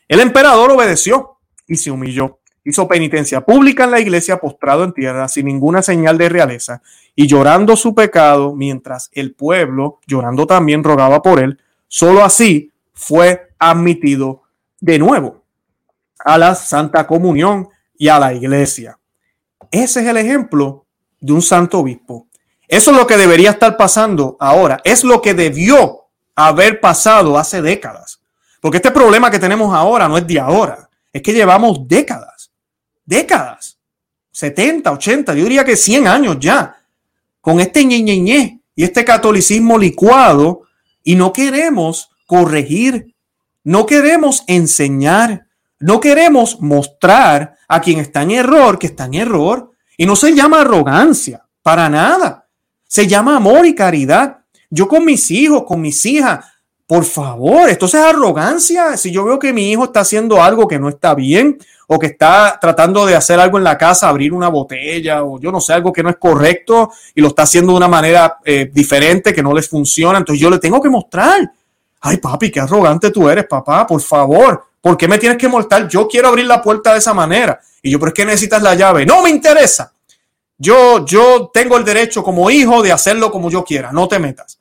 El 0.06 0.20
emperador 0.20 0.70
obedeció 0.72 1.38
y 1.66 1.76
se 1.76 1.90
humilló. 1.90 2.39
Hizo 2.64 2.86
penitencia 2.86 3.40
pública 3.40 3.84
en 3.84 3.90
la 3.90 4.00
iglesia 4.00 4.38
postrado 4.38 4.84
en 4.84 4.92
tierra 4.92 5.28
sin 5.28 5.46
ninguna 5.46 5.82
señal 5.82 6.18
de 6.18 6.28
realeza 6.28 6.82
y 7.16 7.26
llorando 7.26 7.74
su 7.76 7.94
pecado 7.94 8.54
mientras 8.54 9.10
el 9.12 9.32
pueblo, 9.32 9.98
llorando 10.06 10.46
también, 10.46 10.84
rogaba 10.84 11.22
por 11.22 11.40
él. 11.40 11.58
Solo 11.88 12.22
así 12.22 12.70
fue 12.92 13.48
admitido 13.58 14.42
de 14.78 14.98
nuevo 14.98 15.42
a 16.18 16.38
la 16.38 16.54
Santa 16.54 17.06
Comunión 17.06 17.68
y 17.96 18.08
a 18.08 18.18
la 18.18 18.32
iglesia. 18.32 18.98
Ese 19.70 20.00
es 20.00 20.06
el 20.06 20.16
ejemplo 20.16 20.86
de 21.20 21.32
un 21.32 21.42
santo 21.42 21.78
obispo. 21.78 22.26
Eso 22.66 22.90
es 22.92 22.96
lo 22.96 23.06
que 23.06 23.16
debería 23.16 23.50
estar 23.50 23.76
pasando 23.76 24.36
ahora. 24.38 24.80
Es 24.84 25.02
lo 25.02 25.20
que 25.20 25.34
debió 25.34 26.06
haber 26.36 26.80
pasado 26.80 27.36
hace 27.36 27.60
décadas. 27.60 28.20
Porque 28.60 28.76
este 28.76 28.90
problema 28.90 29.30
que 29.30 29.38
tenemos 29.38 29.74
ahora 29.74 30.08
no 30.08 30.16
es 30.16 30.26
de 30.26 30.38
ahora. 30.38 30.88
Es 31.12 31.20
que 31.22 31.32
llevamos 31.32 31.86
décadas 31.88 32.39
décadas, 33.10 33.78
70, 34.30 34.92
80, 34.92 35.34
yo 35.34 35.42
diría 35.42 35.64
que 35.64 35.76
100 35.76 36.06
años 36.06 36.36
ya, 36.40 36.80
con 37.40 37.60
este 37.60 37.84
ñeñeñe 37.84 38.62
y 38.76 38.84
este 38.84 39.04
catolicismo 39.04 39.76
licuado 39.76 40.62
y 41.02 41.16
no 41.16 41.32
queremos 41.32 42.10
corregir, 42.26 43.14
no 43.64 43.84
queremos 43.84 44.44
enseñar, 44.46 45.46
no 45.80 45.98
queremos 46.00 46.60
mostrar 46.60 47.56
a 47.66 47.80
quien 47.80 47.98
está 47.98 48.22
en 48.22 48.30
error 48.30 48.78
que 48.78 48.86
está 48.86 49.06
en 49.06 49.14
error. 49.14 49.72
Y 49.96 50.06
no 50.06 50.16
se 50.16 50.34
llama 50.34 50.60
arrogancia, 50.60 51.44
para 51.62 51.88
nada. 51.88 52.46
Se 52.86 53.06
llama 53.06 53.36
amor 53.36 53.66
y 53.66 53.74
caridad. 53.74 54.44
Yo 54.70 54.88
con 54.88 55.04
mis 55.04 55.30
hijos, 55.30 55.64
con 55.64 55.80
mis 55.80 56.06
hijas, 56.06 56.44
por 56.90 57.04
favor, 57.04 57.68
esto 57.68 57.86
es 57.86 57.94
arrogancia. 57.94 58.96
Si 58.96 59.12
yo 59.12 59.24
veo 59.24 59.38
que 59.38 59.52
mi 59.52 59.70
hijo 59.70 59.84
está 59.84 60.00
haciendo 60.00 60.42
algo 60.42 60.66
que 60.66 60.80
no 60.80 60.88
está 60.88 61.14
bien 61.14 61.56
o 61.86 62.00
que 62.00 62.08
está 62.08 62.58
tratando 62.60 63.06
de 63.06 63.14
hacer 63.14 63.38
algo 63.38 63.58
en 63.58 63.62
la 63.62 63.78
casa, 63.78 64.08
abrir 64.08 64.32
una 64.32 64.48
botella 64.48 65.22
o 65.22 65.38
yo 65.38 65.52
no 65.52 65.60
sé, 65.60 65.72
algo 65.72 65.92
que 65.92 66.02
no 66.02 66.10
es 66.10 66.16
correcto 66.16 66.90
y 67.14 67.20
lo 67.20 67.28
está 67.28 67.44
haciendo 67.44 67.70
de 67.70 67.76
una 67.76 67.86
manera 67.86 68.38
eh, 68.44 68.68
diferente 68.74 69.32
que 69.32 69.40
no 69.40 69.54
les 69.54 69.68
funciona, 69.68 70.18
entonces 70.18 70.42
yo 70.42 70.50
le 70.50 70.58
tengo 70.58 70.82
que 70.82 70.88
mostrar. 70.88 71.52
Ay, 72.00 72.16
papi, 72.16 72.50
qué 72.50 72.58
arrogante 72.58 73.12
tú 73.12 73.30
eres, 73.30 73.46
papá, 73.46 73.86
por 73.86 74.00
favor. 74.00 74.60
¿Por 74.80 74.96
qué 74.96 75.06
me 75.06 75.18
tienes 75.18 75.38
que 75.38 75.46
molestar? 75.46 75.86
Yo 75.86 76.08
quiero 76.08 76.26
abrir 76.26 76.46
la 76.46 76.60
puerta 76.60 76.92
de 76.92 76.98
esa 76.98 77.14
manera. 77.14 77.60
Y 77.82 77.92
yo, 77.92 78.00
pero 78.00 78.08
es 78.08 78.14
que 78.14 78.24
necesitas 78.24 78.64
la 78.64 78.74
llave. 78.74 79.06
No 79.06 79.22
me 79.22 79.30
interesa. 79.30 79.92
Yo, 80.58 81.06
yo 81.06 81.52
tengo 81.54 81.76
el 81.76 81.84
derecho 81.84 82.24
como 82.24 82.50
hijo 82.50 82.82
de 82.82 82.90
hacerlo 82.90 83.30
como 83.30 83.48
yo 83.48 83.62
quiera. 83.62 83.92
No 83.92 84.08
te 84.08 84.18
metas. 84.18 84.58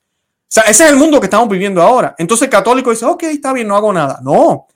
Sea, 0.50 0.64
ese 0.64 0.84
es 0.84 0.90
el 0.90 0.96
mundo 0.96 1.20
que 1.20 1.26
estamos 1.26 1.48
viviendo 1.48 1.80
ahora. 1.80 2.14
Entonces 2.18 2.46
el 2.46 2.50
católico 2.50 2.90
dice, 2.90 3.04
ok, 3.04 3.22
está 3.24 3.52
bien, 3.52 3.68
no 3.68 3.76
hago 3.76 3.92
nada. 3.92 4.18
No, 4.22 4.66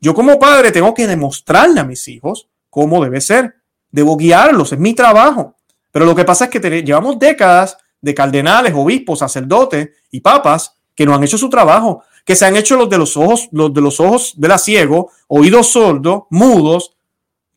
yo 0.00 0.14
como 0.14 0.38
padre 0.38 0.70
tengo 0.70 0.94
que 0.94 1.06
demostrarle 1.06 1.80
a 1.80 1.84
mis 1.84 2.06
hijos 2.06 2.48
cómo 2.70 3.02
debe 3.02 3.20
ser. 3.20 3.56
Debo 3.90 4.16
guiarlos, 4.16 4.72
es 4.72 4.78
mi 4.78 4.94
trabajo. 4.94 5.56
Pero 5.90 6.04
lo 6.04 6.14
que 6.14 6.24
pasa 6.24 6.44
es 6.44 6.50
que 6.50 6.82
llevamos 6.82 7.18
décadas 7.18 7.76
de 8.00 8.14
cardenales, 8.14 8.72
obispos, 8.74 9.18
sacerdotes 9.18 9.90
y 10.10 10.20
papas 10.20 10.76
que 10.94 11.04
no 11.04 11.14
han 11.14 11.24
hecho 11.24 11.38
su 11.38 11.50
trabajo 11.50 12.04
que 12.24 12.34
se 12.34 12.46
han 12.46 12.56
hecho 12.56 12.76
los 12.76 12.88
de 12.88 12.98
los 12.98 13.16
ojos, 13.16 13.48
los 13.52 13.72
de 13.72 13.80
los 13.80 14.00
ojos 14.00 14.34
de 14.36 14.48
la 14.48 14.58
ciego, 14.58 15.10
oídos 15.28 15.68
sordos, 15.68 16.24
mudos, 16.30 16.96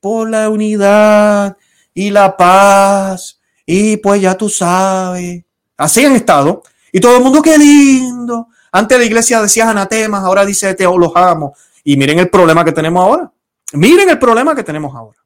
por 0.02 0.30
la 0.30 0.50
unidad 0.50 1.58
y 1.94 2.12
la 2.12 2.36
paz. 2.36 3.40
Y 3.66 3.98
pues 3.98 4.22
ya 4.22 4.36
tú 4.36 4.50
sabes. 4.50 5.44
Así 5.78 6.06
han 6.06 6.16
estado. 6.16 6.64
Y 6.98 7.00
todo 7.00 7.18
el 7.18 7.24
mundo, 7.24 7.44
qué 7.44 7.60
lindo. 7.60 8.48
Antes 8.72 8.98
la 8.98 9.06
iglesia 9.06 9.40
decía 9.40 9.70
anatemas, 9.70 10.24
ahora 10.24 10.44
dice 10.44 10.74
te 10.74 10.84
los 10.84 11.16
amo. 11.16 11.54
Y 11.84 11.96
miren 11.96 12.18
el 12.18 12.28
problema 12.28 12.66
que 12.66 12.72
tenemos 12.72 13.04
ahora. 13.04 13.32
Miren 13.74 14.10
el 14.10 14.18
problema 14.18 14.56
que 14.56 14.64
tenemos 14.64 14.96
ahora. 14.96 15.20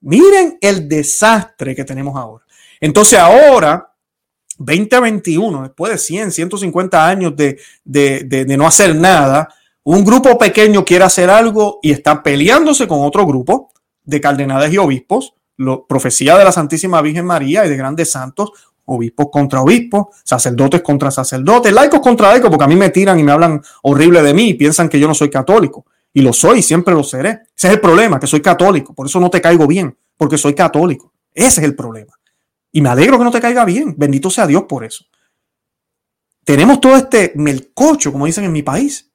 Miren 0.00 0.56
el 0.58 0.88
desastre 0.88 1.76
que 1.76 1.84
tenemos 1.84 2.16
ahora. 2.16 2.46
Entonces 2.80 3.18
ahora 3.18 3.92
2021, 4.56 5.64
después 5.64 5.92
de 5.92 5.98
100, 5.98 6.32
150 6.32 7.06
años 7.06 7.34
de, 7.36 8.56
no 8.56 8.66
hacer 8.66 8.96
nada, 8.96 9.50
un 9.82 10.02
grupo 10.02 10.38
pequeño 10.38 10.82
quiere 10.82 11.04
hacer 11.04 11.28
algo 11.28 11.78
y 11.82 11.90
está 11.90 12.22
peleándose 12.22 12.88
con 12.88 13.00
otro 13.02 13.26
grupo 13.26 13.70
de 14.02 14.18
cardenales 14.18 14.72
y 14.72 14.78
obispos, 14.78 15.34
lo, 15.58 15.86
profecía 15.86 16.38
de 16.38 16.44
la 16.44 16.52
Santísima 16.52 17.02
Virgen 17.02 17.26
María 17.26 17.66
y 17.66 17.68
de 17.68 17.76
grandes 17.76 18.10
santos, 18.10 18.52
obispos 18.86 19.28
contra 19.30 19.62
obispos, 19.62 20.06
sacerdotes 20.24 20.82
contra 20.82 21.10
sacerdotes, 21.10 21.72
laicos 21.72 22.00
contra 22.00 22.30
laicos, 22.30 22.50
porque 22.50 22.64
a 22.64 22.68
mí 22.68 22.76
me 22.76 22.90
tiran 22.90 23.18
y 23.18 23.22
me 23.22 23.32
hablan 23.32 23.62
horrible 23.82 24.22
de 24.22 24.34
mí 24.34 24.50
y 24.50 24.54
piensan 24.54 24.88
que 24.88 24.98
yo 24.98 25.06
no 25.06 25.14
soy 25.14 25.30
católico. 25.30 25.86
Y 26.12 26.22
lo 26.22 26.32
soy, 26.32 26.62
siempre 26.62 26.94
lo 26.94 27.04
seré. 27.04 27.42
Ese 27.56 27.68
es 27.68 27.74
el 27.74 27.80
problema, 27.80 28.18
que 28.18 28.26
soy 28.26 28.40
católico. 28.40 28.94
Por 28.94 29.06
eso 29.06 29.20
no 29.20 29.28
te 29.28 29.40
caigo 29.40 29.66
bien, 29.66 29.96
porque 30.16 30.38
soy 30.38 30.54
católico. 30.54 31.12
Ese 31.34 31.60
es 31.60 31.66
el 31.66 31.76
problema. 31.76 32.14
Y 32.72 32.80
me 32.80 32.88
alegro 32.88 33.18
que 33.18 33.24
no 33.24 33.30
te 33.30 33.40
caiga 33.40 33.64
bien. 33.64 33.94
Bendito 33.96 34.30
sea 34.30 34.46
Dios 34.46 34.64
por 34.68 34.84
eso. 34.84 35.04
Tenemos 36.44 36.80
todo 36.80 36.96
este 36.96 37.32
melcocho, 37.34 38.12
como 38.12 38.26
dicen 38.26 38.44
en 38.44 38.52
mi 38.52 38.62
país, 38.62 39.10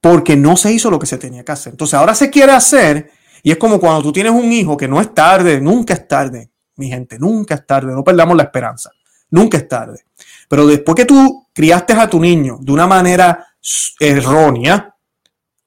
porque 0.00 0.36
no 0.36 0.56
se 0.56 0.72
hizo 0.72 0.90
lo 0.90 0.98
que 0.98 1.06
se 1.06 1.18
tenía 1.18 1.44
que 1.44 1.52
hacer. 1.52 1.72
Entonces 1.72 1.94
ahora 1.94 2.14
se 2.14 2.30
quiere 2.30 2.52
hacer 2.52 3.10
y 3.42 3.50
es 3.50 3.58
como 3.58 3.80
cuando 3.80 4.02
tú 4.02 4.12
tienes 4.12 4.32
un 4.32 4.52
hijo 4.52 4.76
que 4.76 4.88
no 4.88 5.00
es 5.00 5.14
tarde, 5.14 5.60
nunca 5.60 5.94
es 5.94 6.06
tarde, 6.06 6.49
mi 6.80 6.88
gente, 6.88 7.18
nunca 7.18 7.54
es 7.54 7.66
tarde, 7.66 7.92
no 7.92 8.02
perdamos 8.02 8.36
la 8.36 8.44
esperanza, 8.44 8.90
nunca 9.30 9.58
es 9.58 9.68
tarde. 9.68 10.04
Pero 10.48 10.66
después 10.66 10.96
que 10.96 11.04
tú 11.04 11.46
criaste 11.52 11.92
a 11.92 12.08
tu 12.08 12.18
niño 12.18 12.58
de 12.60 12.72
una 12.72 12.86
manera 12.86 13.46
errónea, 14.00 14.96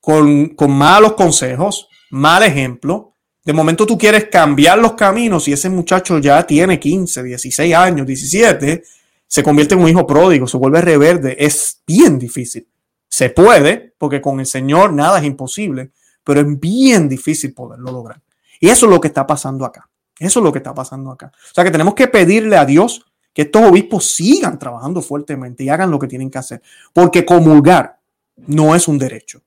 con, 0.01 0.49
con 0.49 0.72
malos 0.72 1.14
consejos, 1.14 1.88
mal 2.09 2.43
ejemplo, 2.43 3.14
de 3.45 3.53
momento 3.53 3.86
tú 3.86 3.97
quieres 3.97 4.28
cambiar 4.30 4.78
los 4.78 4.93
caminos 4.93 5.47
y 5.47 5.53
ese 5.53 5.70
muchacho 5.70 6.18
ya 6.20 6.45
tiene 6.45 6.80
15, 6.80 7.24
16 7.24 7.76
años, 7.76 8.07
17, 8.07 8.84
se 9.28 9.43
convierte 9.43 9.76
en 9.76 9.82
un 9.82 9.89
hijo 9.89 10.05
pródigo, 10.05 10.47
se 10.47 10.57
vuelve 10.57 10.80
reverde. 10.80 11.36
Es 11.39 11.82
bien 11.88 12.20
difícil. 12.20 12.68
Se 13.09 13.30
puede, 13.30 13.93
porque 13.97 14.22
con 14.22 14.39
el 14.39 14.45
Señor 14.45 14.93
nada 14.93 15.20
es 15.20 15.26
imposible, 15.26 15.91
pero 16.24 16.41
es 16.41 16.59
bien 16.59 17.09
difícil 17.09 17.53
poderlo 17.53 17.91
lograr. 17.91 18.22
Y 18.59 18.70
eso 18.70 18.86
es 18.86 18.91
lo 18.91 19.01
que 19.01 19.07
está 19.07 19.28
pasando 19.28 19.66
acá. 19.66 19.89
Eso 20.20 20.39
es 20.39 20.43
lo 20.43 20.51
que 20.51 20.59
está 20.59 20.74
pasando 20.74 21.11
acá. 21.11 21.32
O 21.34 21.53
sea 21.53 21.64
que 21.64 21.72
tenemos 21.72 21.95
que 21.95 22.07
pedirle 22.07 22.57
a 22.57 22.66
Dios 22.66 23.05
que 23.34 23.43
estos 23.43 23.64
obispos 23.64 24.11
sigan 24.14 24.59
trabajando 24.59 25.01
fuertemente 25.01 25.64
y 25.64 25.70
hagan 25.70 25.89
lo 25.89 25.97
que 25.97 26.07
tienen 26.07 26.30
que 26.30 26.38
hacer, 26.38 26.61
porque 26.93 27.26
comulgar 27.26 27.97
no 28.36 28.76
es 28.76 28.88
un 28.88 28.99
derecho. 28.99 29.41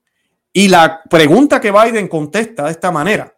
Y 0.51 0.67
la 0.67 1.01
pregunta 1.09 1.61
que 1.61 1.71
Biden 1.71 2.07
contesta 2.07 2.65
de 2.65 2.71
esta 2.71 2.91
manera, 2.91 3.33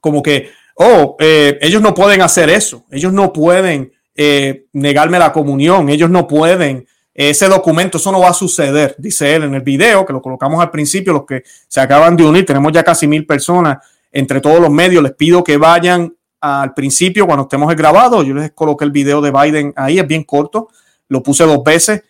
como 0.00 0.22
que, 0.22 0.50
oh, 0.76 1.16
eh, 1.20 1.58
ellos 1.60 1.80
no 1.80 1.94
pueden 1.94 2.22
hacer 2.22 2.50
eso, 2.50 2.84
ellos 2.90 3.12
no 3.12 3.32
pueden 3.32 3.92
eh, 4.14 4.66
negarme 4.72 5.18
la 5.18 5.32
comunión, 5.32 5.88
ellos 5.88 6.10
no 6.10 6.26
pueden, 6.26 6.86
ese 7.12 7.46
documento, 7.46 7.98
eso 7.98 8.10
no 8.10 8.20
va 8.20 8.30
a 8.30 8.34
suceder, 8.34 8.96
dice 8.98 9.36
él 9.36 9.44
en 9.44 9.54
el 9.54 9.62
video, 9.62 10.04
que 10.04 10.12
lo 10.12 10.20
colocamos 10.20 10.60
al 10.60 10.70
principio, 10.70 11.12
los 11.12 11.26
que 11.26 11.44
se 11.68 11.80
acaban 11.80 12.16
de 12.16 12.24
unir, 12.24 12.44
tenemos 12.44 12.72
ya 12.72 12.82
casi 12.82 13.06
mil 13.06 13.24
personas 13.24 13.78
entre 14.10 14.40
todos 14.40 14.60
los 14.60 14.70
medios, 14.70 15.02
les 15.02 15.12
pido 15.12 15.44
que 15.44 15.56
vayan 15.56 16.14
al 16.44 16.74
principio 16.74 17.26
cuando 17.26 17.44
estemos 17.44 17.74
grabado, 17.74 18.22
yo 18.22 18.34
les 18.34 18.52
coloqué 18.52 18.84
el 18.84 18.90
video 18.90 19.22
de 19.22 19.30
Biden 19.30 19.72
ahí, 19.76 19.98
es 19.98 20.06
bien 20.06 20.24
corto, 20.24 20.68
lo 21.08 21.22
puse 21.22 21.44
dos 21.44 21.64
veces. 21.64 22.02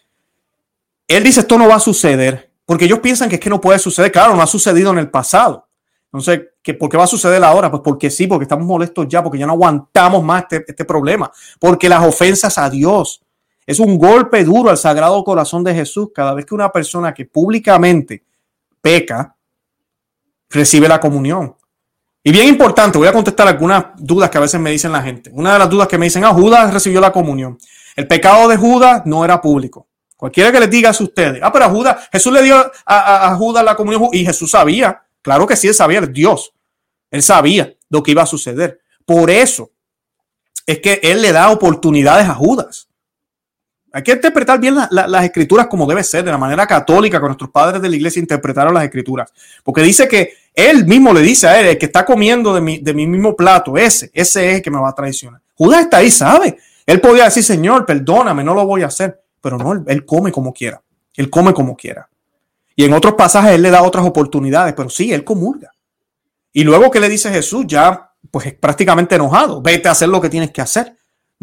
Él 1.07 1.23
dice 1.23 1.41
esto 1.41 1.57
no 1.57 1.69
va 1.69 1.77
a 1.77 1.81
suceder, 1.81 2.51
porque 2.65 2.87
ellos 2.87 2.99
piensan 2.99 3.29
que 3.29 3.37
es 3.37 3.41
que 3.41 3.49
no 3.49 3.61
puede 3.61 3.79
suceder, 3.79 4.11
claro, 4.11 4.35
no 4.35 4.43
ha 4.43 4.47
sucedido 4.49 4.91
en 4.91 4.99
el 4.99 5.09
pasado. 5.09 5.69
Entonces, 6.07 6.49
¿qué, 6.63 6.75
¿por 6.75 6.91
qué 6.91 6.97
va 6.97 7.05
a 7.05 7.09
suceder 7.09 7.45
ahora? 7.45 7.71
Pues 7.71 7.83
porque 7.85 8.11
sí, 8.11 8.27
porque 8.27 8.43
estamos 8.43 8.67
molestos 8.67 9.07
ya, 9.09 9.23
porque 9.23 9.39
ya 9.39 9.47
no 9.47 9.53
aguantamos 9.53 10.23
más 10.25 10.43
este, 10.43 10.65
este 10.67 10.85
problema, 10.85 11.31
porque 11.61 11.89
las 11.89 12.05
ofensas 12.05 12.59
a 12.59 12.69
Dios 12.69 13.23
es 13.65 13.79
un 13.79 13.97
golpe 13.97 14.43
duro 14.43 14.69
al 14.69 14.79
sagrado 14.79 15.23
corazón 15.23 15.63
de 15.63 15.75
Jesús 15.75 16.09
cada 16.13 16.35
vez 16.35 16.45
que 16.45 16.55
una 16.55 16.73
persona 16.73 17.15
que 17.15 17.25
públicamente 17.25 18.25
peca 18.81 19.37
recibe 20.51 20.89
la 20.89 20.99
comunión. 20.99 21.55
Y 22.25 22.33
bien 22.33 22.49
importante, 22.49 22.99
voy 22.99 23.07
a 23.07 23.13
contestar 23.13 23.47
algunas 23.47 23.85
dudas 23.97 24.29
que 24.31 24.39
a 24.39 24.41
veces 24.41 24.59
me 24.59 24.73
dicen 24.73 24.91
la 24.91 25.03
gente. 25.03 25.31
Una 25.33 25.53
de 25.53 25.59
las 25.61 25.71
dudas 25.71 25.87
que 25.87 25.99
me 25.99 26.07
dicen, 26.07 26.25
ah, 26.25 26.33
Judas 26.33 26.75
recibió 26.75 27.01
la 27.01 27.13
comunión. 27.13 27.57
El 27.95 28.09
pecado 28.09 28.49
de 28.49 28.57
Judas 28.57 29.03
no 29.05 29.25
era 29.25 29.41
público. 29.41 29.87
Cualquiera 30.17 30.51
que 30.51 30.59
les 30.59 30.71
diga 30.71 30.89
a 30.89 30.93
ustedes, 30.93 31.41
ah, 31.43 31.53
pero 31.53 31.67
a 31.67 31.69
Judas, 31.69 32.09
Jesús 32.11 32.33
le 32.33 32.43
dio 32.43 32.57
a, 32.57 33.31
a 33.31 33.37
Judas 33.37 33.65
la 33.65 33.77
comunión 33.77 34.09
y 34.11 34.25
Jesús 34.25 34.51
sabía 34.51 35.05
Claro 35.25 35.47
que 35.47 35.57
sí, 35.57 35.69
él 35.69 35.75
sabía, 35.75 36.03
Dios. 36.03 36.53
Él 37.11 37.23
sabía 37.23 37.75
lo 37.89 38.03
que 38.03 38.11
iba 38.11 38.23
a 38.23 38.27
suceder. 38.27 38.81
Por 39.07 39.31
eso 39.31 39.73
es 40.67 40.81
que 40.81 41.01
él 41.03 41.23
le 41.23 41.33
da 41.33 41.51
oportunidades 41.51 42.29
a 42.29 42.35
Judas. 42.35 42.89
Hay 43.91 44.03
que 44.03 44.13
interpretar 44.13 44.61
bien 44.61 44.77
las 44.91 45.25
escrituras 45.25 45.67
como 45.69 45.87
debe 45.87 46.05
ser, 46.05 46.25
de 46.25 46.31
la 46.31 46.37
manera 46.37 46.67
católica 46.67 47.19
que 47.19 47.27
nuestros 47.27 47.49
padres 47.49 47.81
de 47.81 47.89
la 47.89 47.97
iglesia 47.97 48.21
interpretaron 48.21 48.75
las 48.75 48.85
escrituras. 48.85 49.33
Porque 49.63 49.81
dice 49.81 50.07
que 50.07 50.35
él 50.55 50.87
mismo 50.87 51.13
le 51.13 51.21
dice 51.21 51.49
a 51.49 51.61
él, 51.61 51.67
el 51.67 51.79
que 51.79 51.87
está 51.87 52.05
comiendo 52.05 52.55
de 52.55 52.61
mi, 52.61 52.79
de 52.79 52.95
mi 52.95 53.07
mismo 53.07 53.35
plato, 53.35 53.77
ese, 53.77 54.11
ese 54.15 54.49
es 54.49 54.57
el 54.57 54.63
que 54.63 54.71
me 54.71 54.81
va 54.81 54.91
a 54.91 54.95
traicionar. 54.95 55.41
Judas 55.55 55.83
está 55.83 55.99
ahí, 55.99 56.11
sabe. 56.11 56.59
Él 56.87 57.01
podía 57.01 57.25
decir, 57.25 57.43
Señor, 57.43 57.85
perdóname, 57.85 58.45
no 58.45 58.55
lo 58.55 58.65
voy 58.65 58.83
a 58.83 58.87
hacer. 58.87 59.21
Pero 59.41 59.59
no, 59.59 59.85
él 59.87 60.05
come 60.05 60.33
como 60.33 60.53
quiera. 60.55 60.81
Él 61.15 61.29
come 61.29 61.53
como 61.53 61.77
quiera. 61.77 62.09
Y 62.77 62.85
en 62.85 62.93
otros 62.93 63.15
pasajes 63.15 63.53
él 63.53 63.63
le 63.63 63.71
da 63.71 63.83
otras 63.83 64.05
oportunidades, 64.07 64.75
pero 64.75 64.89
sí, 64.89 65.13
él 65.13 65.25
comulga. 65.25 65.71
Y 66.53 66.65
luego 66.65 66.91
que 66.91 67.01
le 67.01 67.09
dice 67.09 67.31
Jesús, 67.31 67.65
ya 67.67 68.13
pues 68.31 68.47
es 68.47 68.55
prácticamente 68.55 69.15
enojado, 69.15 69.61
vete 69.61 69.89
a 69.89 69.93
hacer 69.93 70.09
lo 70.09 70.21
que 70.21 70.31
tienes 70.31 70.51
que 70.51 70.61
hacer. 70.61 70.97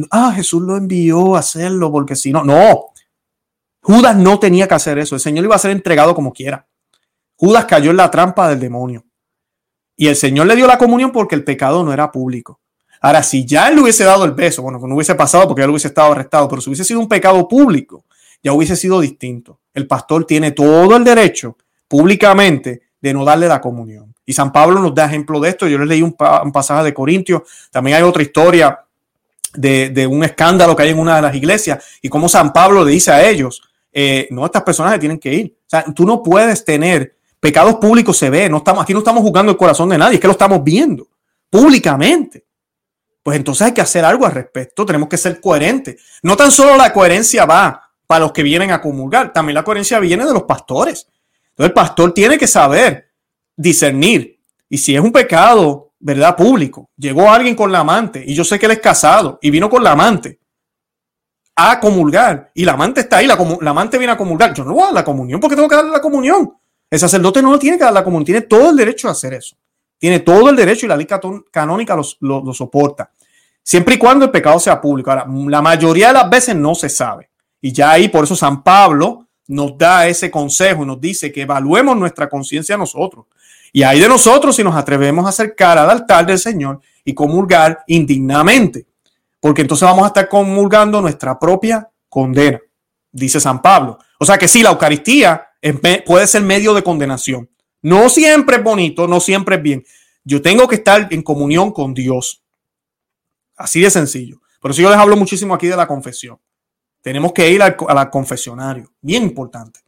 Ah, 0.09 0.32
Jesús 0.36 0.62
lo 0.62 0.78
envió 0.78 1.36
a 1.36 1.39
hacerlo 1.39 1.91
porque 1.91 2.16
si 2.16 2.32
no, 2.32 2.43
no. 2.43 2.88
Judas 3.82 4.16
no 4.16 4.39
tenía 4.39 4.68
que 4.68 4.74
hacer 4.74 4.97
eso, 4.97 5.16
el 5.16 5.22
Señor 5.22 5.45
iba 5.45 5.55
a 5.55 5.59
ser 5.59 5.72
entregado 5.72 6.16
como 6.16 6.34
quiera. 6.34 6.66
Judas 7.42 7.66
cayó 7.66 7.89
en 7.89 7.98
la 7.98 8.12
trampa 8.12 8.48
del 8.48 8.60
demonio. 8.60 9.04
Y 9.98 10.06
el 10.08 10.16
Señor 10.16 10.46
le 10.46 10.56
dio 10.56 10.68
la 10.68 10.78
comunión 10.78 11.12
porque 11.12 11.34
el 11.34 11.44
pecado 11.44 11.84
no 11.84 11.92
era 11.92 12.12
público. 12.12 12.60
Ahora, 13.02 13.24
si 13.24 13.48
ya 13.48 13.68
él 13.68 13.76
le 13.76 13.82
hubiese 13.82 14.04
dado 14.04 14.26
el 14.26 14.34
beso, 14.34 14.62
bueno, 14.62 14.78
no 14.78 14.94
hubiese 14.94 15.16
pasado 15.16 15.48
porque 15.48 15.64
él 15.64 15.72
hubiese 15.72 15.88
estado 15.88 16.12
arrestado, 16.12 16.48
pero 16.48 16.62
si 16.62 16.70
hubiese 16.70 16.84
sido 16.84 17.00
un 17.00 17.10
pecado 17.10 17.48
público, 17.48 18.06
ya 18.44 18.54
hubiese 18.54 18.76
sido 18.76 19.02
distinto. 19.02 19.60
El 19.74 19.88
pastor 19.88 20.26
tiene 20.26 20.52
todo 20.52 20.96
el 20.96 21.04
derecho 21.04 21.58
públicamente 21.88 22.84
de 23.02 23.12
no 23.12 23.26
darle 23.26 23.48
la 23.48 23.60
comunión. 23.60 24.14
Y 24.24 24.34
San 24.34 24.52
Pablo 24.52 24.80
nos 24.80 24.94
da 24.94 25.06
ejemplo 25.06 25.39
de 25.39 25.50
esto. 25.50 25.68
Yo 25.68 25.80
les 25.80 25.88
leí 25.88 26.04
un, 26.04 26.14
pasaje 26.14 26.84
de 26.84 26.94
Corintios. 26.94 27.42
También 27.72 27.98
hay 27.98 28.04
otra 28.04 28.22
historia 28.22 28.82
de, 29.56 30.08
un 30.08 30.24
escándalo 30.24 30.76
que 30.76 30.84
hay 30.84 30.89
en 30.92 31.00
una 31.00 31.16
de 31.16 31.24
las 31.24 31.34
iglesias 31.34 31.84
y 32.04 32.08
cómo 32.08 32.30
San 32.30 32.54
Pablo 32.54 32.86
le 32.86 32.92
dice 32.92 33.12
a 33.12 33.28
ellos, 33.28 33.64
eh, 33.92 34.28
no, 34.30 34.46
estas 34.46 34.62
personas 34.62 35.00
tienen 35.00 35.18
que 35.18 35.34
ir. 35.34 35.56
O 35.66 35.70
sea, 35.70 35.86
tú 35.86 36.06
no 36.06 36.22
puedes 36.22 36.64
tener 36.64 37.16
pecados 37.42 37.76
públicos, 37.76 38.16
se 38.16 38.30
ve, 38.30 38.46
aquí 38.46 38.94
no 38.94 39.00
estamos 39.00 39.24
jugando 39.24 39.52
el 39.52 39.58
corazón 39.58 39.89
de 39.89 39.98
nadie, 39.98 40.16
es 40.16 40.22
que 40.22 40.28
lo 40.28 40.34
estamos 40.34 40.64
viendo 40.64 41.10
públicamente. 41.50 42.46
Pues 43.24 43.38
entonces 43.38 43.68
hay 43.68 43.74
que 43.74 43.82
hacer 43.82 44.06
algo 44.06 44.26
al 44.26 44.32
respecto, 44.32 44.86
tenemos 44.86 45.10
que 45.10 45.18
ser 45.18 45.42
coherentes. 45.42 46.02
No 46.24 46.38
tan 46.38 46.52
solo 46.52 46.78
la 46.78 46.94
coherencia 46.94 47.46
va 47.46 47.92
para 48.08 48.22
los 48.22 48.32
que 48.32 48.44
vienen 48.44 48.72
a 48.72 48.82
comulgar, 48.82 49.34
también 49.34 49.56
la 49.56 49.64
coherencia 49.64 50.00
viene 50.00 50.26
de 50.26 50.34
los 50.34 50.44
pastores. 50.44 51.08
Entonces 51.50 51.70
el 51.70 51.74
pastor 51.74 52.14
tiene 52.14 52.38
que 52.38 52.48
saber 52.48 53.12
discernir. 53.56 54.39
Y 54.70 54.78
si 54.78 54.96
es 54.96 55.02
un 55.02 55.12
pecado, 55.12 55.94
¿verdad? 56.00 56.36
Público, 56.36 56.89
llegó 56.96 57.30
alguien 57.30 57.56
con 57.56 57.72
la 57.72 57.80
amante 57.80 58.24
y 58.26 58.34
yo 58.34 58.44
sé 58.44 58.58
que 58.58 58.66
él 58.68 58.74
es 58.74 58.80
casado 58.80 59.38
y 59.42 59.52
vino 59.52 59.70
con 59.70 59.84
la 59.84 59.92
amante 59.92 60.39
a 61.56 61.80
comulgar 61.80 62.52
y 62.56 62.66
la 62.66 62.74
amante 62.74 63.02
está 63.02 63.18
ahí, 63.18 63.28
la, 63.28 63.34
amante 63.34 63.98
viene 63.98 64.14
a 64.14 64.18
comulgar. 64.18 64.54
Yo 64.54 64.64
no 64.64 64.74
voy 64.74 64.89
a 64.89 64.94
la 64.94 65.04
comunión 65.04 65.39
porque 65.39 65.56
tengo 65.56 65.68
que 65.68 65.76
darle 65.76 65.92
la 65.92 66.02
comunión. 66.02 66.54
El 66.92 67.00
sacerdote 67.00 67.42
no 67.42 67.58
tiene 67.58 67.78
que 67.78 67.86
dar 67.86 67.94
la 67.94 68.04
comunión, 68.04 68.26
tiene 68.26 68.42
todo 68.42 68.70
el 68.70 68.76
derecho 68.76 69.08
a 69.08 69.12
hacer 69.12 69.34
eso. 69.34 69.56
Tiene 69.98 70.20
todo 70.20 70.50
el 70.50 70.56
derecho 70.56 70.86
y 70.86 70.89
la 70.89 70.98
ley 70.98 71.08
canónica 71.50 71.96
lo, 72.20 72.54
soporta. 72.54 73.10
Siempre 73.64 73.96
y 73.96 73.98
cuando 73.98 74.26
el 74.26 74.32
pecado 74.32 74.60
sea 74.60 74.82
público. 74.82 75.10
Ahora, 75.10 75.26
la 75.48 75.62
mayoría 75.62 76.08
de 76.08 76.14
las 76.14 76.30
veces 76.30 76.56
no 76.56 76.76
se 76.76 76.89
sabe. 76.89 77.30
Y 77.62 77.72
ya 77.72 77.92
ahí, 77.92 78.10
por 78.10 78.26
eso 78.26 78.36
San 78.36 78.62
Pablo 78.62 79.28
nos 79.48 79.78
da 79.78 80.08
ese 80.08 80.32
consejo 80.32 80.86
nos 80.86 81.00
dice 81.00 81.32
que 81.32 81.42
evaluemos 81.42 81.98
nuestra 81.98 82.30
conciencia 82.30 82.78
nosotros. 82.78 83.26
Y 83.74 83.84
hay 83.84 84.00
de 84.00 84.08
nosotros 84.08 84.56
si 84.56 84.64
nos 84.64 84.76
atrevemos 84.76 85.26
a 85.26 85.30
acercar 85.30 85.78
al 85.78 85.89
altar 85.89 86.26
del 86.26 86.39
Señor 86.39 86.80
y 87.06 87.14
comulgar 87.14 87.84
indignamente, 87.88 88.86
porque 89.39 89.62
entonces 89.62 89.88
vamos 89.88 90.04
a 90.04 90.08
estar 90.08 90.28
comulgando 90.28 91.02
nuestra 91.02 91.38
propia 91.39 91.89
condena, 92.10 92.60
dice 93.12 93.39
San 93.39 93.62
Pablo. 93.62 93.98
O 94.20 94.26
sea 94.26 94.38
que 94.38 94.48
sí, 94.48 94.62
la 94.62 94.72
Eucaristía 94.72 95.48
puede 96.05 96.28
ser 96.28 96.41
medio 96.41 96.74
de 96.74 96.84
condenación. 96.84 97.49
No 97.82 98.09
siempre 98.09 98.57
es 98.57 98.64
bonito, 98.64 99.07
no 99.07 99.20
siempre 99.20 99.55
es 99.55 99.62
bien. 99.62 99.84
Yo 100.24 100.41
tengo 100.41 100.68
que 100.68 100.76
estar 100.76 101.07
en 101.12 101.22
comunión 101.24 101.72
con 101.72 101.93
Dios. 101.93 102.43
Así 103.55 103.82
de 103.82 103.89
sencillo. 103.89 104.41
Por 104.59 104.72
eso 104.72 104.82
yo 104.82 104.89
les 104.89 104.99
hablo 104.99 105.18
muchísimo 105.18 105.53
aquí 105.53 105.68
de 105.68 105.76
la 105.76 105.88
confesión. 105.88 106.38
Tenemos 107.01 107.34
que 107.34 107.49
ir 107.49 107.62
al, 107.64 107.76
confesionario. 108.12 108.91
Bien 109.01 109.24
importante. 109.24 109.80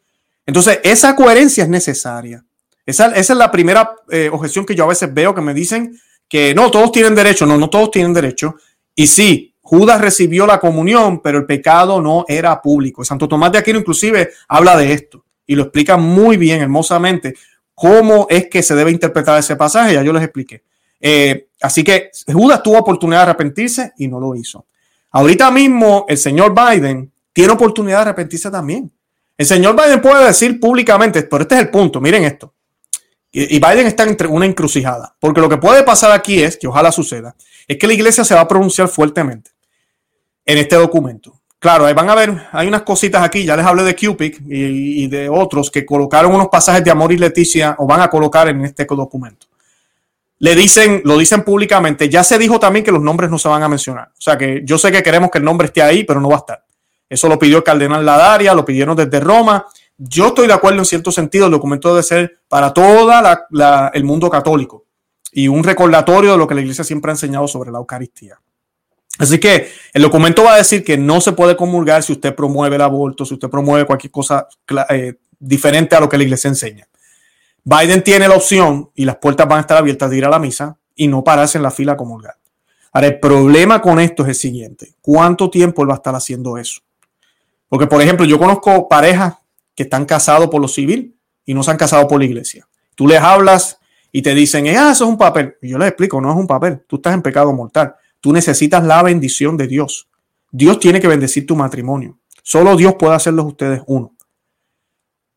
Entonces, 0.45 0.79
esa 0.83 1.15
coherencia 1.15 1.63
es 1.63 1.69
necesaria. 1.69 2.43
Esa, 2.85 3.13
es 3.15 3.29
la 3.29 3.51
primera 3.51 3.95
eh, 4.09 4.29
objeción 4.31 4.65
que 4.65 4.75
yo 4.75 4.83
a 4.83 4.87
veces 4.87 5.13
veo 5.13 5.33
que 5.35 5.41
me 5.41 5.53
dicen 5.53 5.99
que 6.27 6.55
no, 6.55 6.71
todos 6.71 6.91
tienen 6.91 7.13
derecho. 7.13 7.45
No, 7.45 7.57
no 7.57 7.69
todos 7.69 7.91
tienen 7.91 8.13
derecho. 8.13 8.55
Y 8.95 9.05
sí, 9.05 9.55
Judas 9.61 10.01
recibió 10.01 10.47
la 10.47 10.59
comunión, 10.59 11.21
pero 11.21 11.37
el 11.37 11.45
pecado 11.45 12.01
no 12.01 12.25
era 12.27 12.59
público. 12.59 13.05
Santo 13.05 13.27
Tomás 13.27 13.51
de 13.51 13.59
Aquino 13.59 13.79
inclusive 13.79 14.31
habla 14.47 14.75
de 14.75 14.93
esto 14.93 15.22
y 15.45 15.55
lo 15.55 15.63
explica 15.63 15.97
muy 15.97 16.37
bien, 16.37 16.61
hermosamente, 16.61 17.35
cómo 17.75 18.27
es 18.29 18.47
que 18.47 18.63
se 18.63 18.75
debe 18.75 18.91
interpretar 18.91 19.39
ese 19.39 19.55
pasaje. 19.55 19.93
Ya 19.93 20.03
yo 20.03 20.13
les 20.13 20.23
expliqué. 20.23 20.63
Eh, 20.99 21.47
así 21.61 21.83
que 21.83 22.11
Judas 22.31 22.63
tuvo 22.63 22.79
oportunidad 22.79 23.19
de 23.19 23.23
arrepentirse 23.23 23.93
y 23.97 24.07
no 24.07 24.19
lo 24.19 24.35
hizo. 24.35 24.65
Ahorita 25.11 25.51
mismo 25.51 26.05
el 26.07 26.17
señor 26.17 26.53
Biden 26.55 27.11
tiene 27.33 27.53
oportunidad 27.53 27.97
de 27.97 28.01
arrepentirse 28.03 28.49
también. 28.49 28.91
El 29.37 29.45
señor 29.45 29.75
Biden 29.75 30.01
puede 30.01 30.25
decir 30.25 30.59
públicamente, 30.59 31.23
pero 31.23 31.43
este 31.43 31.55
es 31.55 31.61
el 31.61 31.69
punto, 31.69 31.99
miren 31.99 32.23
esto. 32.23 32.53
Y 33.35 33.59
Biden 33.59 33.87
está 33.87 34.03
entre 34.03 34.27
una 34.27 34.45
encrucijada, 34.45 35.15
porque 35.19 35.41
lo 35.41 35.49
que 35.49 35.57
puede 35.57 35.81
pasar 35.81 36.11
aquí 36.11 36.43
es, 36.43 36.55
que 36.55 36.67
ojalá 36.67 36.91
suceda, 36.91 37.35
es 37.67 37.77
que 37.77 37.87
la 37.87 37.93
iglesia 37.93 38.23
se 38.23 38.35
va 38.35 38.41
a 38.41 38.47
pronunciar 38.47 38.87
fuertemente 38.87 39.49
en 40.45 40.59
este 40.59 40.75
documento. 40.75 41.41
Claro, 41.63 41.85
ahí 41.85 41.93
van 41.93 42.09
a 42.09 42.15
ver, 42.15 42.47
hay 42.51 42.67
unas 42.67 42.81
cositas 42.81 43.23
aquí, 43.23 43.45
ya 43.45 43.55
les 43.55 43.65
hablé 43.65 43.83
de 43.83 43.95
Cupid 43.95 44.35
y, 44.49 45.07
de 45.07 45.29
otros 45.29 45.71
que 45.71 45.85
colocaron 45.85 46.35
unos 46.35 46.49
pasajes 46.49 46.83
de 46.83 46.91
amor 46.91 47.13
y 47.13 47.17
Leticia 47.17 47.77
o 47.79 47.87
van 47.87 48.01
a 48.01 48.09
colocar 48.09 48.49
en 48.49 48.65
este 48.65 48.83
documento. 48.83 49.47
Le 50.39 50.55
dicen, 50.55 51.01
lo 51.05 51.17
dicen 51.17 51.41
públicamente, 51.43 52.09
ya 52.09 52.21
se 52.21 52.37
dijo 52.37 52.59
también 52.59 52.83
que 52.83 52.91
los 52.91 53.01
nombres 53.01 53.29
no 53.29 53.39
se 53.39 53.47
van 53.47 53.63
a 53.63 53.69
mencionar. 53.69 54.09
O 54.09 54.21
sea 54.21 54.37
que 54.37 54.61
yo 54.65 54.77
sé 54.77 54.91
que 54.91 55.01
queremos 55.01 55.31
que 55.31 55.37
el 55.37 55.45
nombre 55.45 55.67
esté 55.67 55.81
ahí, 55.81 56.03
pero 56.03 56.19
no 56.19 56.27
va 56.27 56.35
a 56.35 56.39
estar. 56.39 56.65
Eso 57.07 57.29
lo 57.29 57.39
pidió 57.39 57.59
el 57.59 57.63
cardenal 57.63 58.05
Ladaria, 58.05 58.53
lo 58.53 58.65
pidieron 58.65 58.97
desde 58.97 59.21
Roma. 59.21 59.65
Yo 59.97 60.27
estoy 60.27 60.47
de 60.47 60.53
acuerdo 60.53 60.79
en 60.79 60.85
cierto 60.85 61.13
sentido, 61.13 61.45
el 61.45 61.51
documento 61.53 61.91
debe 61.91 62.03
ser 62.03 62.41
para 62.49 62.73
todo 62.73 63.09
el 63.93 64.03
mundo 64.03 64.29
católico 64.29 64.83
y 65.31 65.47
un 65.47 65.63
recordatorio 65.63 66.33
de 66.33 66.37
lo 66.37 66.45
que 66.45 66.55
la 66.55 66.61
iglesia 66.61 66.83
siempre 66.83 67.11
ha 67.11 67.13
enseñado 67.13 67.47
sobre 67.47 67.71
la 67.71 67.77
Eucaristía. 67.77 68.37
Así 69.19 69.39
que 69.39 69.71
el 69.93 70.01
documento 70.01 70.43
va 70.43 70.55
a 70.55 70.57
decir 70.57 70.83
que 70.83 70.97
no 70.97 71.21
se 71.21 71.33
puede 71.33 71.55
comulgar 71.55 72.01
si 72.03 72.13
usted 72.13 72.33
promueve 72.33 72.75
el 72.75 72.81
aborto, 72.81 73.25
si 73.25 73.35
usted 73.35 73.49
promueve 73.49 73.85
cualquier 73.85 74.11
cosa 74.11 74.47
eh, 74.89 75.13
diferente 75.39 75.95
a 75.95 75.99
lo 75.99 76.09
que 76.09 76.17
la 76.17 76.23
iglesia 76.23 76.47
enseña. 76.47 76.87
Biden 77.63 78.03
tiene 78.03 78.27
la 78.27 78.35
opción 78.35 78.89
y 78.95 79.05
las 79.05 79.17
puertas 79.17 79.47
van 79.47 79.59
a 79.59 79.61
estar 79.61 79.77
abiertas 79.77 80.09
de 80.09 80.17
ir 80.17 80.25
a 80.25 80.29
la 80.29 80.39
misa 80.39 80.77
y 80.95 81.07
no 81.07 81.23
pararse 81.23 81.57
en 81.57 81.63
la 81.63 81.71
fila 81.71 81.93
a 81.93 81.97
comulgar. 81.97 82.35
Ahora, 82.91 83.07
el 83.07 83.19
problema 83.19 83.81
con 83.81 83.99
esto 83.99 84.23
es 84.23 84.29
el 84.29 84.35
siguiente. 84.35 84.93
¿Cuánto 85.01 85.49
tiempo 85.49 85.81
él 85.81 85.89
va 85.89 85.93
a 85.93 85.97
estar 85.97 86.15
haciendo 86.15 86.57
eso? 86.57 86.81
Porque, 87.67 87.87
por 87.87 88.01
ejemplo, 88.01 88.25
yo 88.25 88.37
conozco 88.37 88.87
parejas 88.87 89.35
que 89.75 89.83
están 89.83 90.05
casados 90.05 90.49
por 90.49 90.61
lo 90.61 90.67
civil 90.67 91.15
y 91.45 91.53
no 91.53 91.63
se 91.63 91.71
han 91.71 91.77
casado 91.77 92.07
por 92.07 92.19
la 92.19 92.25
iglesia. 92.25 92.67
Tú 92.95 93.07
les 93.07 93.19
hablas 93.19 93.79
y 94.11 94.21
te 94.21 94.35
dicen, 94.35 94.67
ah, 94.67 94.91
eso 94.91 95.05
es 95.05 95.09
un 95.09 95.17
papel. 95.17 95.55
Y 95.61 95.69
yo 95.69 95.79
les 95.79 95.87
explico, 95.87 96.21
no 96.21 96.29
es 96.29 96.37
un 96.37 96.45
papel. 96.45 96.83
Tú 96.87 96.97
estás 96.97 97.15
en 97.15 97.23
pecado 97.23 97.51
mortal. 97.51 97.95
Tú 98.23 98.31
necesitas 98.31 98.81
la 98.85 99.03
bendición 99.03 99.57
de 99.57 99.67
Dios. 99.67 100.07
Dios 100.49 100.79
tiene 100.79 101.01
que 101.01 101.09
bendecir 101.09 101.45
tu 101.45 101.57
matrimonio. 101.57 102.19
Solo 102.41 102.77
Dios 102.77 102.95
puede 102.97 103.15
hacerlos 103.15 103.45
ustedes 103.47 103.81
uno. 103.85 104.15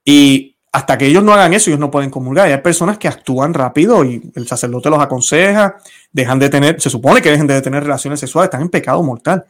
Y 0.04 0.56
hasta 0.70 0.96
que 0.96 1.06
ellos 1.06 1.24
no 1.24 1.34
hagan 1.34 1.52
eso, 1.52 1.68
ellos 1.68 1.80
no 1.80 1.90
pueden 1.90 2.10
comulgar. 2.10 2.48
Y 2.48 2.52
hay 2.52 2.60
personas 2.60 2.96
que 2.96 3.08
actúan 3.08 3.54
rápido 3.54 4.04
y 4.04 4.30
el 4.36 4.46
sacerdote 4.46 4.88
los 4.88 5.00
aconseja, 5.00 5.78
dejan 6.12 6.38
de 6.38 6.48
tener, 6.48 6.80
se 6.80 6.88
supone 6.88 7.20
que 7.20 7.32
dejen 7.32 7.48
de 7.48 7.60
tener 7.60 7.82
relaciones 7.82 8.20
sexuales, 8.20 8.46
están 8.46 8.62
en 8.62 8.68
pecado 8.68 9.02
mortal. 9.02 9.44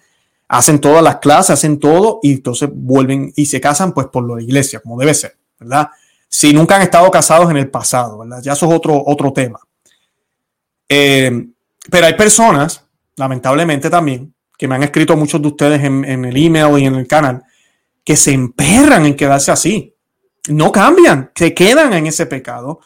Hacen 0.49 0.81
todas 0.81 1.03
las 1.03 1.17
clases, 1.17 1.51
hacen 1.51 1.79
todo 1.79 2.21
y 2.23 2.33
entonces 2.33 2.71
vuelven 2.73 3.35
y 3.37 3.45
se 3.45 3.61
casan 3.61 3.93
pues 3.93 4.07
por 4.07 4.27
la 4.27 4.43
iglesia, 4.43 4.81
como 4.81 4.99
debe 4.99 5.13
ser, 5.13 5.37
¿verdad? 5.61 5.91
Si 6.27 6.55
nunca 6.55 6.77
han 6.77 6.83
estado 6.83 7.11
casados 7.11 7.51
en 7.51 7.59
el 7.59 7.69
pasado, 7.69 8.17
¿verdad? 8.17 8.41
Ya 8.43 8.55
eso 8.55 8.65
es 8.65 8.73
otro, 8.73 9.03
otro 9.05 9.31
tema. 9.35 9.61
Eh, 10.89 11.49
pero 11.91 12.07
hay 12.07 12.15
personas 12.15 12.86
lamentablemente 13.17 13.91
también, 13.91 14.35
que 14.57 14.69
me 14.69 14.75
han 14.75 14.83
escrito 14.83 15.17
muchos 15.17 15.41
de 15.43 15.49
ustedes 15.49 15.83
en, 15.83 16.25
el 16.25 16.37
email 16.37 16.79
y 16.79 16.87
en 16.87 16.95
el 16.95 17.07
canal, 17.07 17.43
que 18.05 18.17
se 18.17 18.33
emperran 18.33 19.05
en 19.07 19.17
quedarse 19.17 19.51
así. 19.51 19.95
No 20.49 20.71
cambian, 20.71 21.33
se 21.35 21.53
quedan 21.53 21.93
en 21.93 22.07
ese 22.07 22.27
pecado, 22.27 22.81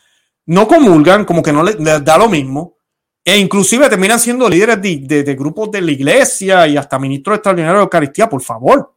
no 0.46 0.66
comulgan, 0.66 1.24
como 1.24 1.42
que 1.42 1.52
no 1.52 1.62
les, 1.62 1.76
da 1.78 2.16
lo 2.16 2.28
mismo, 2.28 2.76
e 3.24 3.36
inclusive 3.36 3.88
terminan 3.88 4.18
siendo 4.18 4.48
líderes 4.48 4.80
de, 4.80 5.34
grupos 5.34 5.70
de 5.70 5.82
la 5.82 5.90
iglesia 5.90 6.66
y 6.66 6.76
hasta 6.76 6.98
ministros 6.98 7.36
extraordinarios 7.36 7.80
de 7.80 7.84
Eucaristía, 7.84 8.28
por 8.28 8.42
favor. 8.42 8.94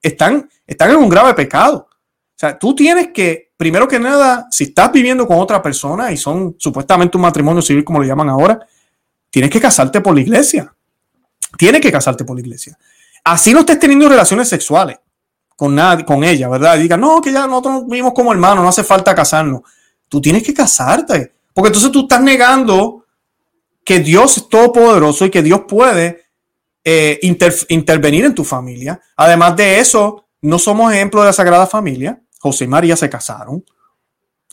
Están, 0.00 0.48
están 0.66 0.90
en 0.90 0.96
un 0.96 1.08
grave 1.08 1.34
pecado. 1.34 1.88
O 1.90 2.38
sea, 2.38 2.58
tú 2.58 2.74
tienes 2.74 3.08
que, 3.08 3.52
primero 3.56 3.88
que 3.88 3.98
nada, 3.98 4.46
si 4.50 4.64
estás 4.64 4.92
viviendo 4.92 5.26
con 5.26 5.38
otra 5.38 5.60
persona 5.60 6.12
y 6.12 6.16
son 6.16 6.54
supuestamente 6.58 7.16
un 7.16 7.22
matrimonio 7.22 7.60
civil, 7.60 7.82
como 7.82 8.00
le 8.00 8.06
llaman 8.06 8.28
ahora, 8.28 8.66
tienes 9.36 9.50
que 9.50 9.60
casarte 9.60 10.00
por 10.00 10.14
la 10.14 10.22
iglesia. 10.22 10.74
Tienes 11.58 11.82
que 11.82 11.92
casarte 11.92 12.24
por 12.24 12.36
la 12.36 12.40
iglesia. 12.40 12.78
Así 13.22 13.52
no 13.52 13.60
estés 13.60 13.78
teniendo 13.78 14.08
relaciones 14.08 14.48
sexuales 14.48 14.96
con, 15.54 15.78
con 16.06 16.24
ella, 16.24 16.48
¿verdad? 16.48 16.78
Diga, 16.78 16.96
no, 16.96 17.20
que 17.20 17.30
ya 17.30 17.46
nosotros 17.46 17.84
vivimos 17.86 18.14
como 18.14 18.32
hermanos, 18.32 18.64
no 18.64 18.70
hace 18.70 18.82
falta 18.82 19.14
casarnos. 19.14 19.60
Tú 20.08 20.22
tienes 20.22 20.42
que 20.42 20.54
casarte, 20.54 21.34
porque 21.52 21.66
entonces 21.66 21.92
tú 21.92 22.00
estás 22.00 22.22
negando 22.22 23.04
que 23.84 24.00
Dios 24.00 24.38
es 24.38 24.48
todopoderoso 24.48 25.26
y 25.26 25.30
que 25.30 25.42
Dios 25.42 25.64
puede 25.68 26.24
eh, 26.82 27.20
intervenir 27.20 28.24
en 28.24 28.34
tu 28.34 28.42
familia. 28.42 28.98
Además 29.18 29.54
de 29.54 29.80
eso, 29.80 30.28
no 30.40 30.58
somos 30.58 30.94
ejemplo 30.94 31.20
de 31.20 31.26
la 31.26 31.34
Sagrada 31.34 31.66
Familia. 31.66 32.18
José 32.40 32.64
y 32.64 32.68
María 32.68 32.96
se 32.96 33.10
casaron 33.10 33.62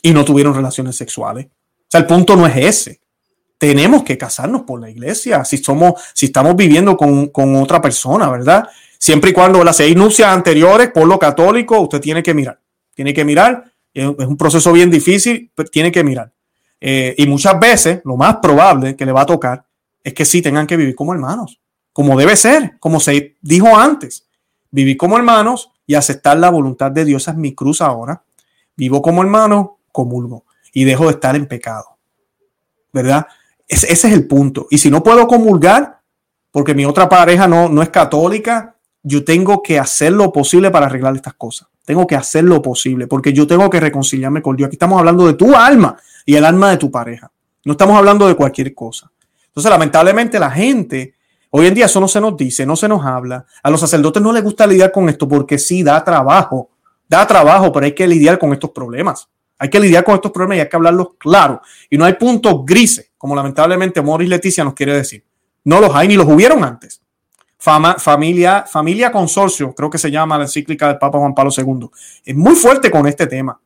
y 0.02 0.12
no 0.12 0.26
tuvieron 0.26 0.52
relaciones 0.52 0.94
sexuales. 0.94 1.46
O 1.46 1.86
sea, 1.88 2.00
el 2.00 2.06
punto 2.06 2.36
no 2.36 2.46
es 2.46 2.56
ese 2.58 3.03
tenemos 3.66 4.02
que 4.02 4.18
casarnos 4.18 4.62
por 4.62 4.78
la 4.78 4.90
iglesia, 4.90 5.42
si 5.42 5.56
somos, 5.56 5.94
si 6.12 6.26
estamos 6.26 6.54
viviendo 6.54 6.98
con, 6.98 7.56
otra 7.56 7.80
persona, 7.80 8.28
¿verdad? 8.28 8.68
Siempre 8.98 9.30
y 9.30 9.32
cuando 9.32 9.64
las 9.64 9.78
seis 9.78 9.96
nupcias 9.96 10.28
anteriores, 10.28 10.90
por 10.90 11.06
lo 11.08 11.18
católico, 11.18 11.80
usted 11.80 11.98
tiene 11.98 12.22
que 12.22 12.34
mirar, 12.34 12.60
tiene 12.92 13.14
que 13.14 13.24
mirar, 13.24 13.64
es 13.94 14.04
un 14.04 14.36
proceso 14.36 14.70
bien 14.70 14.90
difícil, 14.90 15.50
pero 15.54 15.70
tiene 15.70 15.90
que 15.90 16.04
mirar. 16.04 16.30
Eh, 16.78 17.14
y 17.16 17.26
muchas 17.26 17.58
veces, 17.58 18.02
lo 18.04 18.18
más 18.18 18.36
probable 18.36 18.96
que 18.96 19.06
le 19.06 19.12
va 19.12 19.22
a 19.22 19.26
tocar 19.26 19.64
es 20.02 20.12
que 20.12 20.26
sí 20.26 20.42
tengan 20.42 20.66
que 20.66 20.76
vivir 20.76 20.94
como 20.94 21.14
hermanos, 21.14 21.58
como 21.94 22.18
debe 22.18 22.36
ser, 22.36 22.78
como 22.80 23.00
se 23.00 23.36
dijo 23.40 23.74
antes, 23.74 24.26
vivir 24.70 24.98
como 24.98 25.16
hermanos 25.16 25.70
y 25.86 25.94
aceptar 25.94 26.36
la 26.36 26.50
voluntad 26.50 26.90
de 26.90 27.06
Dios, 27.06 27.28
es 27.28 27.34
mi 27.34 27.54
cruz 27.54 27.80
ahora. 27.80 28.22
Vivo 28.76 29.00
como 29.00 29.22
hermano, 29.22 29.78
comulgo. 29.90 30.44
y 30.74 30.84
dejo 30.84 31.04
de 31.04 31.12
estar 31.12 31.34
en 31.34 31.46
pecado. 31.46 31.96
¿Verdad? 32.92 33.26
Ese, 33.68 33.92
es 33.92 34.04
el 34.04 34.26
punto. 34.26 34.66
Y 34.70 34.78
si 34.78 34.90
no 34.90 35.02
puedo 35.02 35.26
comulgar, 35.26 36.00
porque 36.50 36.74
mi 36.74 36.84
otra 36.84 37.08
pareja 37.08 37.48
no, 37.48 37.68
no 37.68 37.82
es 37.82 37.88
católica, 37.88 38.76
yo 39.02 39.24
tengo 39.24 39.62
que 39.62 39.78
hacer 39.78 40.12
lo 40.12 40.32
posible 40.32 40.70
para 40.70 40.86
arreglar 40.86 41.14
estas 41.14 41.34
cosas. 41.34 41.68
Tengo 41.84 42.06
que 42.06 42.16
hacer 42.16 42.44
lo 42.44 42.62
posible, 42.62 43.06
porque 43.06 43.32
yo 43.32 43.46
tengo 43.46 43.68
que 43.68 43.80
reconciliarme 43.80 44.40
con 44.40 44.56
Dios. 44.56 44.68
Aquí 44.68 44.76
estamos 44.76 44.98
hablando 44.98 45.26
de 45.26 45.34
tu 45.34 45.54
alma 45.54 45.96
y 46.24 46.34
el 46.34 46.44
alma 46.44 46.70
de 46.70 46.78
tu 46.78 46.90
pareja. 46.90 47.30
No 47.64 47.72
estamos 47.72 47.96
hablando 47.96 48.26
de 48.26 48.34
cualquier 48.34 48.74
cosa. 48.74 49.10
Entonces, 49.46 49.70
lamentablemente, 49.70 50.38
la 50.38 50.50
gente, 50.50 51.14
hoy 51.50 51.66
en 51.66 51.74
día 51.74 51.86
eso 51.86 52.00
no 52.00 52.08
se 52.08 52.20
nos 52.20 52.36
dice, 52.36 52.64
no 52.64 52.76
se 52.76 52.88
nos 52.88 53.04
habla. 53.04 53.44
A 53.62 53.70
los 53.70 53.80
sacerdotes 53.80 54.22
no 54.22 54.32
les 54.32 54.42
gusta 54.42 54.66
lidiar 54.66 54.90
con 54.90 55.08
esto 55.08 55.28
porque 55.28 55.58
sí 55.58 55.82
da 55.82 56.02
trabajo, 56.02 56.70
da 57.08 57.26
trabajo, 57.26 57.70
pero 57.72 57.86
hay 57.86 57.94
que 57.94 58.06
lidiar 58.06 58.38
con 58.38 58.52
estos 58.52 58.70
problemas. 58.70 59.28
Hay 59.58 59.70
que 59.70 59.80
lidiar 59.80 60.04
con 60.04 60.14
estos 60.14 60.32
problemas 60.32 60.58
y 60.58 60.60
hay 60.60 60.68
que 60.68 60.76
hablarlos 60.76 61.14
claro. 61.18 61.62
Y 61.88 61.96
no 61.96 62.04
hay 62.04 62.14
puntos 62.14 62.64
grises, 62.64 63.12
como 63.16 63.34
lamentablemente 63.34 64.02
Morris 64.02 64.28
Leticia 64.28 64.64
nos 64.64 64.74
quiere 64.74 64.94
decir. 64.94 65.24
No 65.64 65.80
los 65.80 65.94
hay 65.94 66.08
ni 66.08 66.16
los 66.16 66.26
hubieron 66.26 66.62
antes. 66.64 67.00
Fama, 67.56 67.94
familia, 67.98 68.64
familia 68.70 69.10
consorcio, 69.10 69.74
creo 69.74 69.88
que 69.88 69.96
se 69.96 70.10
llama 70.10 70.36
la 70.36 70.44
encíclica 70.44 70.88
del 70.88 70.98
Papa 70.98 71.18
Juan 71.18 71.34
Pablo 71.34 71.50
II. 71.56 71.88
Es 72.24 72.36
muy 72.36 72.54
fuerte 72.54 72.90
con 72.90 73.06
este 73.06 73.26
tema. 73.26 73.58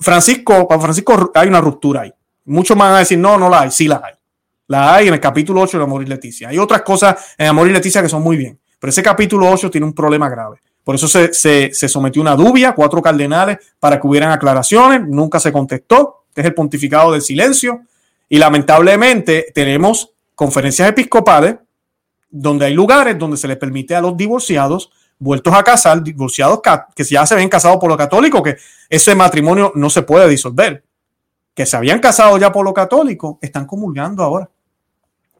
Francisco, 0.00 0.66
para 0.66 0.80
Francisco 0.80 1.30
hay 1.34 1.48
una 1.48 1.60
ruptura 1.60 2.02
ahí. 2.02 2.12
Muchos 2.46 2.76
van 2.76 2.94
a 2.94 2.98
decir, 2.98 3.18
no, 3.18 3.38
no 3.38 3.48
la 3.48 3.62
hay, 3.62 3.70
sí 3.70 3.86
la 3.86 4.02
hay. 4.04 4.14
La 4.68 4.94
hay 4.94 5.08
en 5.08 5.14
el 5.14 5.20
capítulo 5.20 5.60
8 5.60 5.78
de 5.78 5.84
Amor 5.84 6.02
y 6.02 6.06
Leticia. 6.06 6.48
Hay 6.48 6.58
otras 6.58 6.82
cosas 6.82 7.34
en 7.38 7.46
Amor 7.46 7.68
y 7.68 7.72
Leticia 7.72 8.02
que 8.02 8.08
son 8.08 8.22
muy 8.22 8.36
bien, 8.36 8.58
pero 8.80 8.90
ese 8.90 9.02
capítulo 9.02 9.48
8 9.48 9.70
tiene 9.70 9.86
un 9.86 9.92
problema 9.92 10.28
grave. 10.28 10.60
Por 10.86 10.94
eso 10.94 11.08
se, 11.08 11.34
se, 11.34 11.88
sometió 11.88 12.22
una 12.22 12.36
dubia, 12.36 12.72
cuatro 12.72 13.02
cardenales, 13.02 13.58
para 13.80 14.00
que 14.00 14.06
hubieran 14.06 14.30
aclaraciones. 14.30 15.02
Nunca 15.04 15.40
se 15.40 15.50
contestó. 15.50 16.26
Este 16.28 16.42
es 16.42 16.46
el 16.46 16.54
pontificado 16.54 17.10
del 17.10 17.22
silencio. 17.22 17.80
Y 18.28 18.38
lamentablemente 18.38 19.50
tenemos 19.52 20.12
conferencias 20.36 20.88
episcopales 20.88 21.56
donde 22.30 22.66
hay 22.66 22.74
lugares 22.74 23.18
donde 23.18 23.36
se 23.36 23.48
les 23.48 23.56
permite 23.56 23.96
a 23.96 24.00
los 24.00 24.16
divorciados 24.16 24.92
vueltos 25.18 25.52
a 25.54 25.64
casar, 25.64 26.04
divorciados 26.04 26.60
que 26.94 27.02
ya 27.02 27.26
se 27.26 27.34
ven 27.34 27.48
casados 27.48 27.78
por 27.78 27.90
lo 27.90 27.96
católico, 27.96 28.40
que 28.40 28.56
ese 28.88 29.16
matrimonio 29.16 29.72
no 29.74 29.90
se 29.90 30.02
puede 30.02 30.28
disolver, 30.28 30.84
que 31.52 31.66
se 31.66 31.76
habían 31.76 31.98
casado 31.98 32.38
ya 32.38 32.52
por 32.52 32.64
lo 32.64 32.72
católico, 32.72 33.40
están 33.42 33.66
comulgando 33.66 34.22
ahora, 34.22 34.48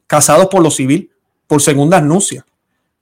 casados 0.09 0.49
por 0.49 0.61
lo 0.61 0.73
civil, 0.73 1.09
por 1.47 1.63
segundas 1.63 2.03
nupcias. 2.03 2.45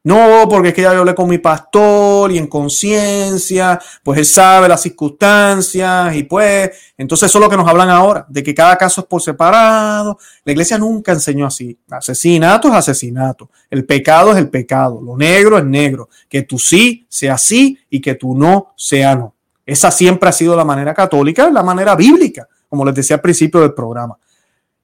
No, 0.07 0.47
porque 0.51 0.69
es 0.69 0.75
que 0.75 0.83
ya 0.83 0.91
hablé 0.91 1.15
con 1.15 1.31
mi 1.31 1.39
pastor 1.39 2.31
y 2.31 2.37
en 2.37 2.47
conciencia, 2.47 3.81
pues 4.03 4.19
él 4.19 4.27
sabe 4.27 4.69
las 4.69 4.83
circunstancias 4.83 6.15
y 6.15 6.25
pues, 6.25 6.93
entonces 6.99 7.31
eso 7.31 7.39
es 7.39 7.43
lo 7.43 7.49
que 7.49 7.57
nos 7.57 7.67
hablan 7.67 7.89
ahora, 7.89 8.27
de 8.29 8.43
que 8.43 8.55
cada 8.55 8.77
caso 8.77 9.01
es 9.01 9.07
por 9.07 9.23
separado. 9.23 10.19
La 10.45 10.53
iglesia 10.53 10.77
nunca 10.77 11.13
enseñó 11.13 11.47
así. 11.47 11.79
Asesinato 11.89 12.69
es 12.69 12.75
asesinato. 12.75 13.49
El 13.71 13.87
pecado 13.87 14.33
es 14.33 14.37
el 14.37 14.51
pecado. 14.51 15.01
Lo 15.01 15.17
negro 15.17 15.57
es 15.57 15.65
negro. 15.65 16.11
Que 16.29 16.43
tú 16.43 16.59
sí 16.59 17.07
sea 17.09 17.39
sí 17.39 17.79
y 17.89 18.03
que 18.03 18.15
tú 18.15 18.37
no 18.37 18.75
sea 18.77 19.15
no. 19.15 19.35
Esa 19.65 19.91
siempre 19.91 20.29
ha 20.29 20.33
sido 20.33 20.55
la 20.55 20.67
manera 20.67 20.93
católica, 20.93 21.49
la 21.49 21.63
manera 21.63 21.97
bíblica, 21.97 22.47
como 22.69 22.85
les 22.85 22.95
decía 22.95 23.17
al 23.17 23.23
principio 23.23 23.61
del 23.63 23.73
programa. 23.73 24.19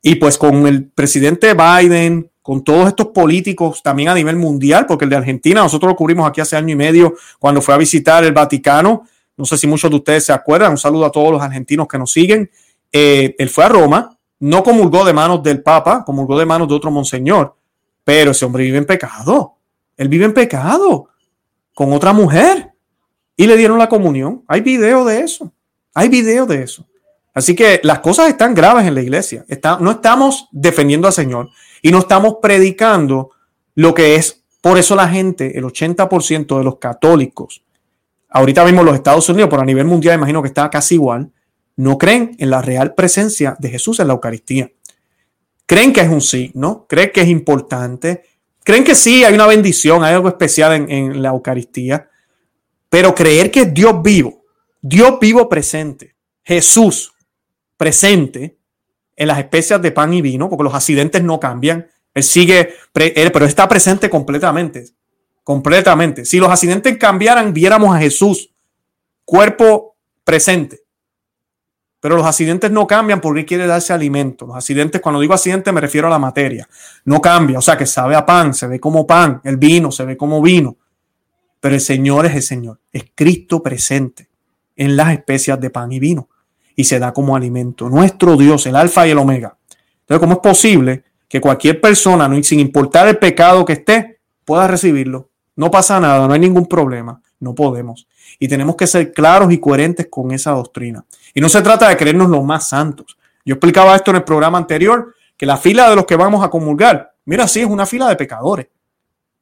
Y 0.03 0.15
pues 0.17 0.39
con 0.39 0.67
el 0.67 0.87
presidente 0.87 1.55
Biden, 1.55 2.31
con 2.43 2.65
todos 2.65 2.89
estos 2.89 3.09
políticos 3.09 3.83
también 3.83 4.09
a 4.09 4.15
nivel 4.15 4.37
mundial, 4.37 4.87
porque 4.87 5.05
el 5.05 5.11
de 5.11 5.17
Argentina, 5.17 5.63
nosotros 5.63 5.91
lo 5.91 5.97
cubrimos 5.97 6.27
aquí 6.27 6.41
hace 6.41 6.57
año 6.57 6.73
y 6.73 6.77
medio 6.77 7.15
cuando 7.39 7.61
fue 7.61 7.75
a 7.75 7.77
visitar 7.77 8.25
el 8.25 8.33
Vaticano. 8.33 9.05
No 9.37 9.45
sé 9.45 9.57
si 9.57 9.67
muchos 9.67 9.91
de 9.91 9.97
ustedes 9.97 10.25
se 10.25 10.33
acuerdan. 10.33 10.73
Un 10.73 10.79
saludo 10.79 11.07
a 11.07 11.13
todos 11.13 11.31
los 11.31 11.43
argentinos 11.43 11.87
que 11.87 11.99
nos 11.99 12.13
siguen. 12.13 12.51
Eh, 12.93 13.35
él 13.39 13.49
fue 13.49 13.65
a 13.65 13.69
Roma, 13.69 14.19
no 14.41 14.63
comulgó 14.63 15.05
de 15.05 15.13
manos 15.13 15.43
del 15.43 15.63
Papa, 15.63 16.03
comulgó 16.05 16.39
de 16.39 16.47
manos 16.47 16.67
de 16.69 16.75
otro 16.75 16.91
monseñor, 16.91 17.55
pero 18.05 18.33
ese 18.33 18.45
hombre 18.45 18.65
vive 18.65 18.79
en 18.79 18.87
pecado. 18.87 19.57
Él 19.97 20.09
vive 20.09 20.25
en 20.25 20.35
pecado 20.35 21.09
con 21.75 21.93
otra 21.93 22.13
mujer 22.13 22.73
y 23.37 23.47
le 23.47 23.57
dieron 23.57 23.79
la 23.79 23.89
comunión. 23.89 24.45
Hay 24.49 24.61
video 24.61 25.05
de 25.05 25.21
eso. 25.21 25.53
Hay 25.95 26.09
video 26.09 26.47
de 26.47 26.63
eso. 26.63 26.87
Así 27.33 27.55
que 27.55 27.81
las 27.85 28.01
cosas 28.01 28.29
están 28.29 28.55
graves 28.55 28.87
en 28.87 28.95
la 28.95 29.03
iglesia. 29.03 29.45
no 29.81 29.91
estamos 29.91 30.49
defendiendo 30.51 31.07
al 31.07 31.13
Señor 31.13 31.51
y 31.83 31.91
no 31.91 31.99
estamos 31.99 32.37
predicando 32.43 33.31
lo 33.75 33.95
que 33.95 34.17
es. 34.17 34.45
Por 34.61 34.79
eso 34.79 34.95
la 34.95 35.09
gente, 35.09 35.57
el 35.57 35.65
80% 35.65 36.59
de 36.59 36.65
los 36.65 36.79
católicos, 36.79 37.63
ahorita 38.29 38.65
mismo 38.65 38.83
los 38.83 38.95
Estados 38.95 39.29
Unidos, 39.29 39.49
pero 39.49 39.63
a 39.63 39.65
nivel 39.65 39.87
mundial 39.87 40.17
imagino 40.17 40.43
que 40.43 40.49
está 40.49 40.69
casi 40.69 40.97
igual, 40.97 41.31
no 41.77 41.97
creen 41.97 42.37
en 42.39 42.51
la 42.51 42.61
real 42.61 42.95
presencia 42.95 43.57
de 43.59 43.71
Jesús 43.71 44.01
en 44.01 44.09
la 44.09 44.15
Eucaristía. 44.15 44.71
Creen 45.65 45.93
que 45.93 46.01
es 46.01 46.09
un 46.09 46.21
signo, 46.21 46.85
creen 46.89 47.11
que 47.15 47.23
es 47.23 47.29
importante, 47.29 48.25
creen 48.65 48.85
que 48.85 48.95
sí, 48.95 49.25
hay 49.25 49.33
una 49.33 49.47
bendición, 49.47 50.05
hay 50.05 50.15
algo 50.15 50.29
especial 50.29 50.75
en, 50.75 50.91
en 50.91 51.23
la 51.23 51.31
Eucaristía, 51.31 52.11
pero 52.91 53.15
creer 53.15 53.51
que 53.51 53.61
es 53.61 53.73
Dios 53.73 54.03
vivo, 54.03 54.45
Dios 54.83 55.19
vivo 55.21 55.49
presente, 55.49 56.17
Jesús 56.43 57.15
presente 57.81 58.59
en 59.17 59.27
las 59.27 59.39
especias 59.39 59.81
de 59.81 59.91
pan 59.91 60.13
y 60.13 60.21
vino, 60.21 60.51
porque 60.51 60.65
los 60.65 60.75
accidentes 60.75 61.23
no 61.23 61.41
cambian. 61.41 61.89
Él 62.13 62.23
sigue, 62.23 62.75
pero 62.93 63.47
está 63.47 63.67
presente 63.67 64.11
completamente. 64.11 64.85
Completamente. 65.43 66.27
Si 66.27 66.39
los 66.39 66.51
accidentes 66.51 66.99
cambiaran, 66.99 67.55
viéramos 67.55 67.97
a 67.97 67.99
Jesús, 67.99 68.53
cuerpo 69.25 69.97
presente. 70.25 70.83
Pero 72.01 72.19
los 72.19 72.27
accidentes 72.27 72.71
no 72.71 72.87
cambian 72.87 73.23
porque 73.23 73.47
quiere 73.47 73.67
darse 73.67 73.95
alimento. 73.95 74.47
Los 74.47 74.57
accidentes, 74.57 75.01
cuando 75.01 75.19
digo 75.19 75.33
accidente, 75.33 75.73
me 75.73 75.81
refiero 75.81 76.07
a 76.07 76.11
la 76.11 76.19
materia. 76.19 76.69
No 77.07 77.23
cambia. 77.23 77.61
O 77.61 77.63
sea, 77.63 77.79
que 77.79 77.87
sabe 77.87 78.15
a 78.15 78.27
pan, 78.27 78.53
se 78.53 78.67
ve 78.67 78.79
como 78.79 79.07
pan. 79.07 79.41
El 79.43 79.57
vino 79.57 79.91
se 79.91 80.05
ve 80.05 80.19
como 80.19 80.43
vino. 80.43 80.77
Pero 81.59 81.75
el 81.75 81.81
Señor 81.81 82.27
es 82.27 82.35
el 82.35 82.43
Señor. 82.43 82.79
Es 82.93 83.05
Cristo 83.15 83.63
presente 83.63 84.29
en 84.77 84.97
las 84.97 85.15
especias 85.15 85.59
de 85.59 85.71
pan 85.71 85.91
y 85.93 85.99
vino 85.99 86.29
y 86.81 86.85
se 86.85 86.99
da 86.99 87.13
como 87.13 87.37
alimento. 87.37 87.91
Nuestro 87.91 88.39
Dios, 88.39 88.65
el 88.65 88.75
alfa 88.75 89.07
y 89.07 89.11
el 89.11 89.19
omega. 89.19 89.55
Entonces, 90.01 90.19
¿cómo 90.19 90.33
es 90.33 90.39
posible 90.39 91.05
que 91.29 91.39
cualquier 91.39 91.79
persona, 91.79 92.29
sin 92.43 92.59
importar 92.59 93.07
el 93.07 93.19
pecado 93.19 93.67
que 93.67 93.75
esté, 93.75 94.21
pueda 94.47 94.67
recibirlo? 94.67 95.29
No 95.57 95.71
pasa 95.71 96.01
nada, 96.01 96.27
no 96.27 96.33
hay 96.33 96.41
ningún 96.41 96.65
problema. 96.67 97.21
No 97.39 97.55
podemos. 97.55 98.09
Y 98.39 98.49
tenemos 98.49 98.77
que 98.77 98.87
ser 98.87 99.13
claros 99.13 99.53
y 99.53 99.59
coherentes 99.59 100.07
con 100.09 100.31
esa 100.31 100.53
doctrina. 100.53 101.05
Y 101.35 101.43
no 101.43 101.51
se 101.51 101.61
trata 101.61 101.87
de 101.87 101.99
creernos 101.99 102.31
los 102.31 102.43
más 102.43 102.67
santos. 102.67 103.19
Yo 103.45 103.57
explicaba 103.57 103.95
esto 103.95 104.11
en 104.11 104.17
el 104.17 104.25
programa 104.25 104.57
anterior, 104.57 105.15
que 105.37 105.45
la 105.45 105.59
fila 105.59 105.91
de 105.91 105.97
los 105.97 106.07
que 106.07 106.17
vamos 106.17 106.43
a 106.43 106.49
comulgar, 106.49 107.15
mira, 107.27 107.47
sí, 107.47 107.61
es 107.61 107.67
una 107.67 107.85
fila 107.85 108.09
de 108.09 108.17
pecadores, 108.17 108.69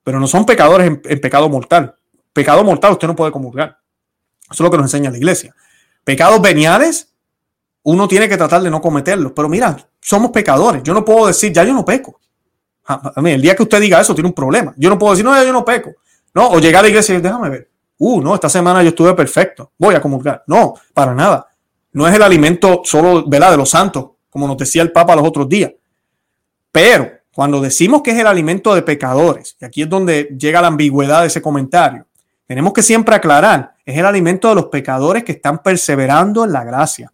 pero 0.02 0.18
no 0.18 0.26
son 0.26 0.44
pecadores 0.44 0.88
en, 0.88 1.00
en 1.04 1.20
pecado 1.20 1.48
mortal. 1.48 1.94
Pecado 2.32 2.64
mortal 2.64 2.92
usted 2.92 3.06
no 3.06 3.14
puede 3.14 3.30
comulgar. 3.30 3.78
Eso 4.42 4.54
es 4.54 4.60
lo 4.60 4.70
que 4.72 4.76
nos 4.76 4.86
enseña 4.86 5.10
la 5.10 5.18
iglesia. 5.18 5.54
Pecados 6.02 6.40
veniales, 6.40 7.07
uno 7.82 8.08
tiene 8.08 8.28
que 8.28 8.36
tratar 8.36 8.62
de 8.62 8.70
no 8.70 8.80
cometerlos. 8.80 9.32
Pero 9.34 9.48
mira, 9.48 9.76
somos 10.00 10.30
pecadores. 10.30 10.82
Yo 10.82 10.94
no 10.94 11.04
puedo 11.04 11.26
decir, 11.26 11.52
ya 11.52 11.64
yo 11.64 11.72
no 11.72 11.84
peco. 11.84 12.20
El 13.24 13.42
día 13.42 13.54
que 13.54 13.62
usted 13.62 13.80
diga 13.80 14.00
eso, 14.00 14.14
tiene 14.14 14.28
un 14.28 14.34
problema. 14.34 14.74
Yo 14.76 14.88
no 14.88 14.98
puedo 14.98 15.12
decir, 15.12 15.24
no, 15.24 15.34
ya 15.34 15.44
yo 15.44 15.52
no 15.52 15.64
peco. 15.64 15.92
No, 16.34 16.48
o 16.50 16.58
llegar 16.58 16.80
a 16.80 16.82
la 16.82 16.88
iglesia 16.88 17.16
y 17.16 17.20
déjame 17.20 17.50
ver. 17.50 17.68
Uh, 17.98 18.20
no, 18.20 18.34
esta 18.34 18.48
semana 18.48 18.82
yo 18.82 18.90
estuve 18.90 19.14
perfecto. 19.14 19.72
Voy 19.76 19.94
a 19.94 20.00
comulgar. 20.00 20.44
No, 20.46 20.74
para 20.94 21.14
nada. 21.14 21.48
No 21.92 22.06
es 22.06 22.14
el 22.14 22.22
alimento 22.22 22.82
solo, 22.84 23.24
¿verdad? 23.26 23.50
De 23.50 23.56
los 23.56 23.70
santos, 23.70 24.10
como 24.30 24.46
nos 24.46 24.56
decía 24.56 24.82
el 24.82 24.92
Papa 24.92 25.16
los 25.16 25.26
otros 25.26 25.48
días. 25.48 25.72
Pero 26.70 27.10
cuando 27.32 27.60
decimos 27.60 28.02
que 28.02 28.12
es 28.12 28.18
el 28.18 28.26
alimento 28.26 28.74
de 28.74 28.82
pecadores, 28.82 29.56
y 29.60 29.64
aquí 29.64 29.82
es 29.82 29.88
donde 29.88 30.34
llega 30.38 30.60
la 30.60 30.68
ambigüedad 30.68 31.22
de 31.22 31.28
ese 31.28 31.42
comentario, 31.42 32.06
tenemos 32.46 32.72
que 32.72 32.82
siempre 32.82 33.14
aclarar, 33.14 33.74
es 33.84 33.98
el 33.98 34.06
alimento 34.06 34.48
de 34.48 34.54
los 34.54 34.66
pecadores 34.66 35.24
que 35.24 35.32
están 35.32 35.62
perseverando 35.62 36.44
en 36.44 36.52
la 36.52 36.64
gracia. 36.64 37.12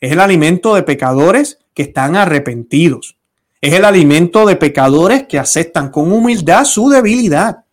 Es 0.00 0.12
el 0.12 0.20
alimento 0.20 0.74
de 0.74 0.82
pecadores 0.82 1.58
que 1.74 1.82
están 1.82 2.16
arrepentidos. 2.16 3.16
Es 3.60 3.74
el 3.74 3.84
alimento 3.84 4.46
de 4.46 4.56
pecadores 4.56 5.26
que 5.26 5.38
aceptan 5.38 5.90
con 5.90 6.12
humildad 6.12 6.64
su 6.64 6.88
debilidad. 6.88 7.64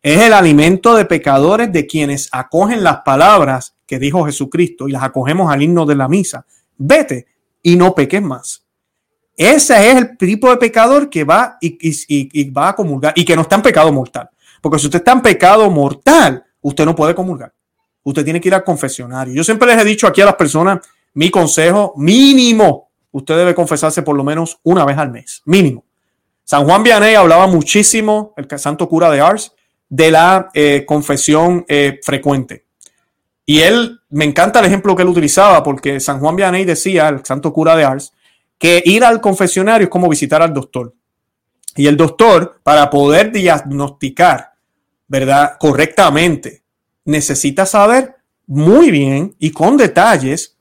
Es 0.00 0.20
el 0.20 0.32
alimento 0.32 0.94
de 0.94 1.04
pecadores 1.04 1.72
de 1.72 1.86
quienes 1.86 2.28
acogen 2.32 2.84
las 2.84 2.98
palabras 2.98 3.74
que 3.86 3.98
dijo 3.98 4.24
Jesucristo 4.24 4.88
y 4.88 4.92
las 4.92 5.02
acogemos 5.02 5.52
al 5.52 5.62
himno 5.62 5.84
de 5.84 5.96
la 5.96 6.08
misa. 6.08 6.46
Vete 6.76 7.26
y 7.62 7.76
no 7.76 7.94
peques 7.94 8.22
más. 8.22 8.64
Ese 9.36 9.90
es 9.90 9.96
el 9.96 10.16
tipo 10.16 10.50
de 10.50 10.56
pecador 10.56 11.08
que 11.08 11.24
va 11.24 11.58
y, 11.60 12.50
va 12.50 12.70
a 12.70 12.76
comulgar 12.76 13.12
y 13.16 13.24
que 13.24 13.36
no 13.36 13.42
está 13.42 13.56
en 13.56 13.62
pecado 13.62 13.92
mortal. 13.92 14.28
Porque 14.60 14.78
si 14.78 14.86
usted 14.86 14.98
está 14.98 15.12
en 15.12 15.22
pecado 15.22 15.70
mortal, 15.70 16.44
usted 16.60 16.84
no 16.84 16.94
puede 16.94 17.14
comulgar. 17.14 17.52
Usted 18.02 18.24
tiene 18.24 18.40
que 18.40 18.48
ir 18.48 18.54
al 18.54 18.64
confesionario. 18.64 19.34
Yo 19.34 19.44
siempre 19.44 19.68
les 19.68 19.80
he 19.80 19.84
dicho 19.84 20.06
aquí 20.06 20.20
a 20.20 20.26
las 20.26 20.34
personas 20.34 20.80
mi 21.14 21.30
consejo 21.30 21.94
mínimo, 21.96 22.90
usted 23.10 23.36
debe 23.36 23.54
confesarse 23.54 24.02
por 24.02 24.16
lo 24.16 24.24
menos 24.24 24.58
una 24.62 24.84
vez 24.84 24.98
al 24.98 25.10
mes, 25.10 25.42
mínimo. 25.44 25.84
San 26.44 26.64
Juan 26.64 26.82
Vianney 26.82 27.14
hablaba 27.14 27.46
muchísimo, 27.46 28.32
el 28.36 28.48
santo 28.58 28.88
cura 28.88 29.10
de 29.10 29.20
Ars, 29.20 29.52
de 29.88 30.10
la 30.10 30.50
eh, 30.54 30.84
confesión 30.86 31.64
eh, 31.68 31.98
frecuente. 32.02 32.64
Y 33.44 33.60
él, 33.60 34.00
me 34.10 34.24
encanta 34.24 34.58
el 34.60 34.66
ejemplo 34.66 34.94
que 34.94 35.02
él 35.02 35.08
utilizaba, 35.08 35.62
porque 35.62 36.00
San 36.00 36.20
Juan 36.20 36.36
Vianney 36.36 36.64
decía, 36.64 37.08
el 37.08 37.24
santo 37.24 37.52
cura 37.52 37.76
de 37.76 37.84
Ars, 37.84 38.12
que 38.58 38.82
ir 38.84 39.04
al 39.04 39.20
confesionario 39.20 39.84
es 39.86 39.90
como 39.90 40.08
visitar 40.08 40.42
al 40.42 40.52
doctor. 40.52 40.94
Y 41.76 41.86
el 41.86 41.96
doctor, 41.96 42.60
para 42.62 42.90
poder 42.90 43.30
diagnosticar, 43.32 44.52
¿verdad? 45.06 45.56
Correctamente, 45.58 46.62
necesita 47.04 47.64
saber 47.64 48.16
muy 48.46 48.90
bien 48.90 49.34
y 49.38 49.50
con 49.50 49.76
detalles 49.76 50.57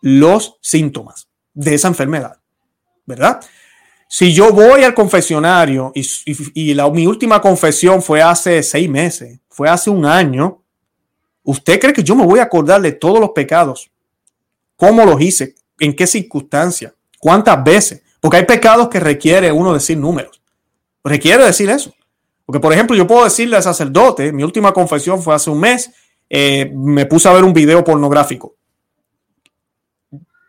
los 0.00 0.58
síntomas 0.60 1.28
de 1.54 1.74
esa 1.74 1.88
enfermedad, 1.88 2.38
¿verdad? 3.04 3.40
Si 4.08 4.32
yo 4.32 4.52
voy 4.52 4.84
al 4.84 4.94
confesionario 4.94 5.92
y, 5.94 6.74
la, 6.74 6.88
mi 6.90 7.06
última 7.06 7.40
confesión 7.40 8.00
fue 8.02 8.22
hace 8.22 8.62
seis 8.62 8.88
meses, 8.88 9.40
fue 9.48 9.68
hace 9.68 9.90
un 9.90 10.06
año, 10.06 10.62
¿usted 11.42 11.80
cree 11.80 11.92
que 11.92 12.04
yo 12.04 12.14
me 12.14 12.24
voy 12.24 12.38
a 12.38 12.44
acordar 12.44 12.80
de 12.80 12.92
todos 12.92 13.18
los 13.18 13.30
pecados? 13.30 13.90
¿Cómo 14.76 15.04
los 15.04 15.20
hice? 15.20 15.54
¿En 15.78 15.94
qué 15.96 16.06
circunstancia? 16.06 16.94
¿Cuántas 17.18 17.62
veces? 17.64 18.02
Porque 18.20 18.36
hay 18.36 18.44
pecados 18.44 18.88
que 18.88 19.00
requiere 19.00 19.50
uno 19.50 19.74
decir 19.74 19.98
números. 19.98 20.40
Requiere 21.02 21.44
decir 21.44 21.68
eso. 21.70 21.92
Porque, 22.44 22.60
por 22.60 22.72
ejemplo, 22.72 22.94
yo 22.96 23.06
puedo 23.06 23.24
decirle 23.24 23.56
al 23.56 23.62
sacerdote, 23.62 24.32
mi 24.32 24.44
última 24.44 24.72
confesión 24.72 25.20
fue 25.20 25.34
hace 25.34 25.50
un 25.50 25.58
mes, 25.58 25.90
eh, 26.30 26.70
me 26.74 27.06
puse 27.06 27.28
a 27.28 27.32
ver 27.32 27.42
un 27.42 27.52
video 27.52 27.82
pornográfico. 27.82 28.54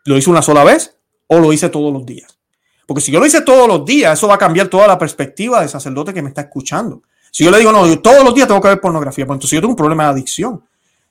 ¿Lo 0.04 0.16
hice 0.16 0.30
una 0.30 0.42
sola 0.42 0.64
vez 0.64 0.96
o 1.26 1.38
lo 1.38 1.52
hice 1.52 1.68
todos 1.68 1.92
los 1.92 2.04
días? 2.06 2.38
Porque 2.86 3.02
si 3.02 3.12
yo 3.12 3.20
lo 3.20 3.26
hice 3.26 3.42
todos 3.42 3.68
los 3.68 3.84
días, 3.84 4.14
eso 4.18 4.28
va 4.28 4.36
a 4.36 4.38
cambiar 4.38 4.68
toda 4.68 4.86
la 4.86 4.98
perspectiva 4.98 5.60
del 5.60 5.68
sacerdote 5.68 6.14
que 6.14 6.22
me 6.22 6.30
está 6.30 6.42
escuchando. 6.42 7.02
Si 7.30 7.44
yo 7.44 7.50
le 7.50 7.58
digo, 7.58 7.70
no, 7.70 7.86
yo 7.86 8.00
todos 8.00 8.24
los 8.24 8.34
días 8.34 8.48
tengo 8.48 8.62
que 8.62 8.68
ver 8.68 8.80
pornografía, 8.80 9.26
pues 9.26 9.36
entonces 9.36 9.56
yo 9.56 9.60
tengo 9.60 9.72
un 9.72 9.76
problema 9.76 10.04
de 10.04 10.10
adicción. 10.10 10.64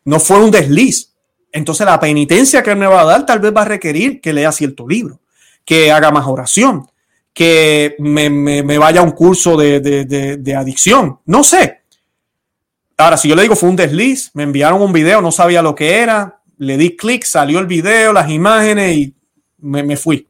No 0.04 0.20
fue 0.20 0.40
un 0.40 0.50
desliz. 0.50 1.14
Entonces 1.52 1.86
la 1.86 2.00
penitencia 2.00 2.64
que 2.64 2.72
él 2.72 2.78
me 2.78 2.88
va 2.88 3.02
a 3.02 3.06
dar 3.06 3.26
tal 3.26 3.40
vez 3.40 3.54
va 3.56 3.62
a 3.62 3.66
requerir 3.66 4.20
que 4.22 4.34
lea 4.34 4.52
cierto 4.52 4.88
libro, 4.88 5.20
que 5.64 5.92
haga 5.92 6.12
más 6.12 6.26
oración, 6.26 6.90
que 7.32 7.96
me, 8.00 8.78
vaya 8.80 9.02
a 9.02 9.04
un 9.04 9.12
curso 9.12 9.56
de, 9.56 9.80
de 9.80 10.56
adicción. 10.56 11.20
No 11.26 11.44
sé. 11.44 11.82
Ahora, 12.98 13.18
si 13.18 13.30
yo 13.30 13.36
le 13.36 13.44
digo 13.44 13.56
fue 13.56 13.70
un 13.70 13.76
desliz, 13.76 14.32
me 14.34 14.42
enviaron 14.42 14.82
un 14.82 14.92
video, 14.92 15.22
no 15.22 15.32
sabía 15.32 15.62
lo 15.62 15.76
que 15.76 16.00
era, 16.00 16.37
le 16.58 16.78
di 16.78 16.96
clic, 16.96 17.24
salió 17.24 17.60
el 17.60 17.66
video, 17.66 18.14
las 18.14 18.30
imágenes 18.30 18.98
y 18.98 19.16
me, 19.60 19.98
fui. 19.98 20.28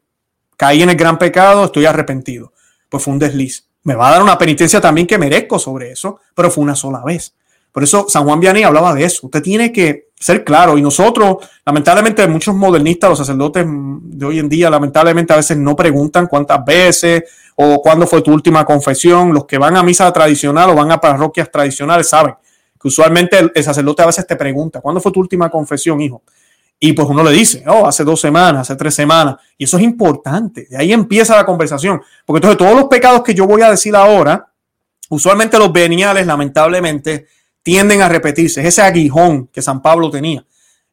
Caí 0.55 0.81
en 0.81 0.89
el 0.89 0.95
gran 0.95 1.17
pecado, 1.17 1.65
estoy 1.65 1.85
arrepentido. 1.85 2.53
Pues 2.89 3.03
fue 3.03 3.13
un 3.13 3.19
desliz. 3.19 3.67
Me 3.83 3.95
va 3.95 4.09
a 4.09 4.11
dar 4.11 4.23
una 4.23 4.37
penitencia 4.37 4.81
también 4.81 5.07
que 5.07 5.17
merezco 5.17 5.59
sobre 5.59 5.91
eso, 5.91 6.19
pero 6.35 6.51
fue 6.51 6.63
una 6.63 6.75
sola 6.75 7.01
vez. 7.05 7.33
Por 7.71 7.83
eso 7.83 8.07
San 8.09 8.23
Juan 8.23 8.39
Vianney 8.39 8.63
hablaba 8.63 8.93
de 8.93 9.03
eso. 9.03 9.27
Usted 9.27 9.41
tiene 9.41 9.71
que 9.71 10.09
ser 10.19 10.43
claro. 10.43 10.77
Y 10.77 10.81
nosotros, 10.81 11.37
lamentablemente, 11.65 12.27
muchos 12.27 12.55
modernistas, 12.55 13.11
los 13.11 13.19
sacerdotes 13.19 13.65
de 13.67 14.25
hoy 14.25 14.39
en 14.39 14.49
día, 14.49 14.69
lamentablemente 14.69 15.33
a 15.33 15.37
veces 15.37 15.57
no 15.57 15.75
preguntan 15.75 16.27
cuántas 16.27 16.65
veces 16.65 17.23
o 17.55 17.81
cuándo 17.81 18.07
fue 18.07 18.21
tu 18.21 18.33
última 18.33 18.65
confesión. 18.65 19.33
Los 19.33 19.45
que 19.45 19.57
van 19.57 19.77
a 19.77 19.83
misa 19.83 20.11
tradicional 20.11 20.71
o 20.71 20.75
van 20.75 20.91
a 20.91 20.99
parroquias 20.99 21.51
tradicionales 21.51 22.09
saben 22.09 22.33
usualmente 22.87 23.51
el, 23.53 23.63
sacerdote 23.63 24.01
a 24.01 24.07
veces 24.07 24.25
te 24.25 24.35
pregunta, 24.35 24.81
¿cuándo 24.81 24.99
fue 24.99 25.11
tu 25.11 25.19
última 25.19 25.49
confesión, 25.49 26.01
hijo? 26.01 26.23
Y 26.79 26.93
pues 26.93 27.07
uno 27.07 27.23
le 27.23 27.31
dice, 27.31 27.63
oh, 27.67 27.87
hace 27.87 28.03
dos 28.03 28.21
semanas, 28.21 28.61
hace 28.61 28.75
tres 28.75 28.93
semanas. 28.93 29.37
Y 29.57 29.63
eso 29.63 29.77
es 29.77 29.83
importante. 29.83 30.67
De 30.69 30.77
ahí 30.77 30.93
empieza 30.93 31.35
la 31.35 31.45
conversación. 31.45 32.01
Porque 32.23 32.37
entonces 32.37 32.57
todos 32.57 32.79
los 32.79 32.85
pecados 32.85 33.23
que 33.23 33.33
yo 33.33 33.47
voy 33.47 33.63
a 33.63 33.71
decir 33.71 33.95
ahora, 33.95 34.51
usualmente 35.09 35.57
los 35.57 35.73
veniales, 35.73 36.27
lamentablemente, 36.27 37.27
tienden 37.63 38.01
a 38.01 38.09
repetirse. 38.09 38.61
Es 38.61 38.67
ese 38.67 38.83
aguijón 38.83 39.47
que 39.47 39.63
San 39.63 39.81
Pablo 39.81 40.11
tenía. 40.11 40.45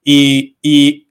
Y, 0.03 0.57
y 0.63 1.09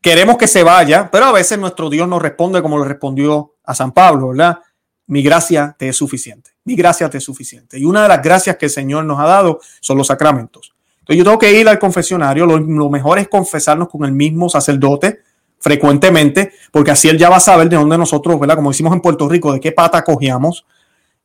queremos 0.00 0.36
que 0.36 0.46
se 0.46 0.62
vaya, 0.62 1.10
pero 1.10 1.26
a 1.26 1.32
veces 1.32 1.58
nuestro 1.58 1.90
Dios 1.90 2.06
nos 2.06 2.22
responde 2.22 2.62
como 2.62 2.78
le 2.78 2.84
respondió 2.84 3.54
a 3.64 3.74
San 3.74 3.90
Pablo, 3.90 4.28
¿verdad? 4.28 4.60
Mi 5.06 5.22
gracia 5.22 5.74
te 5.76 5.88
es 5.88 5.96
suficiente 5.96 6.51
mi 6.64 6.76
gracia 6.76 7.08
te 7.10 7.18
es 7.18 7.24
suficiente. 7.24 7.78
Y 7.78 7.84
una 7.84 8.02
de 8.02 8.08
las 8.08 8.22
gracias 8.22 8.56
que 8.56 8.66
el 8.66 8.70
Señor 8.70 9.04
nos 9.04 9.18
ha 9.18 9.24
dado 9.24 9.60
son 9.80 9.98
los 9.98 10.06
sacramentos. 10.06 10.74
Entonces 11.00 11.18
yo 11.18 11.24
tengo 11.24 11.38
que 11.38 11.52
ir 11.58 11.68
al 11.68 11.78
confesionario, 11.78 12.46
lo, 12.46 12.90
mejor 12.90 13.18
es 13.18 13.28
confesarnos 13.28 13.88
con 13.88 14.04
el 14.04 14.12
mismo 14.12 14.48
sacerdote 14.48 15.20
frecuentemente, 15.58 16.52
porque 16.70 16.92
así 16.92 17.08
él 17.08 17.18
ya 17.18 17.28
va 17.28 17.36
a 17.36 17.40
saber 17.40 17.68
de 17.68 17.76
dónde 17.76 17.98
nosotros, 17.98 18.38
¿verdad? 18.38 18.56
Como 18.56 18.70
decimos 18.70 18.92
en 18.92 19.00
Puerto 19.00 19.28
Rico, 19.28 19.52
de 19.52 19.60
qué 19.60 19.72
pata 19.72 20.02
cogíamos. 20.02 20.64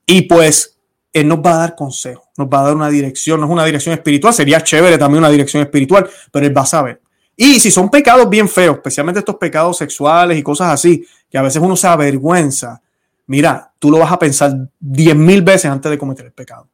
Y 0.05 0.23
pues 0.23 0.77
él 1.13 1.27
nos 1.27 1.39
va 1.39 1.55
a 1.55 1.57
dar 1.57 1.75
consejo, 1.75 2.29
nos 2.37 2.47
va 2.47 2.61
a 2.61 2.63
dar 2.63 2.75
una 2.75 2.89
dirección, 2.89 3.39
no 3.39 3.45
es 3.45 3.51
una 3.51 3.65
dirección 3.65 3.93
espiritual, 3.93 4.33
sería 4.33 4.61
chévere 4.61 4.97
también 4.97 5.19
una 5.19 5.29
dirección 5.29 5.61
espiritual, 5.61 6.09
pero 6.31 6.45
él 6.45 6.57
va 6.57 6.61
a 6.61 6.67
saber. 6.67 7.01
Y 7.35 7.59
si 7.59 7.69
son 7.69 7.89
pecados 7.89 8.27
bien 8.29 8.49
feos, 8.49 8.77
especialmente 8.77 9.19
estos 9.19 9.35
pecados 9.35 9.77
sexuales 9.77 10.37
y 10.39 10.43
cosas 10.43 10.69
así, 10.69 11.05
que 11.29 11.37
a 11.37 11.43
veces 11.43 11.61
uno 11.61 11.75
se 11.75 11.87
avergüenza 11.87 12.81
mira, 13.27 13.71
tú 13.79 13.91
lo 13.91 13.99
vas 13.99 14.11
a 14.11 14.19
pensar 14.19 14.53
diez 14.79 15.15
mil 15.15 15.41
veces 15.41 15.65
antes 15.65 15.89
de 15.91 15.97
cometer 15.97 16.25
el 16.25 16.33
pecado. 16.33 16.67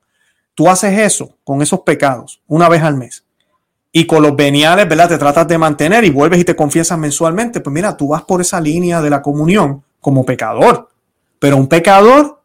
Tú 0.56 0.70
haces 0.70 0.98
eso 0.98 1.38
con 1.44 1.62
esos 1.62 1.82
pecados 1.82 2.42
una 2.48 2.70
vez 2.70 2.84
al 2.84 2.96
mes 2.96 3.26
y 3.92 4.06
con 4.06 4.24
los 4.24 4.36
veniales, 4.36 4.88
¿verdad? 4.88 5.10
Te 5.10 5.18
tratas 5.18 5.48
de 5.48 5.58
mantener 5.58 6.04
y 6.04 6.10
vuelves 6.10 6.40
y 6.40 6.44
te 6.44 6.56
confiesas 6.56 6.98
mensualmente. 6.98 7.60
Pues 7.60 7.74
mira, 7.74 7.96
tú 7.98 8.08
vas 8.10 8.24
por 8.24 8.42
esa 8.42 8.62
línea 8.62 9.02
de 9.02 9.10
la 9.10 9.22
comunión 9.22 9.84
como 10.00 10.26
pecador, 10.26 10.90
pero 11.40 11.58
un 11.58 11.68
pecador 11.68 12.42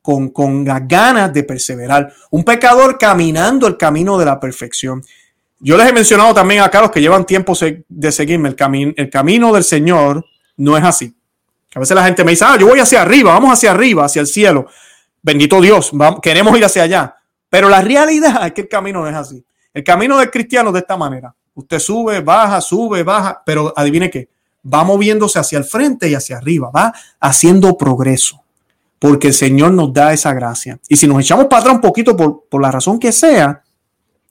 con, 0.00 0.30
con 0.30 0.64
las 0.64 0.86
ganas 0.86 1.32
de 1.32 1.44
perseverar, 1.44 2.12
un 2.30 2.44
pecador 2.44 2.98
caminando 2.98 3.66
el 3.66 3.76
camino 3.76 4.18
de 4.18 4.24
la 4.24 4.38
perfección. 4.40 5.02
Yo 5.60 5.76
les 5.76 5.88
he 5.88 5.92
mencionado 5.92 6.34
también 6.34 6.60
acá 6.60 6.80
los 6.80 6.90
que 6.90 7.00
llevan 7.00 7.24
tiempo 7.24 7.54
de 7.88 8.12
seguirme, 8.12 8.48
el, 8.48 8.94
el 8.96 9.10
camino 9.10 9.52
del 9.52 9.62
Señor 9.62 10.24
no 10.56 10.76
es 10.76 10.84
así. 10.84 11.14
A 11.74 11.80
veces 11.80 11.94
la 11.94 12.04
gente 12.04 12.24
me 12.24 12.32
dice, 12.32 12.44
ah, 12.44 12.56
yo 12.58 12.66
voy 12.66 12.80
hacia 12.80 13.02
arriba, 13.02 13.32
vamos 13.32 13.52
hacia 13.52 13.70
arriba, 13.70 14.04
hacia 14.04 14.20
el 14.20 14.26
cielo. 14.26 14.66
Bendito 15.22 15.60
Dios, 15.60 15.92
queremos 16.20 16.56
ir 16.58 16.64
hacia 16.64 16.82
allá. 16.82 17.16
Pero 17.48 17.68
la 17.68 17.80
realidad 17.80 18.46
es 18.46 18.52
que 18.52 18.62
el 18.62 18.68
camino 18.68 19.00
no 19.00 19.08
es 19.08 19.14
así. 19.14 19.44
El 19.72 19.84
camino 19.84 20.18
del 20.18 20.30
cristiano 20.30 20.68
es 20.70 20.74
de 20.74 20.80
esta 20.80 20.96
manera. 20.96 21.34
Usted 21.54 21.78
sube, 21.78 22.20
baja, 22.20 22.60
sube, 22.60 23.02
baja, 23.02 23.42
pero 23.44 23.72
adivine 23.76 24.10
qué, 24.10 24.28
va 24.72 24.84
moviéndose 24.84 25.38
hacia 25.38 25.58
el 25.58 25.64
frente 25.64 26.08
y 26.08 26.14
hacia 26.14 26.38
arriba, 26.38 26.70
va 26.70 26.92
haciendo 27.20 27.76
progreso, 27.76 28.42
porque 28.98 29.28
el 29.28 29.34
Señor 29.34 29.72
nos 29.72 29.92
da 29.92 30.12
esa 30.12 30.32
gracia. 30.32 30.78
Y 30.88 30.96
si 30.96 31.06
nos 31.06 31.20
echamos 31.20 31.46
para 31.46 31.60
atrás 31.60 31.74
un 31.74 31.80
poquito 31.80 32.16
por, 32.16 32.44
por 32.48 32.62
la 32.62 32.70
razón 32.70 32.98
que 32.98 33.12
sea, 33.12 33.61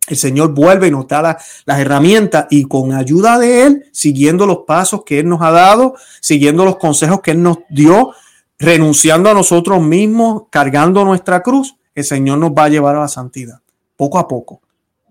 el 0.08 0.18
Señor 0.18 0.54
vuelve 0.54 0.88
y 0.88 0.92
nos 0.92 1.08
da 1.08 1.38
las 1.66 1.80
herramientas 1.80 2.48
y 2.50 2.66
con 2.66 2.94
ayuda 2.94 3.38
de 3.38 3.66
Él, 3.66 3.86
siguiendo 3.92 4.46
los 4.46 4.60
pasos 4.68 5.04
que 5.06 5.20
Él 5.20 5.30
nos 5.30 5.42
ha 5.42 5.52
dado, 5.52 5.96
siguiendo 6.20 6.66
los 6.66 6.78
consejos 6.78 7.22
que 7.22 7.32
Él 7.32 7.44
nos 7.44 7.60
dio, 7.70 8.12
renunciando 8.58 9.30
a 9.30 9.34
nosotros 9.34 9.82
mismos, 9.82 10.44
cargando 10.50 11.06
nuestra 11.06 11.42
cruz, 11.42 11.76
el 11.94 12.04
Señor 12.04 12.40
nos 12.40 12.52
va 12.52 12.66
a 12.66 12.70
llevar 12.70 12.96
a 12.96 13.02
la 13.02 13.08
santidad, 13.08 13.60
poco 13.96 14.18
a 14.18 14.28
poco. 14.28 14.62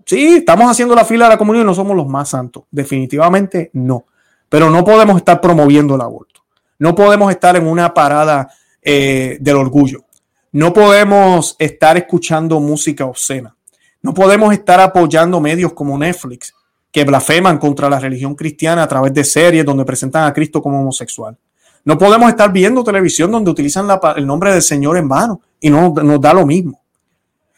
Sí, 0.05 0.39
estamos 0.39 0.69
haciendo 0.69 0.95
la 0.95 1.05
fila 1.05 1.27
de 1.27 1.31
la 1.31 1.39
comunión 1.39 1.65
y 1.65 1.67
no 1.67 1.75
somos 1.75 1.97
los 1.97 2.09
más 2.09 2.31
santos. 2.31 2.65
Definitivamente 2.71 3.71
no. 3.75 4.07
Pero 4.49 4.69
no 4.69 4.85
podemos 4.85 5.17
estar 5.17 5.41
promoviendo 5.41 5.95
el 5.95 6.01
aborto. 6.01 6.41
No 6.81 6.97
podemos 6.97 7.31
estar 7.31 7.57
en 7.57 7.67
una 7.69 7.95
parada 7.95 8.49
eh, 8.83 9.39
del 9.41 9.57
orgullo. 9.57 10.05
No 10.53 10.73
podemos 10.73 11.55
estar 11.61 11.97
escuchando 11.97 12.59
música 12.59 13.07
obscena. 13.07 13.55
No 14.03 14.15
podemos 14.15 14.53
estar 14.53 14.81
apoyando 14.81 15.41
medios 15.41 15.73
como 15.73 15.99
Netflix 15.99 16.55
que 16.91 17.05
blasfeman 17.05 17.59
contra 17.59 17.89
la 17.89 18.01
religión 18.01 18.35
cristiana 18.35 18.83
a 18.83 18.89
través 18.89 19.15
de 19.15 19.25
series 19.25 19.65
donde 19.65 19.85
presentan 19.85 20.25
a 20.25 20.33
Cristo 20.33 20.61
como 20.63 20.81
homosexual. 20.81 21.37
No 21.85 21.97
podemos 21.97 22.29
estar 22.29 22.53
viendo 22.53 22.85
televisión 22.85 23.31
donde 23.31 23.51
utilizan 23.51 23.89
el 24.17 24.27
nombre 24.27 24.53
del 24.53 24.63
Señor 24.63 24.97
en 24.97 25.09
vano 25.09 25.41
y 25.61 25.71
no 25.71 25.95
nos 25.95 26.21
da 26.21 26.35
lo 26.35 26.45
mismo. 26.45 26.83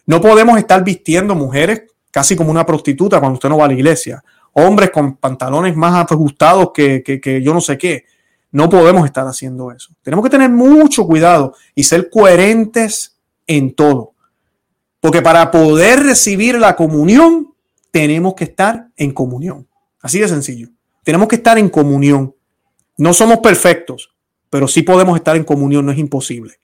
No 0.06 0.20
podemos 0.20 0.58
estar 0.58 0.82
vistiendo 0.84 1.34
mujeres 1.34 1.82
casi 2.10 2.36
como 2.36 2.50
una 2.50 2.66
prostituta 2.66 3.18
cuando 3.18 3.34
usted 3.34 3.48
no 3.48 3.58
va 3.58 3.64
a 3.64 3.68
la 3.68 3.74
iglesia. 3.74 4.22
Hombres 4.52 4.90
con 4.90 5.16
pantalones 5.16 5.74
más 5.76 6.10
ajustados 6.10 6.70
que, 6.74 7.40
yo 7.42 7.54
no 7.54 7.60
sé 7.60 7.78
qué. 7.78 8.04
No 8.50 8.68
podemos 8.68 9.06
estar 9.06 9.26
haciendo 9.26 9.72
eso. 9.72 9.90
Tenemos 10.02 10.22
que 10.24 10.30
tener 10.30 10.50
mucho 10.50 11.06
cuidado 11.06 11.54
y 11.74 11.84
ser 11.84 12.10
coherentes 12.10 13.16
en 13.46 13.74
todo. 13.74 14.11
Porque 15.02 15.20
para 15.20 15.50
poder 15.50 15.98
recibir 16.04 16.60
la 16.60 16.76
comunión, 16.76 17.52
tenemos 17.90 18.34
que 18.34 18.44
estar 18.44 18.86
en 18.96 19.10
comunión. 19.10 19.66
Así 20.00 20.20
de 20.20 20.28
sencillo. 20.28 20.68
Tenemos 21.02 21.26
que 21.26 21.34
estar 21.34 21.58
en 21.58 21.68
comunión. 21.68 22.36
No 22.98 23.12
somos 23.12 23.38
perfectos, 23.38 24.14
pero 24.48 24.68
sí 24.68 24.82
podemos 24.82 25.16
estar 25.16 25.34
en 25.34 25.42
comunión, 25.42 25.84
no 25.84 25.90
es 25.90 25.98
imposible. 25.98 26.54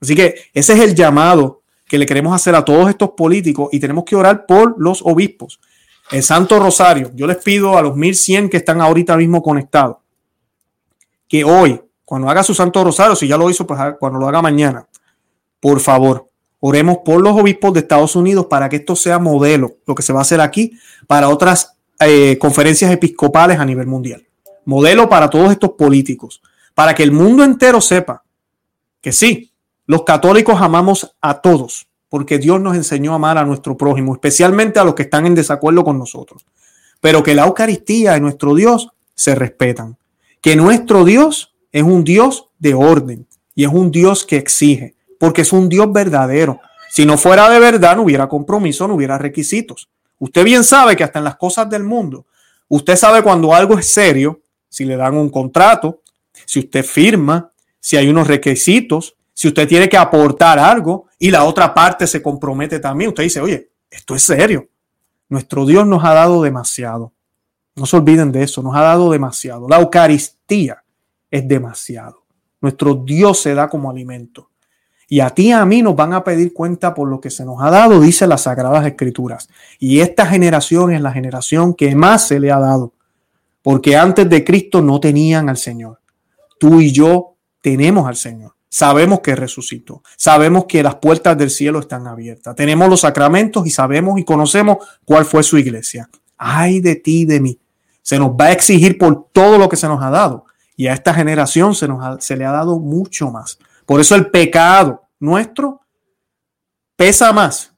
Así 0.00 0.16
que 0.16 0.36
ese 0.54 0.72
es 0.72 0.80
el 0.80 0.94
llamado 0.94 1.60
que 1.86 1.98
le 1.98 2.06
queremos 2.06 2.34
hacer 2.34 2.54
a 2.54 2.64
todos 2.64 2.88
estos 2.88 3.10
políticos 3.10 3.68
y 3.72 3.78
tenemos 3.78 4.04
que 4.04 4.16
orar 4.16 4.46
por 4.46 4.76
los 4.78 5.02
obispos. 5.02 5.60
El 6.10 6.22
Santo 6.22 6.58
Rosario, 6.58 7.10
yo 7.14 7.26
les 7.26 7.36
pido 7.36 7.76
a 7.76 7.82
los 7.82 7.94
1100 7.94 8.48
que 8.48 8.56
están 8.56 8.80
ahorita 8.80 9.18
mismo 9.18 9.42
conectados, 9.42 9.98
que 11.28 11.44
hoy, 11.44 11.78
cuando 12.06 12.30
haga 12.30 12.42
su 12.42 12.54
Santo 12.54 12.82
Rosario, 12.82 13.14
si 13.14 13.28
ya 13.28 13.36
lo 13.36 13.50
hizo, 13.50 13.66
pues 13.66 13.78
cuando 14.00 14.18
lo 14.18 14.28
haga 14.28 14.40
mañana, 14.40 14.88
por 15.60 15.78
favor, 15.80 16.30
Oremos 16.66 17.00
por 17.04 17.20
los 17.20 17.38
obispos 17.38 17.74
de 17.74 17.80
Estados 17.80 18.16
Unidos 18.16 18.46
para 18.46 18.70
que 18.70 18.76
esto 18.76 18.96
sea 18.96 19.18
modelo, 19.18 19.76
lo 19.86 19.94
que 19.94 20.02
se 20.02 20.14
va 20.14 20.20
a 20.20 20.22
hacer 20.22 20.40
aquí, 20.40 20.72
para 21.06 21.28
otras 21.28 21.76
eh, 22.00 22.38
conferencias 22.38 22.90
episcopales 22.90 23.58
a 23.58 23.66
nivel 23.66 23.86
mundial. 23.86 24.26
Modelo 24.64 25.06
para 25.06 25.28
todos 25.28 25.52
estos 25.52 25.72
políticos, 25.72 26.40
para 26.74 26.94
que 26.94 27.02
el 27.02 27.12
mundo 27.12 27.44
entero 27.44 27.82
sepa 27.82 28.22
que 29.02 29.12
sí, 29.12 29.52
los 29.84 30.04
católicos 30.04 30.58
amamos 30.58 31.14
a 31.20 31.42
todos, 31.42 31.86
porque 32.08 32.38
Dios 32.38 32.62
nos 32.62 32.76
enseñó 32.76 33.12
a 33.12 33.16
amar 33.16 33.36
a 33.36 33.44
nuestro 33.44 33.76
prójimo, 33.76 34.14
especialmente 34.14 34.78
a 34.78 34.84
los 34.84 34.94
que 34.94 35.02
están 35.02 35.26
en 35.26 35.34
desacuerdo 35.34 35.84
con 35.84 35.98
nosotros. 35.98 36.46
Pero 36.98 37.22
que 37.22 37.34
la 37.34 37.44
Eucaristía 37.44 38.16
y 38.16 38.22
nuestro 38.22 38.54
Dios 38.54 38.88
se 39.14 39.34
respetan. 39.34 39.98
Que 40.40 40.56
nuestro 40.56 41.04
Dios 41.04 41.54
es 41.72 41.82
un 41.82 42.04
Dios 42.04 42.48
de 42.58 42.72
orden 42.72 43.26
y 43.54 43.64
es 43.64 43.70
un 43.70 43.90
Dios 43.90 44.24
que 44.24 44.38
exige, 44.38 44.93
porque 45.24 45.40
es 45.40 45.54
un 45.54 45.70
Dios 45.70 45.90
verdadero. 45.90 46.60
Si 46.90 47.06
no 47.06 47.16
fuera 47.16 47.48
de 47.48 47.58
verdad, 47.58 47.96
no 47.96 48.02
hubiera 48.02 48.28
compromiso, 48.28 48.86
no 48.86 48.92
hubiera 48.92 49.16
requisitos. 49.16 49.88
Usted 50.18 50.44
bien 50.44 50.62
sabe 50.62 50.96
que 50.96 51.02
hasta 51.02 51.18
en 51.18 51.24
las 51.24 51.36
cosas 51.36 51.70
del 51.70 51.82
mundo, 51.82 52.26
usted 52.68 52.94
sabe 52.94 53.22
cuando 53.22 53.54
algo 53.54 53.78
es 53.78 53.90
serio, 53.90 54.42
si 54.68 54.84
le 54.84 54.96
dan 54.96 55.16
un 55.16 55.30
contrato, 55.30 56.02
si 56.44 56.58
usted 56.58 56.84
firma, 56.84 57.50
si 57.80 57.96
hay 57.96 58.06
unos 58.06 58.28
requisitos, 58.28 59.16
si 59.32 59.48
usted 59.48 59.66
tiene 59.66 59.88
que 59.88 59.96
aportar 59.96 60.58
algo 60.58 61.06
y 61.18 61.30
la 61.30 61.44
otra 61.44 61.72
parte 61.72 62.06
se 62.06 62.20
compromete 62.20 62.78
también, 62.78 63.08
usted 63.08 63.22
dice, 63.22 63.40
oye, 63.40 63.70
esto 63.90 64.14
es 64.14 64.24
serio. 64.24 64.68
Nuestro 65.30 65.64
Dios 65.64 65.86
nos 65.86 66.04
ha 66.04 66.12
dado 66.12 66.42
demasiado. 66.42 67.14
No 67.76 67.86
se 67.86 67.96
olviden 67.96 68.30
de 68.30 68.42
eso, 68.42 68.62
nos 68.62 68.76
ha 68.76 68.82
dado 68.82 69.10
demasiado. 69.10 69.70
La 69.70 69.80
Eucaristía 69.80 70.84
es 71.30 71.48
demasiado. 71.48 72.24
Nuestro 72.60 72.94
Dios 72.94 73.40
se 73.40 73.54
da 73.54 73.70
como 73.70 73.90
alimento. 73.90 74.50
Y 75.14 75.20
a 75.20 75.30
ti 75.30 75.50
y 75.50 75.52
a 75.52 75.64
mí 75.64 75.80
nos 75.80 75.94
van 75.94 76.12
a 76.12 76.24
pedir 76.24 76.52
cuenta 76.52 76.92
por 76.92 77.08
lo 77.08 77.20
que 77.20 77.30
se 77.30 77.44
nos 77.44 77.62
ha 77.62 77.70
dado, 77.70 78.00
dice 78.00 78.26
las 78.26 78.42
Sagradas 78.42 78.84
Escrituras. 78.84 79.48
Y 79.78 80.00
esta 80.00 80.26
generación 80.26 80.92
es 80.92 81.00
la 81.00 81.12
generación 81.12 81.72
que 81.72 81.94
más 81.94 82.26
se 82.26 82.40
le 82.40 82.50
ha 82.50 82.58
dado. 82.58 82.94
Porque 83.62 83.96
antes 83.96 84.28
de 84.28 84.42
Cristo 84.42 84.82
no 84.82 84.98
tenían 84.98 85.48
al 85.48 85.56
Señor. 85.56 86.00
Tú 86.58 86.80
y 86.80 86.90
yo 86.90 87.36
tenemos 87.60 88.08
al 88.08 88.16
Señor. 88.16 88.56
Sabemos 88.68 89.20
que 89.20 89.36
resucitó. 89.36 90.02
Sabemos 90.16 90.64
que 90.64 90.82
las 90.82 90.96
puertas 90.96 91.38
del 91.38 91.50
cielo 91.50 91.78
están 91.78 92.08
abiertas. 92.08 92.56
Tenemos 92.56 92.88
los 92.88 93.02
sacramentos 93.02 93.64
y 93.68 93.70
sabemos 93.70 94.18
y 94.18 94.24
conocemos 94.24 94.78
cuál 95.04 95.24
fue 95.24 95.44
su 95.44 95.58
iglesia. 95.58 96.10
Ay 96.36 96.80
de 96.80 96.96
ti 96.96 97.20
y 97.20 97.24
de 97.24 97.38
mí. 97.38 97.60
Se 98.02 98.18
nos 98.18 98.30
va 98.30 98.46
a 98.46 98.52
exigir 98.52 98.98
por 98.98 99.28
todo 99.32 99.58
lo 99.58 99.68
que 99.68 99.76
se 99.76 99.86
nos 99.86 100.02
ha 100.02 100.10
dado. 100.10 100.46
Y 100.76 100.88
a 100.88 100.92
esta 100.92 101.14
generación 101.14 101.76
se, 101.76 101.86
nos 101.86 102.24
se 102.24 102.36
le 102.36 102.44
ha 102.44 102.50
dado 102.50 102.80
mucho 102.80 103.30
más. 103.30 103.60
Por 103.86 104.00
eso 104.00 104.16
el 104.16 104.32
pecado 104.32 105.03
nuestro 105.24 105.80
pesa 106.96 107.32
más 107.32 107.72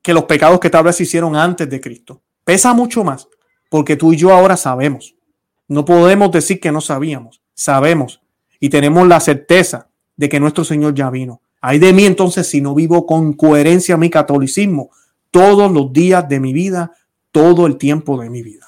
que 0.00 0.14
los 0.14 0.24
pecados 0.24 0.60
que 0.60 0.70
tal 0.70 0.84
vez 0.84 0.96
se 0.96 1.02
hicieron 1.02 1.36
antes 1.36 1.68
de 1.68 1.80
Cristo. 1.80 2.22
Pesa 2.44 2.72
mucho 2.74 3.04
más 3.04 3.28
porque 3.68 3.96
tú 3.96 4.12
y 4.12 4.16
yo 4.16 4.32
ahora 4.32 4.56
sabemos. 4.56 5.14
No 5.68 5.84
podemos 5.84 6.30
decir 6.30 6.60
que 6.60 6.72
no 6.72 6.80
sabíamos. 6.80 7.42
Sabemos 7.54 8.20
y 8.60 8.68
tenemos 8.68 9.06
la 9.06 9.20
certeza 9.20 9.88
de 10.16 10.28
que 10.28 10.40
nuestro 10.40 10.64
Señor 10.64 10.94
ya 10.94 11.10
vino. 11.10 11.42
Hay 11.60 11.78
de 11.78 11.92
mí 11.92 12.04
entonces 12.04 12.48
si 12.48 12.60
no 12.60 12.74
vivo 12.74 13.06
con 13.06 13.32
coherencia 13.34 13.96
mi 13.96 14.08
catolicismo 14.08 14.90
todos 15.30 15.70
los 15.72 15.92
días 15.92 16.28
de 16.28 16.40
mi 16.40 16.52
vida, 16.52 16.92
todo 17.30 17.66
el 17.66 17.78
tiempo 17.78 18.20
de 18.20 18.30
mi 18.30 18.42
vida. 18.42 18.66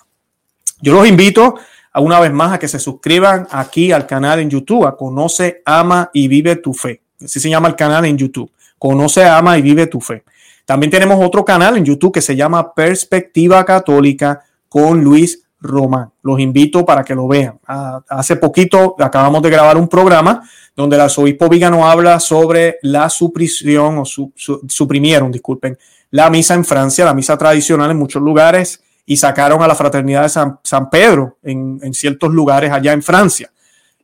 Yo 0.80 0.94
los 0.94 1.06
invito 1.06 1.54
a 1.92 2.00
una 2.00 2.18
vez 2.18 2.32
más 2.32 2.52
a 2.52 2.58
que 2.58 2.68
se 2.68 2.78
suscriban 2.78 3.46
aquí 3.50 3.92
al 3.92 4.06
canal 4.06 4.40
en 4.40 4.50
YouTube, 4.50 4.86
a 4.86 4.96
Conoce, 4.96 5.62
Ama 5.64 6.10
y 6.12 6.26
Vive 6.28 6.56
tu 6.56 6.72
Fe. 6.72 7.03
Así 7.22 7.40
se 7.40 7.50
llama 7.50 7.68
el 7.68 7.76
canal 7.76 8.04
en 8.04 8.16
YouTube. 8.16 8.50
Conoce, 8.78 9.24
Ama 9.24 9.58
y 9.58 9.62
Vive 9.62 9.86
tu 9.86 10.00
Fe. 10.00 10.24
También 10.64 10.90
tenemos 10.90 11.24
otro 11.24 11.44
canal 11.44 11.76
en 11.76 11.84
YouTube 11.84 12.12
que 12.12 12.20
se 12.20 12.36
llama 12.36 12.74
Perspectiva 12.74 13.64
Católica 13.64 14.42
con 14.68 15.02
Luis 15.02 15.42
Román. 15.60 16.10
Los 16.22 16.40
invito 16.40 16.84
para 16.84 17.04
que 17.04 17.14
lo 17.14 17.26
vean. 17.28 17.58
Ah, 17.66 18.02
hace 18.08 18.36
poquito 18.36 18.96
acabamos 18.98 19.42
de 19.42 19.50
grabar 19.50 19.76
un 19.76 19.88
programa 19.88 20.42
donde 20.76 20.96
el 20.96 21.02
arzobispo 21.02 21.48
Vigano 21.48 21.86
habla 21.86 22.18
sobre 22.20 22.78
la 22.82 23.08
supresión 23.08 23.98
o 23.98 24.04
suprimieron, 24.04 25.30
disculpen, 25.30 25.78
la 26.10 26.30
misa 26.30 26.54
en 26.54 26.64
Francia, 26.64 27.04
la 27.04 27.14
misa 27.14 27.36
tradicional 27.36 27.90
en 27.90 27.96
muchos 27.96 28.22
lugares 28.22 28.82
y 29.06 29.16
sacaron 29.16 29.62
a 29.62 29.68
la 29.68 29.74
fraternidad 29.74 30.22
de 30.22 30.28
San, 30.28 30.90
Pedro 30.90 31.38
en, 31.42 31.92
ciertos 31.92 32.32
lugares 32.32 32.70
allá 32.70 32.92
en 32.92 33.02
Francia. 33.02 33.50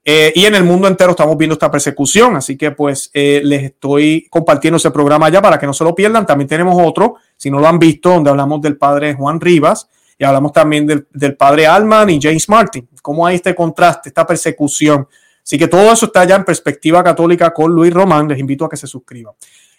Eh, 0.03 0.33
y 0.35 0.47
en 0.47 0.55
el 0.55 0.65
mundo 0.65 0.89
entero 0.89 1.11
estamos 1.11 1.37
viendo 1.37 1.53
esta 1.53 1.71
persecución, 1.71 2.35
así 2.37 2.57
que 2.57 2.71
pues 2.71 3.11
eh, 3.13 3.43
les 3.45 3.65
estoy 3.65 4.27
compartiendo 4.31 4.79
ese 4.79 4.91
programa 4.91 5.27
allá 5.27 5.43
para 5.43 5.59
que 5.59 5.67
no 5.67 5.75
se 5.75 5.85
lo 5.85 5.95
pierdan. 5.95 6.25
También 6.25 6.49
tenemos 6.49 6.75
otro, 6.83 7.17
si 7.37 7.51
no 7.51 7.61
lo 7.61 7.67
han 7.69 7.79
visto, 7.79 8.11
donde 8.11 8.31
hablamos 8.31 8.63
del 8.63 8.79
padre 8.79 9.15
Juan 9.15 9.41
Rivas, 9.41 9.89
y 10.19 10.25
hablamos 10.25 10.53
también 10.53 10.87
del, 10.87 11.37
padre 11.37 11.67
Alman 11.67 12.11
y 12.11 12.21
James 12.21 12.49
Martin, 12.49 12.89
cómo 13.01 13.27
hay 13.27 13.37
este 13.37 13.55
contraste, 13.55 14.11
esta 14.11 14.27
persecución. 14.27 15.09
Así 15.43 15.59
que 15.59 15.67
todo 15.67 15.91
eso 15.93 16.07
está 16.07 16.25
ya 16.25 16.37
en 16.37 16.45
perspectiva 16.45 17.03
católica 17.03 17.53
con 17.53 17.73
Luis 17.73 17.93
Román. 17.93 18.29
Les 18.29 18.39
invito 18.39 18.67
a 18.67 18.69
que 18.69 18.77
se 18.77 18.87
suscriban. 18.87 19.35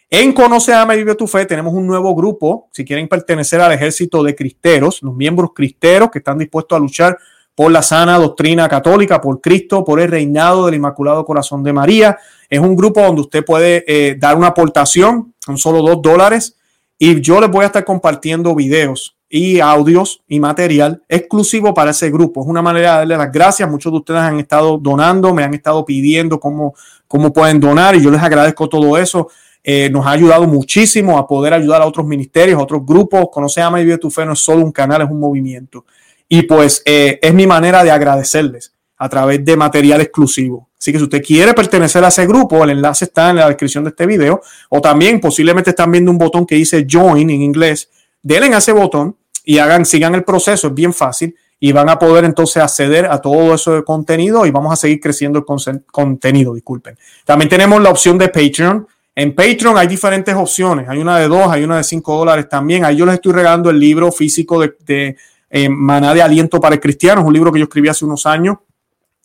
En 0.09 0.33
Conoce, 0.33 0.73
Ama 0.73 0.95
y 0.95 0.97
Vive 0.97 1.15
tu 1.15 1.27
Fe 1.27 1.45
tenemos 1.45 1.73
un 1.73 1.85
nuevo 1.85 2.13
grupo. 2.15 2.67
Si 2.73 2.83
quieren 2.83 3.07
pertenecer 3.07 3.61
al 3.61 3.71
ejército 3.71 4.23
de 4.23 4.35
cristeros, 4.35 5.01
los 5.03 5.15
miembros 5.15 5.51
cristeros 5.55 6.09
que 6.09 6.17
están 6.17 6.37
dispuestos 6.39 6.75
a 6.75 6.79
luchar 6.79 7.17
por 7.55 7.71
la 7.71 7.81
sana 7.81 8.17
doctrina 8.17 8.67
católica, 8.69 9.21
por 9.21 9.41
Cristo, 9.41 9.83
por 9.83 9.99
el 9.99 10.09
reinado 10.09 10.65
del 10.65 10.75
Inmaculado 10.75 11.25
Corazón 11.25 11.63
de 11.63 11.73
María. 11.73 12.17
Es 12.49 12.59
un 12.59 12.75
grupo 12.75 13.01
donde 13.01 13.21
usted 13.21 13.45
puede 13.45 13.83
eh, 13.87 14.15
dar 14.17 14.37
una 14.37 14.47
aportación 14.47 15.33
con 15.45 15.57
solo 15.57 15.81
dos 15.81 16.01
dólares 16.01 16.55
y 16.97 17.19
yo 17.21 17.41
les 17.41 17.49
voy 17.49 17.63
a 17.63 17.67
estar 17.67 17.83
compartiendo 17.83 18.53
videos 18.55 19.15
y 19.27 19.61
audios 19.61 20.21
y 20.27 20.39
material 20.39 21.01
exclusivo 21.07 21.73
para 21.73 21.91
ese 21.91 22.11
grupo. 22.11 22.41
Es 22.41 22.47
una 22.47 22.61
manera 22.61 22.91
de 22.91 22.97
darle 22.97 23.17
las 23.17 23.31
gracias. 23.31 23.69
Muchos 23.69 23.91
de 23.91 23.97
ustedes 23.99 24.19
han 24.19 24.39
estado 24.39 24.77
donando, 24.77 25.33
me 25.33 25.43
han 25.43 25.53
estado 25.53 25.85
pidiendo 25.85 26.39
cómo, 26.39 26.75
cómo 27.07 27.31
pueden 27.31 27.59
donar 27.59 27.95
y 27.95 28.03
yo 28.03 28.11
les 28.11 28.21
agradezco 28.21 28.67
todo 28.67 28.97
eso. 28.97 29.29
Eh, 29.63 29.89
nos 29.89 30.05
ha 30.05 30.11
ayudado 30.11 30.47
muchísimo 30.47 31.17
a 31.17 31.27
poder 31.27 31.53
ayudar 31.53 31.81
a 31.81 31.85
otros 31.85 32.05
ministerios, 32.05 32.59
a 32.59 32.63
otros 32.63 32.85
grupos. 32.85 33.27
Conoce 33.31 33.61
Ama 33.61 33.79
y 33.79 33.85
Vive 33.85 33.97
tu 33.97 34.09
Fe 34.09 34.25
no 34.25 34.33
es 34.33 34.39
solo 34.39 34.63
un 34.63 34.71
canal, 34.71 35.01
es 35.01 35.09
un 35.09 35.19
movimiento. 35.19 35.85
Y 36.33 36.43
pues 36.43 36.81
eh, 36.85 37.19
es 37.21 37.33
mi 37.33 37.45
manera 37.45 37.83
de 37.83 37.91
agradecerles 37.91 38.71
a 38.95 39.09
través 39.09 39.43
de 39.43 39.57
material 39.57 39.99
exclusivo. 39.99 40.69
Así 40.79 40.93
que 40.93 40.97
si 40.97 41.03
usted 41.03 41.21
quiere 41.21 41.53
pertenecer 41.53 42.05
a 42.05 42.07
ese 42.07 42.25
grupo, 42.25 42.63
el 42.63 42.69
enlace 42.69 43.03
está 43.03 43.31
en 43.31 43.35
la 43.35 43.47
descripción 43.49 43.83
de 43.83 43.89
este 43.89 44.05
video. 44.05 44.39
O 44.69 44.79
también 44.79 45.19
posiblemente 45.19 45.71
están 45.71 45.91
viendo 45.91 46.09
un 46.09 46.17
botón 46.17 46.45
que 46.45 46.55
dice 46.55 46.87
Join 46.89 47.29
en 47.29 47.41
inglés. 47.41 47.89
Denle 48.23 48.55
a 48.55 48.59
ese 48.59 48.71
botón 48.71 49.17
y 49.43 49.57
hagan, 49.57 49.85
sigan 49.85 50.15
el 50.15 50.23
proceso, 50.23 50.67
es 50.67 50.73
bien 50.73 50.93
fácil 50.93 51.35
y 51.59 51.73
van 51.73 51.89
a 51.89 51.99
poder 51.99 52.23
entonces 52.23 52.63
acceder 52.63 53.07
a 53.07 53.19
todo 53.19 53.53
eso 53.53 53.73
de 53.73 53.83
contenido 53.83 54.45
y 54.45 54.51
vamos 54.51 54.71
a 54.71 54.77
seguir 54.77 55.01
creciendo 55.01 55.37
el 55.37 55.81
contenido, 55.91 56.53
disculpen. 56.53 56.97
También 57.25 57.49
tenemos 57.49 57.81
la 57.81 57.89
opción 57.89 58.17
de 58.17 58.29
Patreon. 58.29 58.87
En 59.13 59.35
Patreon 59.35 59.77
hay 59.77 59.87
diferentes 59.87 60.33
opciones, 60.33 60.87
hay 60.87 60.99
una 60.99 61.19
de 61.19 61.27
dos, 61.27 61.49
hay 61.49 61.65
una 61.65 61.75
de 61.75 61.83
cinco 61.83 62.15
dólares 62.15 62.47
también. 62.47 62.85
Ahí 62.85 62.95
yo 62.95 63.05
les 63.05 63.15
estoy 63.15 63.33
regalando 63.33 63.69
el 63.69 63.77
libro 63.77 64.13
físico 64.13 64.61
de, 64.61 64.77
de 64.85 65.17
eh, 65.51 65.69
Maná 65.69 66.13
de 66.13 66.21
Aliento 66.21 66.59
para 66.59 66.75
el 66.75 66.81
Cristiano, 66.81 67.21
es 67.21 67.27
un 67.27 67.33
libro 67.33 67.51
que 67.51 67.59
yo 67.59 67.65
escribí 67.65 67.89
hace 67.89 68.05
unos 68.05 68.25
años 68.25 68.57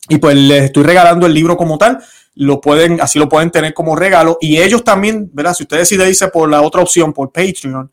y 0.09 0.17
pues 0.17 0.35
les 0.35 0.65
estoy 0.65 0.83
regalando 0.83 1.25
el 1.25 1.33
libro 1.33 1.57
como 1.57 1.77
tal. 1.77 1.99
Lo 2.35 2.61
pueden, 2.61 3.01
así 3.01 3.17
lo 3.17 3.27
pueden 3.27 3.49
tener 3.49 3.73
como 3.73 3.95
regalo. 3.95 4.37
Y 4.39 4.57
ellos 4.57 4.83
también, 4.83 5.29
¿verdad? 5.33 5.53
Si 5.53 5.63
usted 5.63 5.77
decide 5.77 6.07
irse 6.07 6.27
por 6.27 6.49
la 6.49 6.61
otra 6.61 6.81
opción, 6.81 7.11
por 7.11 7.31
Patreon, 7.31 7.91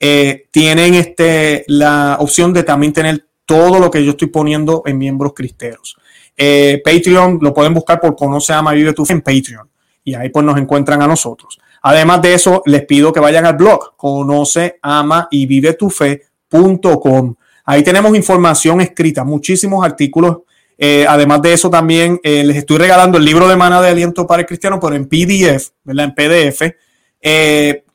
eh, 0.00 0.48
tienen 0.50 0.94
este, 0.94 1.64
la 1.68 2.16
opción 2.18 2.52
de 2.52 2.64
también 2.64 2.92
tener 2.92 3.26
todo 3.46 3.78
lo 3.78 3.90
que 3.90 4.04
yo 4.04 4.12
estoy 4.12 4.28
poniendo 4.28 4.82
en 4.84 4.98
miembros 4.98 5.32
cristeros. 5.34 5.96
Eh, 6.36 6.82
Patreon 6.84 7.38
lo 7.40 7.54
pueden 7.54 7.72
buscar 7.72 8.00
por 8.00 8.16
Conoce, 8.16 8.52
Ama, 8.52 8.72
Vive 8.72 8.92
tu 8.92 9.04
Fe 9.04 9.12
en 9.12 9.20
Patreon 9.22 9.68
y 10.04 10.14
ahí 10.14 10.28
pues 10.28 10.44
nos 10.44 10.58
encuentran 10.58 11.00
a 11.02 11.06
nosotros. 11.06 11.58
Además 11.82 12.22
de 12.22 12.34
eso, 12.34 12.62
les 12.66 12.84
pido 12.84 13.12
que 13.12 13.20
vayan 13.20 13.46
al 13.46 13.56
blog 13.56 13.96
conoce, 13.96 14.78
ama 14.82 15.28
y 15.30 15.46
vive 15.46 15.74
tu 15.74 15.90
fe.com. 15.90 17.34
Ahí 17.64 17.82
tenemos 17.82 18.14
información 18.16 18.80
escrita, 18.80 19.24
muchísimos 19.24 19.84
artículos. 19.84 20.38
Eh, 20.76 21.06
además 21.08 21.40
de 21.42 21.52
eso, 21.52 21.70
también 21.70 22.20
les 22.22 22.56
estoy 22.56 22.78
regalando 22.78 23.18
el 23.18 23.24
libro 23.24 23.48
de 23.48 23.56
Mana 23.56 23.80
de 23.80 23.90
Aliento 23.90 24.26
para 24.26 24.40
el 24.40 24.46
Cristiano, 24.46 24.78
pero 24.80 24.96
en 24.96 25.06
PDF, 25.06 25.70
¿verdad? 25.84 26.06
En 26.06 26.14
PDF 26.14 26.74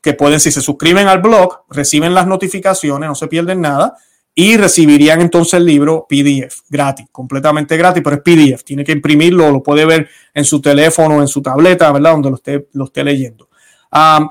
que 0.01 0.13
pueden, 0.13 0.39
si 0.39 0.51
se 0.51 0.61
suscriben 0.61 1.07
al 1.07 1.21
blog, 1.21 1.63
reciben 1.69 2.13
las 2.13 2.27
notificaciones, 2.27 3.07
no 3.07 3.15
se 3.15 3.27
pierden 3.27 3.61
nada 3.61 3.95
y 4.33 4.55
recibirían 4.55 5.19
entonces 5.19 5.55
el 5.55 5.65
libro 5.65 6.05
PDF, 6.07 6.61
gratis, 6.69 7.07
completamente 7.11 7.75
gratis, 7.75 8.01
pero 8.03 8.15
es 8.17 8.21
PDF, 8.21 8.63
tiene 8.63 8.83
que 8.83 8.93
imprimirlo, 8.93 9.51
lo 9.51 9.61
puede 9.61 9.85
ver 9.85 10.07
en 10.33 10.45
su 10.45 10.61
teléfono, 10.61 11.21
en 11.21 11.27
su 11.27 11.41
tableta, 11.41 11.91
¿verdad? 11.91 12.11
Donde 12.11 12.29
lo 12.29 12.35
esté, 12.37 12.67
lo 12.73 12.85
esté 12.85 13.03
leyendo. 13.03 13.49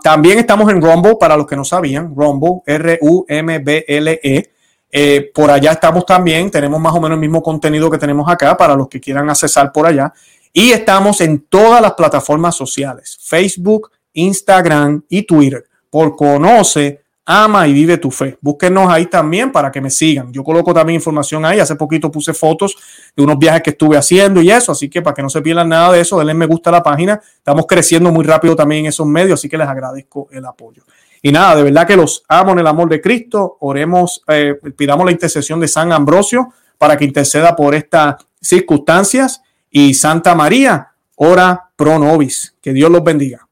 también 0.02 0.38
estamos 0.38 0.70
en 0.70 0.80
Rumble, 0.80 1.16
para 1.20 1.36
los 1.36 1.46
que 1.46 1.56
no 1.56 1.64
sabían, 1.64 2.14
Rumble, 2.16 2.62
R-U-M-B-L-E. 2.66 4.50
Eh, 4.90 5.30
por 5.34 5.50
allá 5.50 5.72
estamos 5.72 6.06
también, 6.06 6.50
tenemos 6.50 6.80
más 6.80 6.94
o 6.94 7.00
menos 7.00 7.16
el 7.16 7.20
mismo 7.20 7.42
contenido 7.42 7.90
que 7.90 7.98
tenemos 7.98 8.28
acá 8.28 8.56
para 8.56 8.74
los 8.74 8.88
que 8.88 9.00
quieran 9.00 9.28
accesar 9.28 9.72
por 9.72 9.86
allá. 9.86 10.12
Y 10.52 10.70
estamos 10.70 11.20
en 11.20 11.40
todas 11.40 11.82
las 11.82 11.92
plataformas 11.92 12.56
sociales, 12.56 13.18
Facebook, 13.20 13.90
Instagram 14.14 15.04
y 15.08 15.22
Twitter 15.22 15.64
por 15.90 16.16
Conoce, 16.16 17.02
ama 17.24 17.68
y 17.68 17.74
vive 17.74 17.98
tu 17.98 18.10
fe. 18.10 18.38
Búsquenos 18.40 18.90
ahí 18.90 19.06
también 19.06 19.52
para 19.52 19.70
que 19.70 19.80
me 19.80 19.90
sigan. 19.90 20.32
Yo 20.32 20.42
coloco 20.42 20.72
también 20.72 20.96
información 20.96 21.44
ahí. 21.44 21.60
Hace 21.60 21.76
poquito 21.76 22.10
puse 22.10 22.32
fotos 22.32 22.76
de 23.14 23.22
unos 23.22 23.38
viajes 23.38 23.62
que 23.62 23.70
estuve 23.70 23.96
haciendo 23.98 24.40
y 24.40 24.50
eso, 24.50 24.72
así 24.72 24.88
que 24.88 25.02
para 25.02 25.14
que 25.14 25.22
no 25.22 25.28
se 25.28 25.42
pierdan 25.42 25.68
nada 25.68 25.92
de 25.92 26.00
eso, 26.00 26.18
denle 26.18 26.34
me 26.34 26.46
gusta 26.46 26.70
a 26.70 26.74
la 26.74 26.82
página. 26.82 27.20
Estamos 27.36 27.66
creciendo 27.66 28.10
muy 28.10 28.24
rápido 28.24 28.56
también 28.56 28.80
en 28.80 28.88
esos 28.88 29.06
medios, 29.06 29.38
así 29.38 29.48
que 29.48 29.58
les 29.58 29.68
agradezco 29.68 30.28
el 30.30 30.44
apoyo. 30.46 30.84
Y 31.22 31.32
nada, 31.32 31.56
de 31.56 31.64
verdad 31.64 31.86
que 31.86 31.96
los 31.96 32.24
amo 32.28 32.52
en 32.52 32.60
el 32.60 32.66
amor 32.66 32.88
de 32.88 33.00
Cristo. 33.00 33.56
Oremos, 33.60 34.22
eh, 34.28 34.54
pidamos 34.76 35.06
la 35.06 35.12
intercesión 35.12 35.60
de 35.60 35.68
San 35.68 35.92
Ambrosio 35.92 36.52
para 36.76 36.96
que 36.96 37.04
interceda 37.04 37.56
por 37.56 37.74
estas 37.74 38.16
circunstancias. 38.40 39.42
Y 39.70 39.94
Santa 39.94 40.34
María, 40.34 40.92
ora 41.16 41.70
pro 41.76 41.98
nobis. 41.98 42.54
Que 42.60 42.72
Dios 42.72 42.90
los 42.90 43.02
bendiga. 43.02 43.47